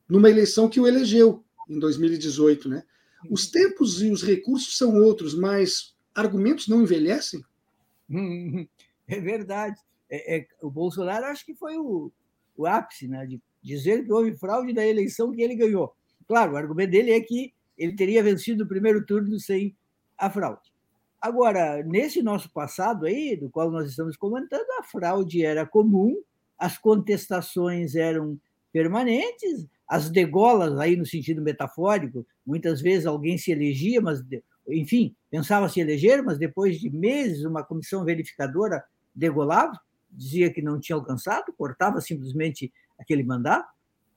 numa 0.08 0.30
eleição 0.30 0.70
que 0.70 0.80
o 0.80 0.86
elegeu 0.86 1.44
em 1.68 1.80
2018, 1.80 2.70
né? 2.70 2.84
Os 3.28 3.48
tempos 3.48 4.04
e 4.04 4.12
os 4.12 4.22
recursos 4.22 4.78
são 4.78 5.02
outros, 5.02 5.34
mas 5.34 5.96
argumentos 6.14 6.68
não 6.68 6.84
envelhecem? 6.84 7.44
É 9.10 9.22
verdade. 9.22 9.80
É, 10.10 10.38
é, 10.38 10.48
o 10.62 10.70
Bolsonaro 10.70 11.26
acho 11.26 11.46
que 11.46 11.54
foi 11.54 11.78
o, 11.78 12.12
o 12.56 12.66
ápice, 12.66 13.08
né, 13.08 13.26
de 13.26 13.42
dizer 13.62 14.06
que 14.06 14.12
houve 14.12 14.38
fraude 14.38 14.74
na 14.74 14.86
eleição 14.86 15.32
que 15.32 15.42
ele 15.42 15.56
ganhou. 15.56 15.94
Claro, 16.28 16.54
o 16.54 16.58
argumento 16.58 16.92
dele 16.92 17.12
é 17.12 17.22
que 17.22 17.54
ele 17.78 17.96
teria 17.96 18.24
vencido 18.24 18.64
o 18.64 18.68
primeiro 18.68 19.06
turno 19.06 19.40
sem 19.40 19.76
a 20.18 20.30
fraude. 20.30 20.72
Agora, 21.22 21.84
nesse 21.84 22.22
nosso 22.22 22.52
passado 22.52 23.06
aí, 23.06 23.36
do 23.36 23.50
qual 23.50 23.72
nós 23.72 23.90
estamos 23.90 24.16
comentando, 24.16 24.66
a 24.80 24.84
fraude 24.84 25.44
era 25.44 25.66
comum, 25.66 26.22
as 26.58 26.78
contestações 26.78 27.96
eram 27.96 28.40
permanentes, 28.72 29.66
as 29.88 30.10
degolas, 30.10 30.78
aí 30.80 30.96
no 30.96 31.06
sentido 31.06 31.42
metafórico, 31.42 32.26
muitas 32.46 32.82
vezes 32.82 33.06
alguém 33.06 33.38
se 33.38 33.52
elegia, 33.52 34.02
mas, 34.02 34.22
enfim, 34.68 35.16
pensava 35.30 35.70
se 35.70 35.80
eleger, 35.80 36.24
mas 36.24 36.38
depois 36.38 36.80
de 36.80 36.90
meses 36.90 37.46
uma 37.46 37.64
comissão 37.64 38.04
verificadora 38.04 38.84
degolava. 39.16 39.80
Dizia 40.10 40.52
que 40.52 40.62
não 40.62 40.80
tinha 40.80 40.96
alcançado, 40.96 41.54
cortava 41.58 42.02
simplesmente 42.02 42.72
aquele 43.00 43.24
mandato. 43.24 43.68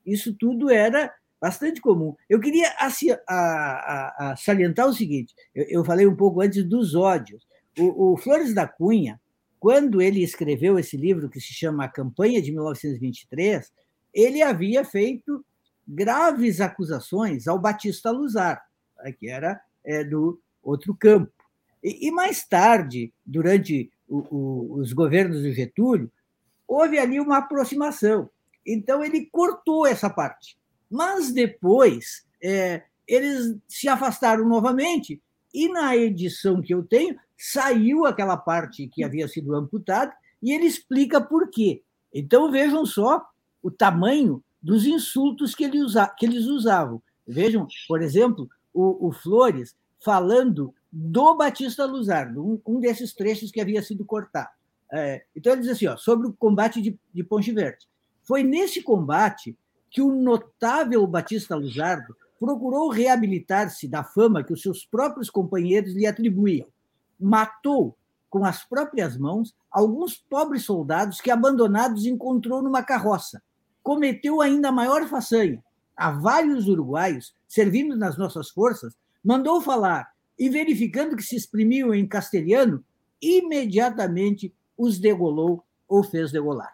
Isso 0.04 0.34
tudo 0.34 0.70
era 0.70 1.12
bastante 1.40 1.80
comum. 1.80 2.14
Eu 2.28 2.38
queria 2.38 2.68
a, 2.78 2.90
a, 3.28 4.30
a 4.30 4.36
salientar 4.36 4.86
o 4.86 4.92
seguinte: 4.92 5.34
eu, 5.54 5.64
eu, 5.68 5.84
falei 5.84 6.06
um 6.06 6.16
pouco 6.16 6.40
antes 6.40 6.64
dos 6.64 6.94
ódios. 6.94 7.46
O, 7.78 8.12
o, 8.12 8.16
Flores 8.16 8.52
da 8.52 8.66
Cunha, 8.66 9.20
quando 9.58 10.02
ele 10.02 10.22
escreveu 10.22 10.78
esse 10.78 10.96
livro 10.96 11.30
que 11.30 11.40
se 11.40 11.52
chama 11.52 11.84
A 11.84 11.88
Campanha 11.88 12.42
de 12.42 12.50
1923, 12.50 13.72
ele 14.12 14.42
havia 14.42 14.84
feito 14.84 15.44
graves 15.86 16.60
acusações 16.60 17.48
ao 17.48 17.58
Batista 17.58 18.10
Luzar, 18.10 18.62
né, 19.02 19.12
que 19.12 19.28
era 19.28 19.60
é, 19.84 20.04
do 20.04 20.40
outro 20.62 20.94
campo. 20.94 21.32
E, 21.82 22.08
e 22.08 22.10
mais 22.10 22.46
tarde, 22.46 23.12
durante 23.24 23.90
o, 24.10 24.18
o, 24.30 24.80
os 24.80 24.92
governos 24.92 25.42
do 25.42 25.52
Getúlio, 25.52 26.10
houve 26.66 26.98
ali 26.98 27.20
uma 27.20 27.38
aproximação. 27.38 28.28
Então, 28.66 29.02
ele 29.02 29.26
cortou 29.26 29.86
essa 29.86 30.10
parte. 30.10 30.58
Mas 30.90 31.32
depois, 31.32 32.26
é, 32.42 32.82
eles 33.06 33.56
se 33.68 33.88
afastaram 33.88 34.46
novamente, 34.46 35.22
e 35.54 35.68
na 35.68 35.96
edição 35.96 36.60
que 36.60 36.74
eu 36.74 36.82
tenho, 36.82 37.16
saiu 37.38 38.04
aquela 38.04 38.36
parte 38.36 38.88
que 38.88 39.04
havia 39.04 39.28
sido 39.28 39.54
amputada, 39.54 40.12
e 40.42 40.52
ele 40.52 40.66
explica 40.66 41.20
por 41.20 41.48
quê. 41.48 41.82
Então, 42.12 42.50
vejam 42.50 42.84
só 42.84 43.24
o 43.62 43.70
tamanho 43.70 44.42
dos 44.60 44.84
insultos 44.84 45.54
que, 45.54 45.64
ele 45.64 45.82
usa, 45.82 46.06
que 46.08 46.26
eles 46.26 46.46
usavam. 46.46 47.00
Vejam, 47.26 47.66
por 47.86 48.02
exemplo, 48.02 48.48
o, 48.74 49.08
o 49.08 49.12
Flores 49.12 49.74
falando 50.04 50.74
do 50.92 51.36
Batista 51.36 51.84
Luzardo, 51.84 52.44
um, 52.44 52.60
um, 52.66 52.80
desses 52.80 53.14
trechos 53.14 53.50
que 53.50 53.60
havia 53.60 53.82
sido 53.82 54.04
cortado. 54.04 54.50
É, 54.92 55.24
então, 55.36 55.52
ele 55.52 55.62
diz 55.62 55.70
assim, 55.70 55.86
ó, 55.86 55.96
sobre 55.96 56.26
o 56.26 56.32
combate 56.32 56.82
de, 56.82 56.98
de 57.14 57.22
Ponte 57.22 57.52
Verde. 57.52 57.86
Foi 58.24 58.42
nesse 58.42 58.82
combate 58.82 59.56
que 59.90 60.02
o 60.02 60.12
notável 60.12 61.06
Batista 61.06 61.54
Luzardo 61.54 62.16
procurou 62.38 62.88
reabilitar-se 62.88 63.86
da 63.86 64.02
fama 64.02 64.42
que 64.42 64.52
os 64.52 64.62
seus 64.62 64.84
próprios 64.84 65.28
companheiros 65.28 65.92
lhe 65.92 66.06
atribuíam. 66.06 66.66
Matou 67.18 67.96
com 68.30 68.44
as 68.44 68.64
próprias 68.64 69.16
mãos 69.16 69.54
alguns 69.70 70.16
pobres 70.16 70.64
soldados 70.64 71.20
que, 71.20 71.30
abandonados, 71.30 72.06
encontrou 72.06 72.62
numa 72.62 72.82
carroça. 72.82 73.42
Cometeu 73.82 74.40
ainda 74.40 74.72
maior 74.72 75.06
façanha. 75.06 75.62
A 75.96 76.10
vários 76.12 76.66
uruguaios, 76.66 77.34
servindo 77.46 77.96
nas 77.96 78.16
nossas 78.16 78.48
forças, 78.48 78.96
mandou 79.22 79.60
falar 79.60 80.10
e, 80.40 80.48
verificando 80.48 81.14
que 81.14 81.22
se 81.22 81.36
exprimiam 81.36 81.94
em 81.94 82.08
castelhano, 82.08 82.82
imediatamente 83.20 84.54
os 84.76 84.98
degolou 84.98 85.62
ou 85.86 86.02
fez 86.02 86.32
degolar. 86.32 86.72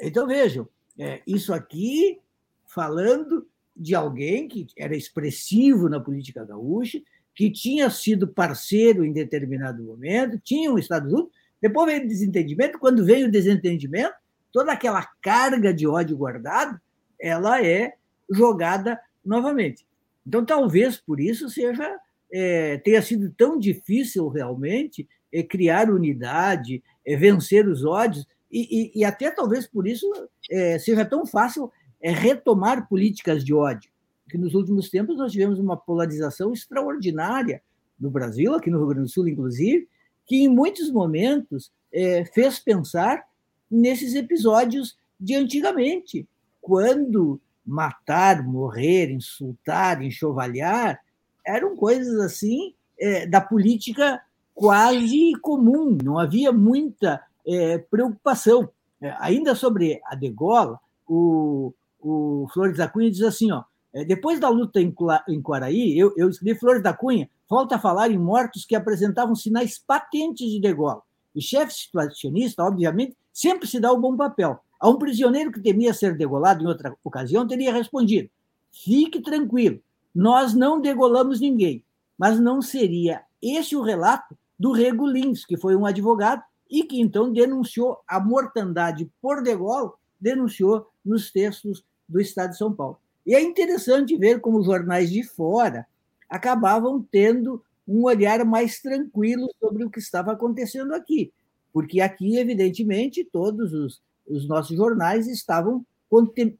Então 0.00 0.26
vejam, 0.26 0.68
é, 0.98 1.22
isso 1.24 1.54
aqui 1.54 2.18
falando 2.66 3.46
de 3.76 3.94
alguém 3.94 4.48
que 4.48 4.66
era 4.76 4.96
expressivo 4.96 5.88
na 5.88 6.00
política 6.00 6.44
gaúcha, 6.44 7.00
que 7.32 7.48
tinha 7.48 7.88
sido 7.90 8.26
parceiro 8.26 9.04
em 9.04 9.12
determinado 9.12 9.84
momento, 9.84 10.40
tinha 10.42 10.72
um 10.72 10.78
Estado 10.78 11.08
junto, 11.08 11.30
depois 11.62 11.86
veio 11.86 12.04
o 12.04 12.08
desentendimento, 12.08 12.80
quando 12.80 13.04
veio 13.04 13.28
o 13.28 13.30
desentendimento, 13.30 14.14
toda 14.52 14.72
aquela 14.72 15.06
carga 15.22 15.72
de 15.72 15.86
ódio 15.86 16.16
guardado, 16.16 16.80
ela 17.20 17.64
é 17.64 17.94
jogada 18.28 19.00
novamente. 19.24 19.86
Então, 20.26 20.44
talvez 20.44 20.96
por 20.96 21.20
isso 21.20 21.48
seja 21.48 21.96
é, 22.32 22.78
tenha 22.78 23.00
sido 23.02 23.30
tão 23.30 23.58
difícil 23.58 24.28
realmente 24.28 25.08
é, 25.32 25.42
criar 25.42 25.90
unidade, 25.90 26.82
é, 27.06 27.16
vencer 27.16 27.66
os 27.66 27.84
ódios, 27.84 28.26
e, 28.50 28.92
e, 28.94 29.00
e 29.00 29.04
até 29.04 29.30
talvez 29.30 29.66
por 29.66 29.86
isso 29.86 30.06
é, 30.50 30.78
seja 30.78 31.04
tão 31.04 31.26
fácil 31.26 31.70
é, 32.00 32.10
retomar 32.10 32.88
políticas 32.88 33.44
de 33.44 33.52
ódio, 33.52 33.90
que 34.28 34.38
nos 34.38 34.54
últimos 34.54 34.88
tempos 34.88 35.16
nós 35.16 35.32
tivemos 35.32 35.58
uma 35.58 35.76
polarização 35.76 36.52
extraordinária 36.52 37.62
no 37.98 38.10
Brasil, 38.10 38.54
aqui 38.54 38.70
no 38.70 38.78
Rio 38.78 38.88
Grande 38.88 39.06
do 39.06 39.12
Sul, 39.12 39.28
inclusive, 39.28 39.88
que 40.26 40.36
em 40.36 40.48
muitos 40.48 40.90
momentos 40.90 41.72
é, 41.92 42.24
fez 42.26 42.58
pensar 42.58 43.24
nesses 43.70 44.14
episódios 44.14 44.96
de 45.18 45.34
antigamente, 45.34 46.26
quando 46.60 47.40
matar, 47.64 48.42
morrer, 48.46 49.10
insultar, 49.10 50.02
enxovalhar 50.02 51.00
eram 51.48 51.74
coisas 51.74 52.20
assim 52.20 52.74
é, 53.00 53.26
da 53.26 53.40
política 53.40 54.20
quase 54.54 55.32
comum, 55.40 55.96
não 56.02 56.18
havia 56.18 56.52
muita 56.52 57.22
é, 57.46 57.78
preocupação. 57.78 58.68
É, 59.00 59.14
ainda 59.20 59.54
sobre 59.54 60.00
a 60.04 60.14
degola, 60.14 60.78
o, 61.06 61.72
o 62.00 62.48
Flores 62.52 62.76
da 62.76 62.88
Cunha 62.88 63.10
diz 63.10 63.22
assim: 63.22 63.50
ó, 63.52 63.62
é, 63.92 64.04
depois 64.04 64.40
da 64.40 64.48
luta 64.48 64.80
em, 64.80 64.94
em 65.28 65.40
Quaraí, 65.40 65.96
eu, 65.96 66.12
eu 66.16 66.28
escrevi 66.28 66.58
Flores 66.58 66.82
da 66.82 66.92
Cunha, 66.92 67.30
falta 67.48 67.76
a 67.76 67.78
falar 67.78 68.10
em 68.10 68.18
mortos 68.18 68.64
que 68.64 68.74
apresentavam 68.74 69.34
sinais 69.34 69.78
patentes 69.78 70.50
de 70.50 70.60
degola. 70.60 71.02
O 71.34 71.40
chefe 71.40 71.72
situacionista, 71.72 72.64
obviamente, 72.64 73.16
sempre 73.32 73.68
se 73.68 73.78
dá 73.78 73.92
o 73.92 74.00
bom 74.00 74.16
papel. 74.16 74.58
A 74.80 74.88
um 74.88 74.98
prisioneiro 74.98 75.52
que 75.52 75.60
temia 75.60 75.94
ser 75.94 76.16
degolado 76.16 76.62
em 76.62 76.66
outra 76.66 76.94
ocasião, 77.04 77.46
teria 77.46 77.72
respondido: 77.72 78.28
fique 78.72 79.20
tranquilo, 79.20 79.80
nós 80.14 80.54
não 80.54 80.80
degolamos 80.80 81.40
ninguém. 81.40 81.84
Mas 82.16 82.40
não 82.40 82.60
seria 82.60 83.22
esse 83.40 83.76
o 83.76 83.82
relato 83.82 84.36
do 84.58 84.72
Rego 84.72 85.06
Lins, 85.06 85.44
que 85.44 85.56
foi 85.56 85.76
um 85.76 85.86
advogado 85.86 86.42
e 86.68 86.82
que 86.82 87.00
então 87.00 87.32
denunciou 87.32 87.98
a 88.06 88.20
mortandade 88.20 89.10
por 89.22 89.42
degola, 89.42 89.92
denunciou 90.20 90.88
nos 91.04 91.30
textos 91.30 91.84
do 92.08 92.20
Estado 92.20 92.50
de 92.50 92.58
São 92.58 92.72
Paulo. 92.72 92.98
E 93.24 93.34
é 93.34 93.42
interessante 93.42 94.16
ver 94.16 94.40
como 94.40 94.62
jornais 94.62 95.10
de 95.10 95.22
fora 95.22 95.86
acabavam 96.28 97.06
tendo 97.10 97.62
um 97.86 98.04
olhar 98.04 98.44
mais 98.44 98.80
tranquilo 98.80 99.48
sobre 99.58 99.84
o 99.84 99.90
que 99.90 99.98
estava 99.98 100.32
acontecendo 100.32 100.94
aqui, 100.94 101.32
porque 101.72 102.00
aqui, 102.00 102.36
evidentemente, 102.36 103.24
todos 103.24 103.72
os, 103.72 104.02
os 104.26 104.46
nossos 104.46 104.76
jornais 104.76 105.26
estavam 105.26 105.84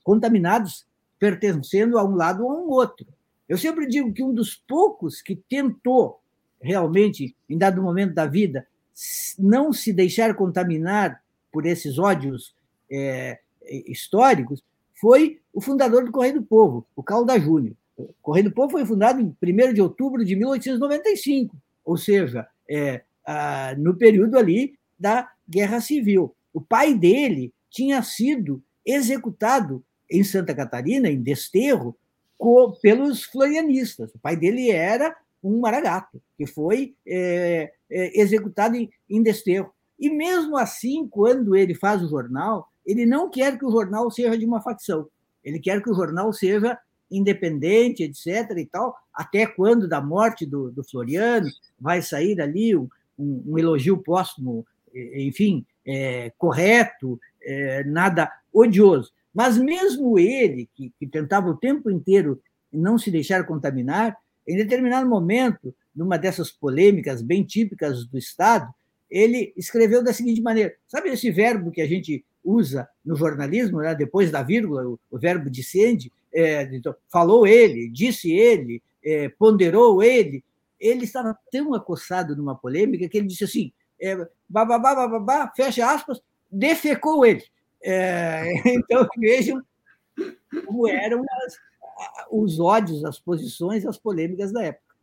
contaminados, 0.03 0.87
pertencendo 1.19 1.99
a 1.99 2.05
um 2.05 2.15
lado 2.15 2.45
ou 2.45 2.53
a 2.53 2.61
um 2.61 2.69
outro. 2.71 3.07
Eu 3.49 3.57
sempre 3.57 3.87
digo 3.87 4.13
que 4.13 4.23
um 4.23 4.35
dos 4.35 4.55
poucos 4.55 5.23
que 5.23 5.35
tentou 5.35 6.21
realmente, 6.61 7.35
em 7.49 7.57
dado 7.57 7.83
momento 7.83 8.15
da 8.15 8.27
vida, 8.27 8.67
não 9.39 9.73
se 9.73 9.93
deixar 9.93 10.35
contaminar 10.35 11.23
por 11.53 11.65
esses 11.65 11.99
ódios 11.99 12.55
é, 12.91 13.39
históricos 13.87 14.63
foi 15.01 15.41
o 15.53 15.61
fundador 15.61 16.05
do 16.05 16.11
Correio 16.11 16.35
do 16.35 16.43
Povo, 16.43 16.87
o 16.95 17.03
Calda 17.03 17.39
Júnior. 17.39 17.75
O 17.97 18.15
Correio 18.21 18.49
do 18.49 18.55
Povo 18.55 18.73
foi 18.73 18.85
fundado 18.85 19.21
em 19.21 19.35
1 19.43 19.73
de 19.73 19.81
outubro 19.81 20.25
de 20.25 20.35
1895, 20.37 21.57
ou 21.85 21.97
seja, 21.97 22.47
é, 22.69 23.03
a, 23.25 23.75
no 23.77 23.97
período 23.97 24.37
ali 24.37 24.77
da 24.99 25.31
Guerra 25.49 25.81
Civil. 25.81 26.35
O 26.53 26.61
pai 26.61 26.95
dele 26.95 27.53
tinha 27.71 28.03
sido 28.03 28.63
executado 28.85 29.85
em 30.11 30.25
Santa 30.25 30.55
Catarina, 30.55 31.09
em 31.09 31.21
Desterro, 31.21 31.97
pelos 32.80 33.24
florianistas. 33.24 34.14
O 34.14 34.18
pai 34.18 34.36
dele 34.36 34.70
era 34.70 35.14
um 35.43 35.61
maragato, 35.61 36.20
que 36.36 36.47
foi 36.47 36.95
é, 37.07 37.72
é, 37.91 38.20
executado 38.20 38.76
em, 38.76 38.91
em 39.09 39.22
desterro. 39.22 39.70
E 39.99 40.09
mesmo 40.11 40.57
assim, 40.57 41.07
quando 41.09 41.57
ele 41.57 41.74
faz 41.74 42.03
o 42.03 42.09
jornal, 42.09 42.68
ele 42.86 43.05
não 43.05 43.28
quer 43.28 43.59
que 43.59 43.64
o 43.64 43.70
jornal 43.70 44.11
seja 44.11 44.36
de 44.36 44.47
uma 44.47 44.61
facção. 44.61 45.09
Ele 45.43 45.59
quer 45.59 45.82
que 45.82 45.91
o 45.91 45.95
jornal 45.95 46.32
seja 46.32 46.78
independente, 47.11 48.03
etc. 48.03 48.57
e 48.57 48.66
tal, 48.66 48.95
até 49.12 49.47
quando 49.47 49.89
da 49.89 50.01
morte 50.01 50.45
do, 50.45 50.70
do 50.70 50.84
Floriano 50.84 51.49
vai 51.80 52.03
sair 52.03 52.41
ali 52.41 52.76
um, 52.76 52.89
um, 53.18 53.43
um 53.47 53.59
elogio 53.59 53.97
póstumo, 53.99 54.66
enfim, 54.95 55.64
é, 55.86 56.30
correto, 56.36 57.18
é, 57.43 57.82
nada 57.84 58.30
odioso. 58.53 59.12
Mas 59.39 59.57
mesmo 59.57 60.18
ele, 60.18 60.68
que, 60.74 60.93
que 60.99 61.07
tentava 61.07 61.49
o 61.49 61.57
tempo 61.57 61.89
inteiro 61.89 62.43
não 62.72 62.99
se 62.99 63.09
deixar 63.09 63.47
contaminar, 63.47 64.16
em 64.45 64.57
determinado 64.57 65.09
momento, 65.09 65.72
numa 65.95 66.18
dessas 66.18 66.51
polêmicas 66.51 67.22
bem 67.22 67.45
típicas 67.45 68.05
do 68.05 68.18
Estado, 68.18 68.68
ele 69.09 69.53
escreveu 69.57 70.03
da 70.03 70.12
seguinte 70.12 70.41
maneira: 70.41 70.74
sabe 70.89 71.11
esse 71.11 71.30
verbo 71.30 71.70
que 71.70 71.80
a 71.80 71.86
gente 71.86 72.24
usa 72.43 72.89
no 73.05 73.14
jornalismo, 73.14 73.78
né, 73.78 73.95
depois 73.95 74.32
da 74.32 74.43
vírgula, 74.43 74.84
o, 74.89 74.99
o 75.09 75.16
verbo 75.16 75.49
dissende, 75.49 76.11
é, 76.34 76.62
então, 76.74 76.93
falou 77.09 77.47
ele, 77.47 77.89
disse 77.89 78.32
ele, 78.32 78.82
é, 79.05 79.28
ponderou 79.28 80.03
ele. 80.03 80.43
Ele 80.80 81.05
estava 81.05 81.39
tão 81.53 81.74
acossado 81.74 82.34
numa 82.34 82.57
polêmica 82.57 83.09
que 83.09 83.16
ele 83.16 83.28
disse 83.28 83.45
assim: 83.45 83.72
é, 84.03 84.16
bababá, 84.49 84.97
bababá, 84.97 85.53
fecha 85.55 85.89
aspas, 85.89 86.20
defecou 86.51 87.24
ele. 87.24 87.45
É, 87.83 88.45
então, 88.74 89.07
vejam 89.18 89.62
como 90.66 90.89
eram 90.89 91.22
as, 91.22 91.57
os 92.31 92.61
ódios, 92.61 93.05
as 93.05 93.18
posições, 93.18 93.87
as 93.87 93.99
polêmicas 93.99 94.53
da 94.53 94.64
época. 94.64 94.95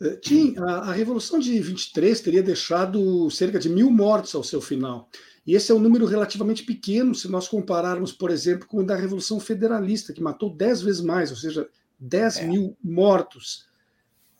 Eh, 0.00 0.16
Tim, 0.16 0.54
a, 0.58 0.90
a, 0.90 0.92
Revolução 0.92 1.38
de 1.38 1.58
23 1.58 2.20
teria 2.20 2.42
deixado 2.42 3.30
cerca 3.30 3.58
de 3.58 3.68
mil 3.68 3.90
mortos 3.90 4.34
ao 4.34 4.44
seu 4.44 4.60
final. 4.60 5.08
E 5.46 5.54
esse 5.54 5.70
é 5.70 5.74
um 5.74 5.78
número 5.78 6.06
relativamente 6.06 6.64
pequeno 6.64 7.14
se 7.14 7.28
nós 7.28 7.48
compararmos, 7.48 8.12
por 8.12 8.30
exemplo, 8.30 8.66
com 8.66 8.78
o 8.78 8.84
da 8.84 8.96
Revolução 8.96 9.38
Federalista, 9.38 10.12
que 10.12 10.22
matou 10.22 10.50
dez 10.50 10.82
vezes 10.82 11.00
mais, 11.00 11.30
ou 11.30 11.36
seja, 11.36 11.68
10 11.98 12.38
é. 12.38 12.46
mil 12.46 12.76
mortos. 12.82 13.66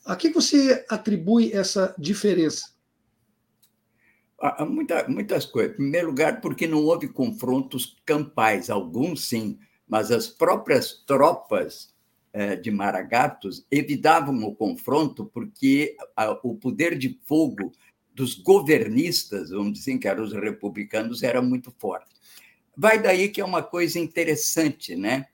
A 0.04 0.16
que 0.16 0.30
você 0.30 0.84
atribui 0.88 1.52
essa 1.52 1.94
diferença? 1.98 2.75
Há 4.39 4.64
muita, 4.64 5.09
muitas 5.09 5.47
coisas. 5.47 5.72
Em 5.72 5.76
primeiro 5.76 6.09
lugar, 6.09 6.41
porque 6.41 6.66
não 6.66 6.84
houve 6.84 7.09
confrontos 7.09 7.97
campais, 8.05 8.68
alguns 8.68 9.28
sim, 9.28 9.59
mas 9.89 10.11
as 10.11 10.28
próprias 10.28 10.93
tropas 11.07 11.95
eh, 12.32 12.57
de 12.57 12.70
Maragatos 12.70 13.66
evitavam 13.70 14.45
o 14.45 14.55
confronto 14.55 15.24
porque 15.24 15.97
o 16.43 16.55
poder 16.55 16.99
de 16.99 17.18
fogo 17.24 17.72
dos 18.14 18.34
governistas, 18.34 19.51
vamos 19.51 19.72
dizer 19.74 19.99
que 19.99 20.09
eram 20.09 20.24
os 20.24 20.32
republicanos, 20.32 21.22
era 21.22 21.41
muito 21.41 21.70
forte. 21.78 22.14
Vai 22.76 23.01
daí 23.01 23.30
que 23.30 23.41
é 23.41 23.45
uma 23.45 23.62
coisa 23.62 23.99
interessante, 23.99 24.95
né? 24.95 25.26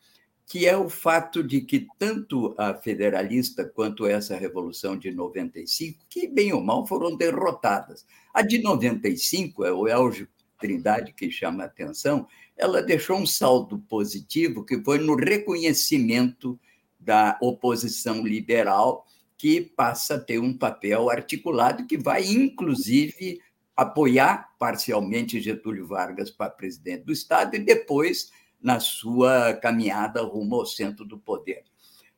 Que 0.52 0.66
é 0.66 0.76
o 0.76 0.90
fato 0.90 1.42
de 1.42 1.62
que 1.62 1.88
tanto 1.98 2.54
a 2.58 2.74
federalista 2.74 3.64
quanto 3.64 4.04
essa 4.04 4.36
revolução 4.36 4.98
de 4.98 5.10
95, 5.10 6.04
que 6.10 6.28
bem 6.28 6.52
ou 6.52 6.60
mal 6.60 6.86
foram 6.86 7.16
derrotadas. 7.16 8.04
A 8.34 8.42
de 8.42 8.58
95, 8.58 9.64
é 9.64 9.72
o 9.72 9.88
Elgio 9.88 10.28
Trindade 10.58 11.14
que 11.14 11.30
chama 11.30 11.62
a 11.62 11.66
atenção, 11.66 12.26
ela 12.54 12.82
deixou 12.82 13.16
um 13.16 13.24
saldo 13.24 13.78
positivo 13.88 14.62
que 14.62 14.78
foi 14.84 14.98
no 14.98 15.16
reconhecimento 15.16 16.60
da 17.00 17.38
oposição 17.40 18.22
liberal, 18.22 19.06
que 19.38 19.58
passa 19.58 20.16
a 20.16 20.20
ter 20.20 20.38
um 20.38 20.54
papel 20.54 21.08
articulado 21.08 21.86
que 21.86 21.96
vai, 21.96 22.26
inclusive, 22.26 23.40
apoiar 23.74 24.50
parcialmente 24.58 25.40
Getúlio 25.40 25.86
Vargas 25.86 26.30
para 26.30 26.50
presidente 26.50 27.04
do 27.04 27.12
Estado 27.12 27.56
e 27.56 27.58
depois 27.58 28.30
na 28.62 28.78
sua 28.78 29.54
caminhada 29.54 30.22
rumo 30.22 30.56
ao 30.56 30.66
centro 30.66 31.04
do 31.04 31.18
poder. 31.18 31.64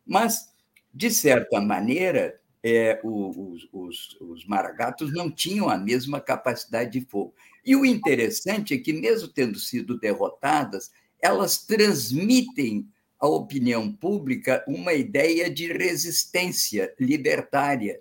Mas, 0.07 0.53
de 0.93 1.11
certa 1.11 1.61
maneira, 1.61 2.39
é, 2.63 3.01
os, 3.05 3.69
os, 3.73 4.17
os 4.21 4.47
maragatos 4.47 5.13
não 5.13 5.31
tinham 5.31 5.69
a 5.69 5.77
mesma 5.77 6.21
capacidade 6.21 6.99
de 6.99 7.07
fogo. 7.07 7.35
E 7.65 7.75
o 7.75 7.85
interessante 7.85 8.75
é 8.75 8.79
que, 8.79 8.93
mesmo 8.93 9.29
tendo 9.29 9.59
sido 9.59 9.99
derrotadas, 9.99 10.91
elas 11.21 11.65
transmitem 11.65 12.87
à 13.19 13.27
opinião 13.27 13.91
pública 13.91 14.63
uma 14.69 14.93
ideia 14.93 15.49
de 15.49 15.73
resistência 15.73 16.95
libertária, 17.01 18.01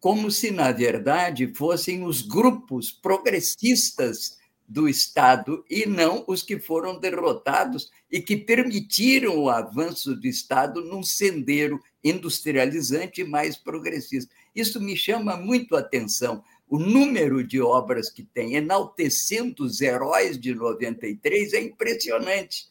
como 0.00 0.30
se, 0.30 0.50
na 0.50 0.72
verdade, 0.72 1.52
fossem 1.54 2.04
os 2.04 2.22
grupos 2.22 2.90
progressistas 2.90 4.38
do 4.68 4.88
Estado 4.88 5.64
e 5.70 5.86
não 5.86 6.24
os 6.26 6.42
que 6.42 6.58
foram 6.58 6.98
derrotados 6.98 7.90
e 8.10 8.20
que 8.20 8.36
permitiram 8.36 9.38
o 9.38 9.48
avanço 9.48 10.14
do 10.14 10.26
Estado 10.26 10.82
num 10.82 11.02
sendeiro 11.02 11.80
industrializante 12.02 13.24
mais 13.24 13.56
progressista. 13.56 14.34
Isso 14.54 14.80
me 14.80 14.96
chama 14.96 15.36
muito 15.36 15.76
a 15.76 15.80
atenção. 15.80 16.42
O 16.68 16.78
número 16.78 17.44
de 17.44 17.60
obras 17.60 18.10
que 18.10 18.24
tem, 18.24 18.56
enaltecendo 18.56 19.64
os 19.64 19.80
heróis 19.80 20.38
de 20.38 20.54
93, 20.54 21.52
é 21.52 21.60
impressionante. 21.60 22.68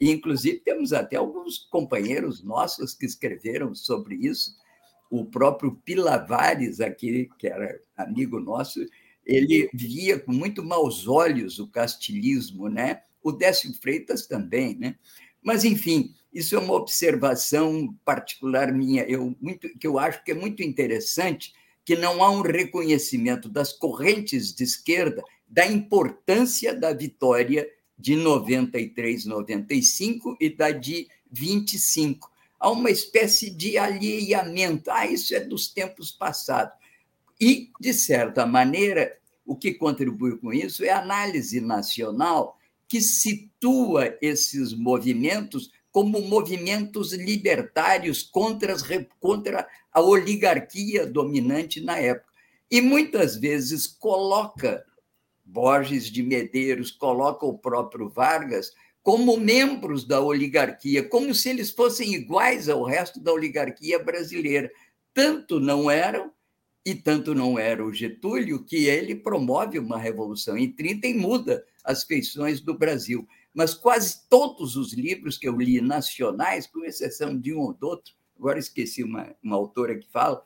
E, 0.00 0.10
inclusive, 0.10 0.60
temos 0.60 0.92
até 0.92 1.16
alguns 1.16 1.58
companheiros 1.58 2.42
nossos 2.42 2.94
que 2.94 3.06
escreveram 3.06 3.74
sobre 3.74 4.14
isso. 4.16 4.54
O 5.10 5.24
próprio 5.24 5.74
Pilavares, 5.84 6.80
aqui, 6.80 7.28
que 7.38 7.48
era 7.48 7.80
amigo 7.96 8.38
nosso, 8.38 8.80
ele 9.28 9.68
via 9.74 10.18
com 10.18 10.32
muito 10.32 10.64
maus 10.64 11.06
olhos 11.06 11.58
o 11.58 11.68
castilismo, 11.68 12.68
né? 12.68 13.02
O 13.22 13.30
Décio 13.30 13.70
Freitas 13.74 14.26
também, 14.26 14.74
né? 14.74 14.96
Mas, 15.42 15.64
enfim, 15.64 16.14
isso 16.32 16.56
é 16.56 16.58
uma 16.58 16.72
observação 16.72 17.94
particular 18.04 18.72
minha, 18.72 19.02
eu, 19.04 19.36
muito, 19.38 19.68
que 19.78 19.86
eu 19.86 19.98
acho 19.98 20.24
que 20.24 20.32
é 20.32 20.34
muito 20.34 20.62
interessante, 20.62 21.52
que 21.84 21.94
não 21.94 22.22
há 22.22 22.30
um 22.30 22.40
reconhecimento 22.40 23.48
das 23.48 23.72
correntes 23.72 24.54
de 24.54 24.64
esquerda 24.64 25.22
da 25.46 25.66
importância 25.66 26.74
da 26.74 26.92
vitória 26.92 27.68
de 27.98 28.16
93, 28.16 29.26
95 29.26 30.36
e 30.40 30.48
da 30.48 30.70
de 30.70 31.06
25. 31.30 32.30
Há 32.60 32.70
uma 32.70 32.90
espécie 32.90 33.50
de 33.50 33.76
alheamento. 33.76 34.90
Ah, 34.90 35.06
isso 35.06 35.34
é 35.34 35.40
dos 35.40 35.68
tempos 35.68 36.10
passados. 36.10 36.74
E, 37.40 37.70
de 37.80 37.92
certa 37.94 38.44
maneira, 38.44 39.16
o 39.46 39.56
que 39.56 39.74
contribui 39.74 40.36
com 40.38 40.52
isso 40.52 40.84
é 40.84 40.90
a 40.90 41.00
análise 41.00 41.60
nacional 41.60 42.58
que 42.86 43.00
situa 43.00 44.16
esses 44.20 44.72
movimentos 44.72 45.70
como 45.90 46.20
movimentos 46.20 47.12
libertários 47.12 48.22
contra, 48.22 48.72
as, 48.72 48.82
contra 49.18 49.66
a 49.92 50.00
oligarquia 50.00 51.06
dominante 51.06 51.80
na 51.80 51.98
época. 51.98 52.28
E 52.70 52.80
muitas 52.80 53.36
vezes 53.36 53.86
coloca 53.86 54.84
Borges 55.44 56.04
de 56.04 56.22
Medeiros, 56.22 56.90
coloca 56.90 57.46
o 57.46 57.58
próprio 57.58 58.08
Vargas 58.08 58.72
como 59.02 59.38
membros 59.38 60.06
da 60.06 60.20
oligarquia, 60.20 61.02
como 61.02 61.34
se 61.34 61.48
eles 61.48 61.70
fossem 61.70 62.12
iguais 62.12 62.68
ao 62.68 62.84
resto 62.84 63.18
da 63.18 63.32
oligarquia 63.32 63.98
brasileira. 63.98 64.70
Tanto 65.14 65.58
não 65.58 65.90
eram 65.90 66.30
e 66.84 66.94
tanto 66.94 67.34
não 67.34 67.58
era 67.58 67.84
o 67.84 67.92
Getúlio 67.92 68.64
que 68.64 68.86
ele 68.86 69.14
promove 69.14 69.78
uma 69.78 69.98
revolução 69.98 70.56
em 70.56 70.70
30 70.70 71.06
e 71.06 71.14
muda 71.14 71.64
as 71.84 72.04
feições 72.04 72.60
do 72.60 72.76
Brasil. 72.76 73.26
Mas 73.52 73.74
quase 73.74 74.28
todos 74.28 74.76
os 74.76 74.92
livros 74.92 75.36
que 75.36 75.48
eu 75.48 75.56
li 75.56 75.80
nacionais, 75.80 76.66
com 76.66 76.84
exceção 76.84 77.38
de 77.38 77.52
um 77.52 77.60
ou 77.60 77.76
outro, 77.82 78.14
agora 78.38 78.58
esqueci 78.58 79.02
uma, 79.02 79.34
uma 79.42 79.56
autora 79.56 79.98
que 79.98 80.06
fala, 80.10 80.42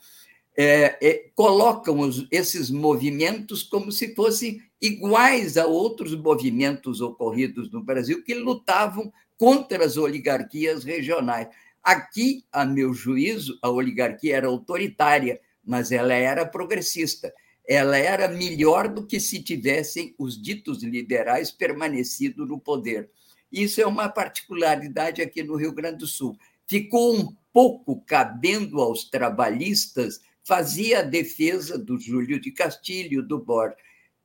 é, 0.56 0.98
é, 1.00 1.30
colocam 1.34 2.00
os, 2.00 2.26
esses 2.30 2.70
movimentos 2.70 3.62
como 3.62 3.90
se 3.90 4.14
fossem 4.14 4.62
iguais 4.80 5.56
a 5.56 5.66
outros 5.66 6.14
movimentos 6.14 7.00
ocorridos 7.00 7.70
no 7.70 7.82
Brasil 7.82 8.22
que 8.22 8.34
lutavam 8.34 9.12
contra 9.38 9.84
as 9.84 9.96
oligarquias 9.96 10.84
regionais. 10.84 11.48
Aqui, 11.82 12.44
a 12.52 12.64
meu 12.64 12.92
juízo, 12.92 13.58
a 13.62 13.70
oligarquia 13.70 14.36
era 14.36 14.46
autoritária, 14.46 15.40
mas 15.64 15.92
ela 15.92 16.14
era 16.14 16.46
progressista. 16.46 17.32
Ela 17.66 17.96
era 17.96 18.28
melhor 18.28 18.88
do 18.88 19.06
que 19.06 19.20
se 19.20 19.42
tivessem 19.42 20.14
os 20.18 20.40
ditos 20.40 20.82
liberais 20.82 21.50
permanecido 21.50 22.44
no 22.44 22.58
poder. 22.58 23.08
Isso 23.50 23.80
é 23.80 23.86
uma 23.86 24.08
particularidade 24.08 25.22
aqui 25.22 25.42
no 25.42 25.56
Rio 25.56 25.72
Grande 25.72 25.98
do 25.98 26.06
Sul. 26.06 26.36
Ficou 26.66 27.14
um 27.14 27.34
pouco 27.52 28.00
cabendo 28.00 28.80
aos 28.80 29.04
trabalhistas, 29.04 30.20
fazia 30.42 31.00
a 31.00 31.02
defesa 31.02 31.78
do 31.78 31.98
Júlio 32.00 32.40
de 32.40 32.50
Castilho, 32.50 33.22
do 33.22 33.38
Borges. 33.38 33.76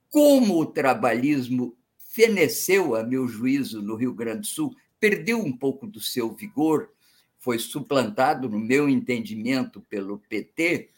Como 0.10 0.60
o 0.60 0.66
trabalhismo 0.66 1.76
feneceu, 1.98 2.96
a 2.96 3.04
meu 3.04 3.28
juízo, 3.28 3.82
no 3.82 3.96
Rio 3.96 4.14
Grande 4.14 4.42
do 4.42 4.48
Sul, 4.48 4.76
perdeu 5.00 5.40
um 5.40 5.56
pouco 5.56 5.86
do 5.86 6.00
seu 6.00 6.34
vigor, 6.34 6.90
foi 7.38 7.60
suplantado, 7.60 8.50
no 8.50 8.58
meu 8.58 8.90
entendimento, 8.90 9.82
pelo 9.82 10.20
PT, 10.30 10.90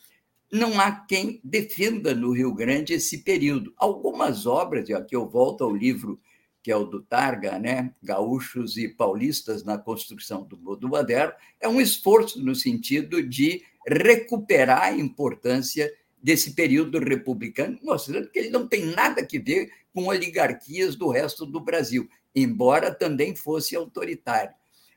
não 0.51 0.79
há 0.79 0.91
quem 0.91 1.39
defenda 1.43 2.13
no 2.15 2.31
Rio 2.31 2.53
Grande 2.53 2.93
esse 2.93 3.19
período. 3.19 3.73
Algumas 3.77 4.45
obras, 4.45 4.89
e 4.89 4.93
aqui 4.93 5.15
eu 5.15 5.27
volto 5.27 5.63
ao 5.63 5.75
livro 5.75 6.19
que 6.61 6.71
é 6.71 6.75
o 6.75 6.85
do 6.85 7.01
Targa, 7.01 7.57
né? 7.57 7.93
Gaúchos 8.03 8.77
e 8.77 8.87
Paulistas 8.87 9.63
na 9.63 9.77
Construção 9.77 10.43
do 10.43 10.57
Mundo 10.57 10.87
Moderno, 10.87 11.33
é 11.59 11.67
um 11.67 11.79
esforço 11.79 12.43
no 12.43 12.53
sentido 12.53 13.23
de 13.23 13.63
recuperar 13.87 14.83
a 14.83 14.91
importância 14.91 15.91
desse 16.21 16.53
período 16.53 16.99
republicano, 16.99 17.79
mostrando 17.81 18.29
que 18.29 18.39
ele 18.39 18.49
não 18.49 18.67
tem 18.67 18.85
nada 18.85 19.21
a 19.21 19.39
ver 19.41 19.71
com 19.93 20.07
oligarquias 20.07 20.95
do 20.95 21.09
resto 21.09 21.45
do 21.45 21.59
Brasil, 21.59 22.09
embora 22.35 22.93
também 22.93 23.35
fosse 23.35 23.75
autoritário. 23.75 24.53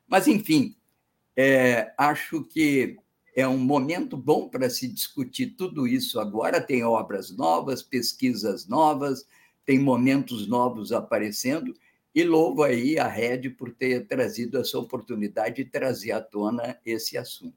Mas, 0.06 0.26
enfim, 0.26 0.76
é, 1.36 1.92
acho 1.96 2.42
que 2.44 2.98
é 3.34 3.46
um 3.48 3.58
momento 3.58 4.16
bom 4.16 4.48
para 4.48 4.68
se 4.68 4.86
discutir 4.86 5.54
tudo 5.56 5.86
isso 5.86 6.20
agora. 6.20 6.60
Tem 6.60 6.84
obras 6.84 7.30
novas, 7.30 7.82
pesquisas 7.82 8.66
novas, 8.66 9.26
tem 9.64 9.78
momentos 9.78 10.46
novos 10.46 10.92
aparecendo, 10.92 11.74
e 12.14 12.24
louvo 12.24 12.62
aí 12.62 12.98
a 12.98 13.08
Rede 13.08 13.48
por 13.48 13.72
ter 13.72 14.06
trazido 14.06 14.58
essa 14.58 14.78
oportunidade 14.78 15.56
de 15.56 15.64
trazer 15.64 16.12
à 16.12 16.20
tona 16.20 16.76
esse 16.84 17.16
assunto. 17.16 17.56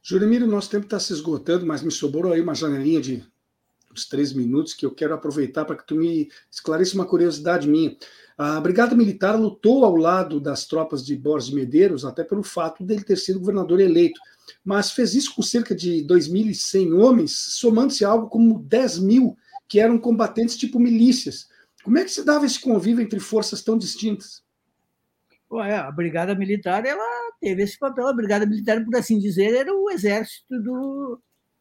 Juremiro, 0.00 0.46
nosso 0.46 0.70
tempo 0.70 0.84
está 0.84 0.98
se 1.00 1.12
esgotando, 1.12 1.66
mas 1.66 1.82
me 1.82 1.90
sobrou 1.90 2.32
aí 2.32 2.40
uma 2.40 2.54
janelinha 2.54 3.00
de 3.00 3.24
uns 3.92 4.06
três 4.06 4.32
minutos, 4.32 4.74
que 4.74 4.86
eu 4.86 4.90
quero 4.90 5.14
aproveitar 5.14 5.64
para 5.64 5.76
que 5.76 5.86
tu 5.86 5.94
me 5.94 6.30
esclareça 6.50 6.94
uma 6.94 7.06
curiosidade 7.06 7.68
minha. 7.68 7.96
A 8.36 8.60
Brigada 8.60 8.94
Militar 8.94 9.38
lutou 9.38 9.84
ao 9.84 9.94
lado 9.94 10.40
das 10.40 10.66
tropas 10.66 11.04
de 11.04 11.14
Borges 11.14 11.50
de 11.50 11.54
Medeiros, 11.54 12.04
até 12.04 12.24
pelo 12.24 12.42
fato 12.42 12.82
dele 12.82 13.04
ter 13.04 13.16
sido 13.16 13.38
governador 13.38 13.80
eleito, 13.80 14.20
mas 14.64 14.90
fez 14.90 15.14
isso 15.14 15.34
com 15.34 15.42
cerca 15.42 15.74
de 15.74 16.04
2.100 16.04 16.98
homens, 16.98 17.32
somando-se 17.32 18.04
algo 18.04 18.28
como 18.28 18.58
10 18.58 18.98
mil 19.00 19.36
que 19.68 19.78
eram 19.78 19.98
combatentes 19.98 20.56
tipo 20.56 20.80
milícias. 20.80 21.48
Como 21.84 21.98
é 21.98 22.04
que 22.04 22.10
se 22.10 22.24
dava 22.24 22.46
esse 22.46 22.60
convívio 22.60 23.02
entre 23.02 23.20
forças 23.20 23.62
tão 23.62 23.76
distintas? 23.76 24.42
Ué, 25.50 25.76
a 25.76 25.90
Brigada 25.90 26.34
Militar 26.34 26.86
ela 26.86 27.32
teve 27.40 27.62
esse 27.62 27.78
papel. 27.78 28.06
A 28.06 28.12
Brigada 28.12 28.46
Militar, 28.46 28.82
por 28.84 28.96
assim 28.96 29.18
dizer, 29.18 29.54
era 29.54 29.72
o 29.72 29.90
exército 29.90 30.58
do, 30.62 31.20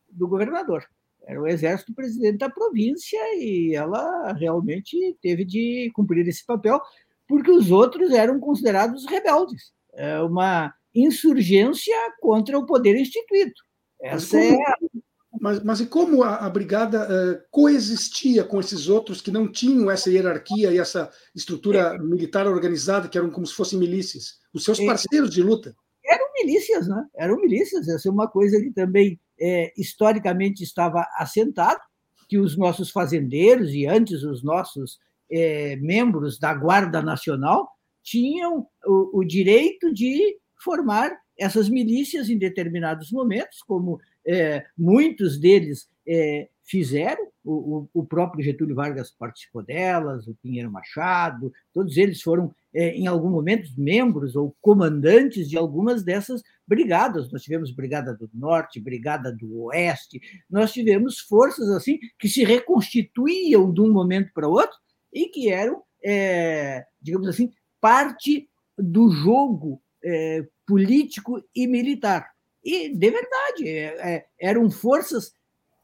do 0.09 0.27
governador. 0.27 0.85
Era 1.25 1.41
o 1.41 1.47
exército 1.47 1.91
do 1.91 1.95
presidente 1.95 2.37
da 2.37 2.49
província 2.49 3.19
e 3.35 3.75
ela 3.75 4.33
realmente 4.33 5.17
teve 5.21 5.45
de 5.45 5.91
cumprir 5.93 6.27
esse 6.27 6.45
papel, 6.45 6.79
porque 7.27 7.51
os 7.51 7.71
outros 7.71 8.11
eram 8.11 8.39
considerados 8.39 9.05
rebeldes. 9.05 9.71
É 9.93 10.19
uma 10.19 10.73
insurgência 10.93 11.95
contra 12.19 12.57
o 12.57 12.65
poder 12.65 12.95
instituído. 12.95 13.53
Essa 14.01 14.37
mas 14.37 14.49
como, 14.49 14.61
é. 14.61 15.01
Mas, 15.39 15.63
mas 15.63 15.79
e 15.79 15.85
como 15.85 16.23
a, 16.23 16.37
a 16.37 16.49
brigada 16.49 17.03
uh, 17.03 17.41
coexistia 17.49 18.43
com 18.43 18.59
esses 18.59 18.89
outros 18.89 19.21
que 19.21 19.31
não 19.31 19.49
tinham 19.49 19.89
essa 19.89 20.09
hierarquia 20.09 20.71
e 20.71 20.77
essa 20.77 21.09
estrutura 21.33 21.95
é. 21.95 21.97
militar 21.97 22.47
organizada, 22.47 23.07
que 23.07 23.17
eram 23.17 23.29
como 23.29 23.45
se 23.45 23.53
fossem 23.53 23.79
milícias? 23.79 24.39
Os 24.53 24.63
seus 24.63 24.79
é. 24.79 24.85
parceiros 24.85 25.29
de 25.29 25.41
luta? 25.41 25.73
Eram 26.05 26.25
milícias, 26.33 26.87
né? 26.87 27.05
Eram 27.15 27.37
milícias. 27.37 27.87
Essa 27.87 28.09
é 28.09 28.11
uma 28.11 28.27
coisa 28.27 28.59
que 28.59 28.71
também 28.71 29.19
é, 29.41 29.73
historicamente 29.75 30.63
estava 30.63 31.05
assentado, 31.17 31.81
que 32.29 32.37
os 32.37 32.55
nossos 32.57 32.91
fazendeiros 32.91 33.73
e 33.73 33.85
antes 33.85 34.23
os 34.23 34.43
nossos 34.43 34.99
é, 35.29 35.75
membros 35.77 36.39
da 36.39 36.53
Guarda 36.53 37.01
Nacional 37.01 37.69
tinham 38.03 38.67
o, 38.85 39.19
o 39.19 39.23
direito 39.25 39.93
de 39.93 40.37
formar 40.63 41.11
essas 41.37 41.69
milícias 41.69 42.29
em 42.29 42.37
determinados 42.37 43.11
momentos, 43.11 43.61
como 43.63 43.99
é, 44.25 44.63
muitos 44.77 45.39
deles 45.39 45.89
é, 46.07 46.47
fizeram, 46.63 47.27
o, 47.43 47.87
o, 47.93 48.05
próprio 48.05 48.43
Getúlio 48.43 48.75
Vargas 48.75 49.11
participou 49.11 49.63
delas, 49.63 50.27
o 50.27 50.35
Pinheiro 50.35 50.71
Machado, 50.71 51.51
todos 51.73 51.97
eles 51.97 52.21
foram, 52.21 52.53
é, 52.73 52.95
em 52.95 53.07
algum 53.07 53.29
momento, 53.29 53.69
membros 53.77 54.35
ou 54.35 54.55
comandantes 54.61 55.49
de 55.49 55.57
algumas 55.57 56.03
dessas 56.03 56.41
brigadas. 56.65 57.31
Nós 57.31 57.43
tivemos 57.43 57.71
Brigada 57.71 58.15
do 58.15 58.29
Norte, 58.33 58.79
Brigada 58.79 59.31
do 59.31 59.63
Oeste, 59.63 60.21
nós 60.49 60.71
tivemos 60.71 61.19
forças 61.19 61.69
assim 61.69 61.99
que 62.17 62.29
se 62.29 62.43
reconstituíam 62.43 63.71
de 63.73 63.81
um 63.81 63.91
momento 63.91 64.31
para 64.33 64.47
outro 64.47 64.77
e 65.11 65.27
que 65.27 65.49
eram, 65.49 65.83
é, 66.03 66.85
digamos 67.01 67.27
assim, 67.27 67.51
parte 67.79 68.47
do 68.77 69.11
jogo 69.11 69.81
é, 70.03 70.45
político 70.65 71.43
e 71.53 71.67
militar. 71.67 72.29
E, 72.63 72.89
de 72.89 73.09
verdade, 73.09 73.67
é, 73.67 74.15
é, 74.15 74.25
eram 74.39 74.69
forças 74.69 75.33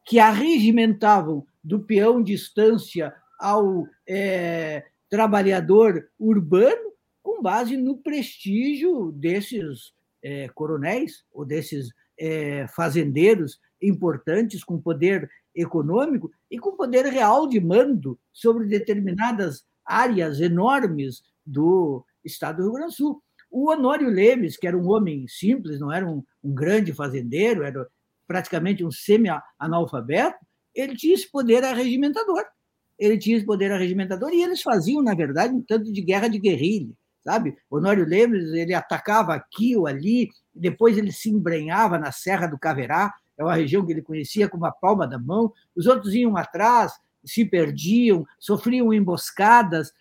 que 0.05 0.19
arregimentavam 0.19 1.45
do 1.63 1.81
peão 1.81 2.23
de 2.23 2.33
estância 2.33 3.13
ao 3.39 3.85
é, 4.07 4.85
trabalhador 5.09 6.09
urbano 6.19 6.93
com 7.21 7.41
base 7.41 7.75
no 7.77 7.97
prestígio 7.97 9.11
desses 9.11 9.93
é, 10.23 10.47
coronéis 10.49 11.23
ou 11.31 11.45
desses 11.45 11.89
é, 12.19 12.67
fazendeiros 12.67 13.59
importantes 13.81 14.63
com 14.63 14.81
poder 14.81 15.29
econômico 15.55 16.31
e 16.49 16.57
com 16.57 16.75
poder 16.75 17.05
real 17.05 17.47
de 17.47 17.59
mando 17.59 18.19
sobre 18.31 18.65
determinadas 18.65 19.65
áreas 19.85 20.39
enormes 20.39 21.23
do 21.45 22.03
estado 22.23 22.57
do 22.57 22.63
Rio 22.63 22.73
Grande 22.73 22.91
do 22.91 22.95
Sul. 22.95 23.23
O 23.49 23.71
Honório 23.71 24.09
Lemes, 24.09 24.57
que 24.57 24.67
era 24.67 24.77
um 24.77 24.89
homem 24.89 25.25
simples, 25.27 25.79
não 25.79 25.91
era 25.91 26.05
um, 26.05 26.23
um 26.43 26.53
grande 26.53 26.93
fazendeiro, 26.93 27.63
era 27.63 27.87
praticamente 28.27 28.83
um 28.83 28.91
semi-analfabeto, 28.91 30.37
ele 30.75 30.95
tinha 30.95 31.15
esse 31.15 31.31
poder 31.31 31.63
arregimentador. 31.63 32.45
Ele 32.97 33.17
tinha 33.17 33.37
esse 33.37 33.45
poder 33.45 33.71
arregimentador 33.71 34.31
e 34.31 34.41
eles 34.41 34.61
faziam, 34.61 35.01
na 35.01 35.13
verdade, 35.13 35.53
um 35.53 35.61
tanto 35.61 35.91
de 35.91 36.01
guerra 36.01 36.27
de 36.27 36.39
guerrilha, 36.39 36.93
sabe? 37.23 37.55
Honório 37.69 38.05
Lemes, 38.05 38.53
ele 38.53 38.73
atacava 38.73 39.33
aqui 39.33 39.75
ou 39.75 39.87
ali, 39.87 40.29
depois 40.53 40.97
ele 40.97 41.11
se 41.11 41.29
embrenhava 41.29 41.99
na 41.99 42.11
Serra 42.11 42.47
do 42.47 42.57
Caverá, 42.57 43.13
é 43.37 43.43
uma 43.43 43.53
região 43.53 43.85
que 43.85 43.91
ele 43.91 44.01
conhecia 44.01 44.49
como 44.49 44.65
a 44.65 44.71
palma 44.71 45.07
da 45.07 45.19
mão, 45.19 45.53
os 45.75 45.85
outros 45.85 46.13
iam 46.15 46.35
atrás, 46.35 46.93
se 47.23 47.45
perdiam, 47.45 48.25
sofriam 48.39 48.93
emboscadas, 48.93 49.91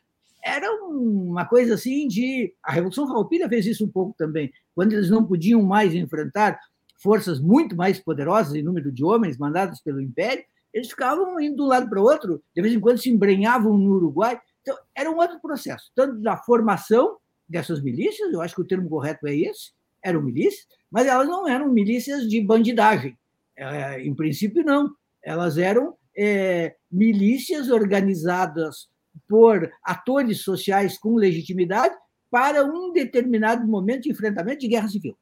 era 0.42 0.70
uma 0.72 1.44
coisa 1.44 1.74
assim 1.74 2.06
de. 2.06 2.54
A 2.62 2.72
Revolução 2.72 3.08
Farroupilha 3.08 3.48
fez 3.48 3.66
isso 3.66 3.84
um 3.84 3.90
pouco 3.90 4.14
também, 4.16 4.52
quando 4.74 4.92
eles 4.92 5.10
não 5.10 5.24
podiam 5.24 5.60
mais 5.60 5.92
enfrentar 5.92 6.58
forças 7.02 7.40
muito 7.40 7.76
mais 7.76 7.98
poderosas 7.98 8.54
em 8.54 8.62
número 8.62 8.92
de 8.92 9.04
homens 9.04 9.36
mandados 9.36 9.80
pelo 9.80 10.00
Império, 10.00 10.44
eles 10.76 10.90
ficavam 10.90 11.40
indo 11.40 11.56
de 11.56 11.62
um 11.62 11.66
lado 11.66 11.88
para 11.88 11.98
o 11.98 12.04
outro, 12.04 12.42
de 12.54 12.60
vez 12.60 12.74
em 12.74 12.78
quando 12.78 12.98
se 12.98 13.08
embrenhavam 13.08 13.78
no 13.78 13.94
Uruguai. 13.94 14.38
Então, 14.60 14.76
era 14.94 15.10
um 15.10 15.16
outro 15.16 15.40
processo, 15.40 15.90
tanto 15.94 16.20
da 16.20 16.36
formação 16.36 17.16
dessas 17.48 17.82
milícias, 17.82 18.30
eu 18.30 18.42
acho 18.42 18.54
que 18.54 18.60
o 18.60 18.66
termo 18.66 18.86
correto 18.86 19.26
é 19.26 19.34
esse, 19.34 19.72
eram 20.04 20.20
milícias, 20.20 20.66
mas 20.90 21.06
elas 21.06 21.26
não 21.26 21.48
eram 21.48 21.72
milícias 21.72 22.28
de 22.28 22.42
bandidagem. 22.42 23.16
É, 23.56 24.02
em 24.02 24.14
princípio, 24.14 24.62
não. 24.62 24.94
Elas 25.22 25.56
eram 25.56 25.96
é, 26.14 26.76
milícias 26.92 27.70
organizadas 27.70 28.88
por 29.26 29.70
atores 29.82 30.42
sociais 30.42 30.98
com 30.98 31.14
legitimidade 31.14 31.96
para 32.30 32.66
um 32.66 32.92
determinado 32.92 33.66
momento 33.66 34.02
de 34.02 34.10
enfrentamento 34.10 34.60
de 34.60 34.68
guerra 34.68 34.88
civil. 34.88 35.16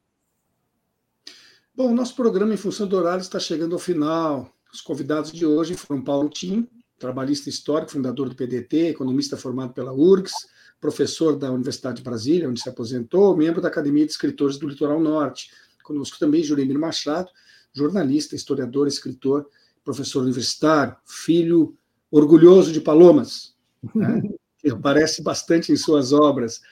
Bom, 1.73 1.95
nosso 1.95 2.17
programa 2.17 2.55
em 2.55 2.57
função 2.57 2.89
do 2.89 2.97
horário 2.97 3.21
está 3.21 3.39
chegando 3.39 3.75
ao 3.75 3.79
final. 3.79 4.54
Os 4.75 4.81
convidados 4.81 5.31
de 5.31 5.47
hoje 5.47 5.75
foram 5.75 6.03
Paulo 6.03 6.29
Tim, 6.29 6.67
trabalhista 6.99 7.49
histórico, 7.49 7.93
fundador 7.93 8.29
do 8.29 8.35
PDT, 8.35 8.89
economista 8.89 9.37
formado 9.37 9.73
pela 9.73 9.93
URGS, 9.93 10.33
professor 10.81 11.37
da 11.37 11.53
Universidade 11.53 11.99
de 11.99 12.03
Brasília, 12.03 12.49
onde 12.49 12.61
se 12.61 12.69
aposentou, 12.69 13.37
membro 13.37 13.61
da 13.61 13.69
Academia 13.69 14.05
de 14.05 14.11
Escritores 14.11 14.59
do 14.59 14.67
Litoral 14.67 14.99
Norte. 14.99 15.49
Conosco 15.85 16.19
também 16.19 16.43
Jurimir 16.43 16.77
Machado, 16.77 17.31
jornalista, 17.73 18.35
historiador, 18.35 18.89
escritor, 18.89 19.49
professor 19.85 20.25
universitário, 20.25 20.97
filho 21.05 21.77
orgulhoso 22.11 22.73
de 22.73 22.81
Palomas, 22.81 23.55
né? 23.95 24.23
que 24.65 24.71
aparece 24.71 25.23
bastante 25.23 25.71
em 25.71 25.77
suas 25.77 26.13
obras. 26.13 26.63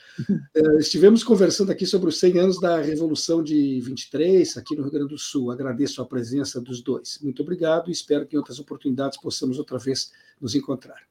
Uh, 0.57 0.78
estivemos 0.80 1.22
conversando 1.22 1.70
aqui 1.70 1.84
sobre 1.84 2.09
os 2.09 2.18
100 2.18 2.38
anos 2.38 2.61
da 2.61 2.80
Revolução 2.80 3.43
de 3.43 3.80
23, 3.80 4.57
aqui 4.57 4.74
no 4.74 4.82
Rio 4.82 4.93
Grande 4.93 5.09
do 5.09 5.18
Sul. 5.18 5.51
Agradeço 5.51 6.01
a 6.01 6.07
presença 6.07 6.61
dos 6.61 6.82
dois. 6.82 7.18
Muito 7.22 7.43
obrigado 7.43 7.90
e 7.90 7.93
espero 7.93 8.26
que 8.26 8.34
em 8.34 8.38
outras 8.38 8.59
oportunidades 8.59 9.20
possamos 9.20 9.59
outra 9.59 9.78
vez 9.78 10.11
nos 10.40 10.55
encontrar. 10.55 11.03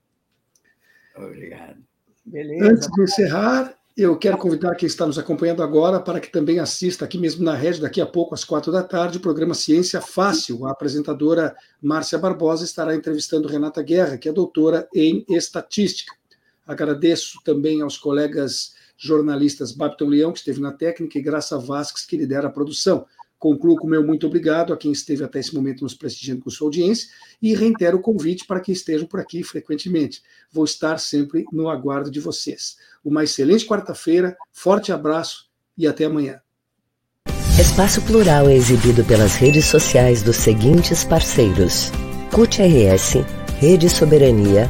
Obrigado. 1.15 1.77
Beleza. 2.25 2.71
Antes 2.71 2.87
de 2.87 3.03
encerrar, 3.03 3.75
eu 3.95 4.17
quero 4.17 4.37
convidar 4.37 4.73
quem 4.75 4.87
está 4.87 5.05
nos 5.05 5.19
acompanhando 5.19 5.61
agora 5.61 5.99
para 5.99 6.19
que 6.19 6.31
também 6.31 6.59
assista 6.59 7.05
aqui 7.05 7.17
mesmo 7.17 7.43
na 7.43 7.53
rede, 7.53 7.81
daqui 7.81 8.01
a 8.01 8.05
pouco, 8.05 8.33
às 8.33 8.43
quatro 8.43 8.71
da 8.71 8.81
tarde, 8.81 9.17
o 9.17 9.21
programa 9.21 9.53
Ciência 9.53 10.01
Fácil. 10.01 10.65
A 10.65 10.71
apresentadora 10.71 11.55
Márcia 11.81 12.17
Barbosa 12.17 12.63
estará 12.63 12.95
entrevistando 12.95 13.47
Renata 13.47 13.83
Guerra, 13.83 14.17
que 14.17 14.29
é 14.29 14.33
doutora 14.33 14.87
em 14.95 15.25
estatística. 15.29 16.20
Agradeço 16.65 17.39
também 17.43 17.81
aos 17.81 17.97
colegas 17.97 18.73
jornalistas 18.97 19.71
Babton 19.71 20.05
Leão, 20.05 20.31
que 20.31 20.39
esteve 20.39 20.61
na 20.61 20.71
técnica, 20.71 21.17
e 21.17 21.21
Graça 21.21 21.57
Vasques, 21.57 22.05
que 22.05 22.17
lidera 22.17 22.47
a 22.47 22.51
produção. 22.51 23.05
Concluo 23.41 23.75
com 23.75 23.87
o 23.87 23.89
meu 23.89 24.05
muito 24.05 24.27
obrigado 24.27 24.71
a 24.71 24.77
quem 24.77 24.91
esteve 24.91 25.23
até 25.23 25.39
esse 25.39 25.55
momento 25.55 25.81
nos 25.81 25.95
prestigiando 25.95 26.43
com 26.43 26.51
sua 26.51 26.67
audiência 26.67 27.09
e 27.41 27.55
reitero 27.55 27.97
o 27.97 28.01
convite 28.01 28.45
para 28.45 28.59
que 28.59 28.71
estejam 28.71 29.07
por 29.07 29.19
aqui 29.19 29.41
frequentemente. 29.41 30.21
Vou 30.51 30.63
estar 30.63 30.99
sempre 30.99 31.43
no 31.51 31.67
aguardo 31.67 32.11
de 32.11 32.19
vocês. 32.19 32.77
Uma 33.03 33.23
excelente 33.23 33.65
quarta-feira, 33.65 34.37
forte 34.51 34.91
abraço 34.91 35.49
e 35.75 35.87
até 35.87 36.05
amanhã. 36.05 36.39
Espaço 37.59 37.99
Plural 38.03 38.47
é 38.47 38.55
exibido 38.55 39.03
pelas 39.03 39.33
redes 39.33 39.65
sociais 39.65 40.21
dos 40.21 40.35
seguintes 40.35 41.03
parceiros: 41.03 41.91
CUT 42.31 42.61
RS, 42.61 43.25
Rede 43.59 43.89
Soberania, 43.89 44.69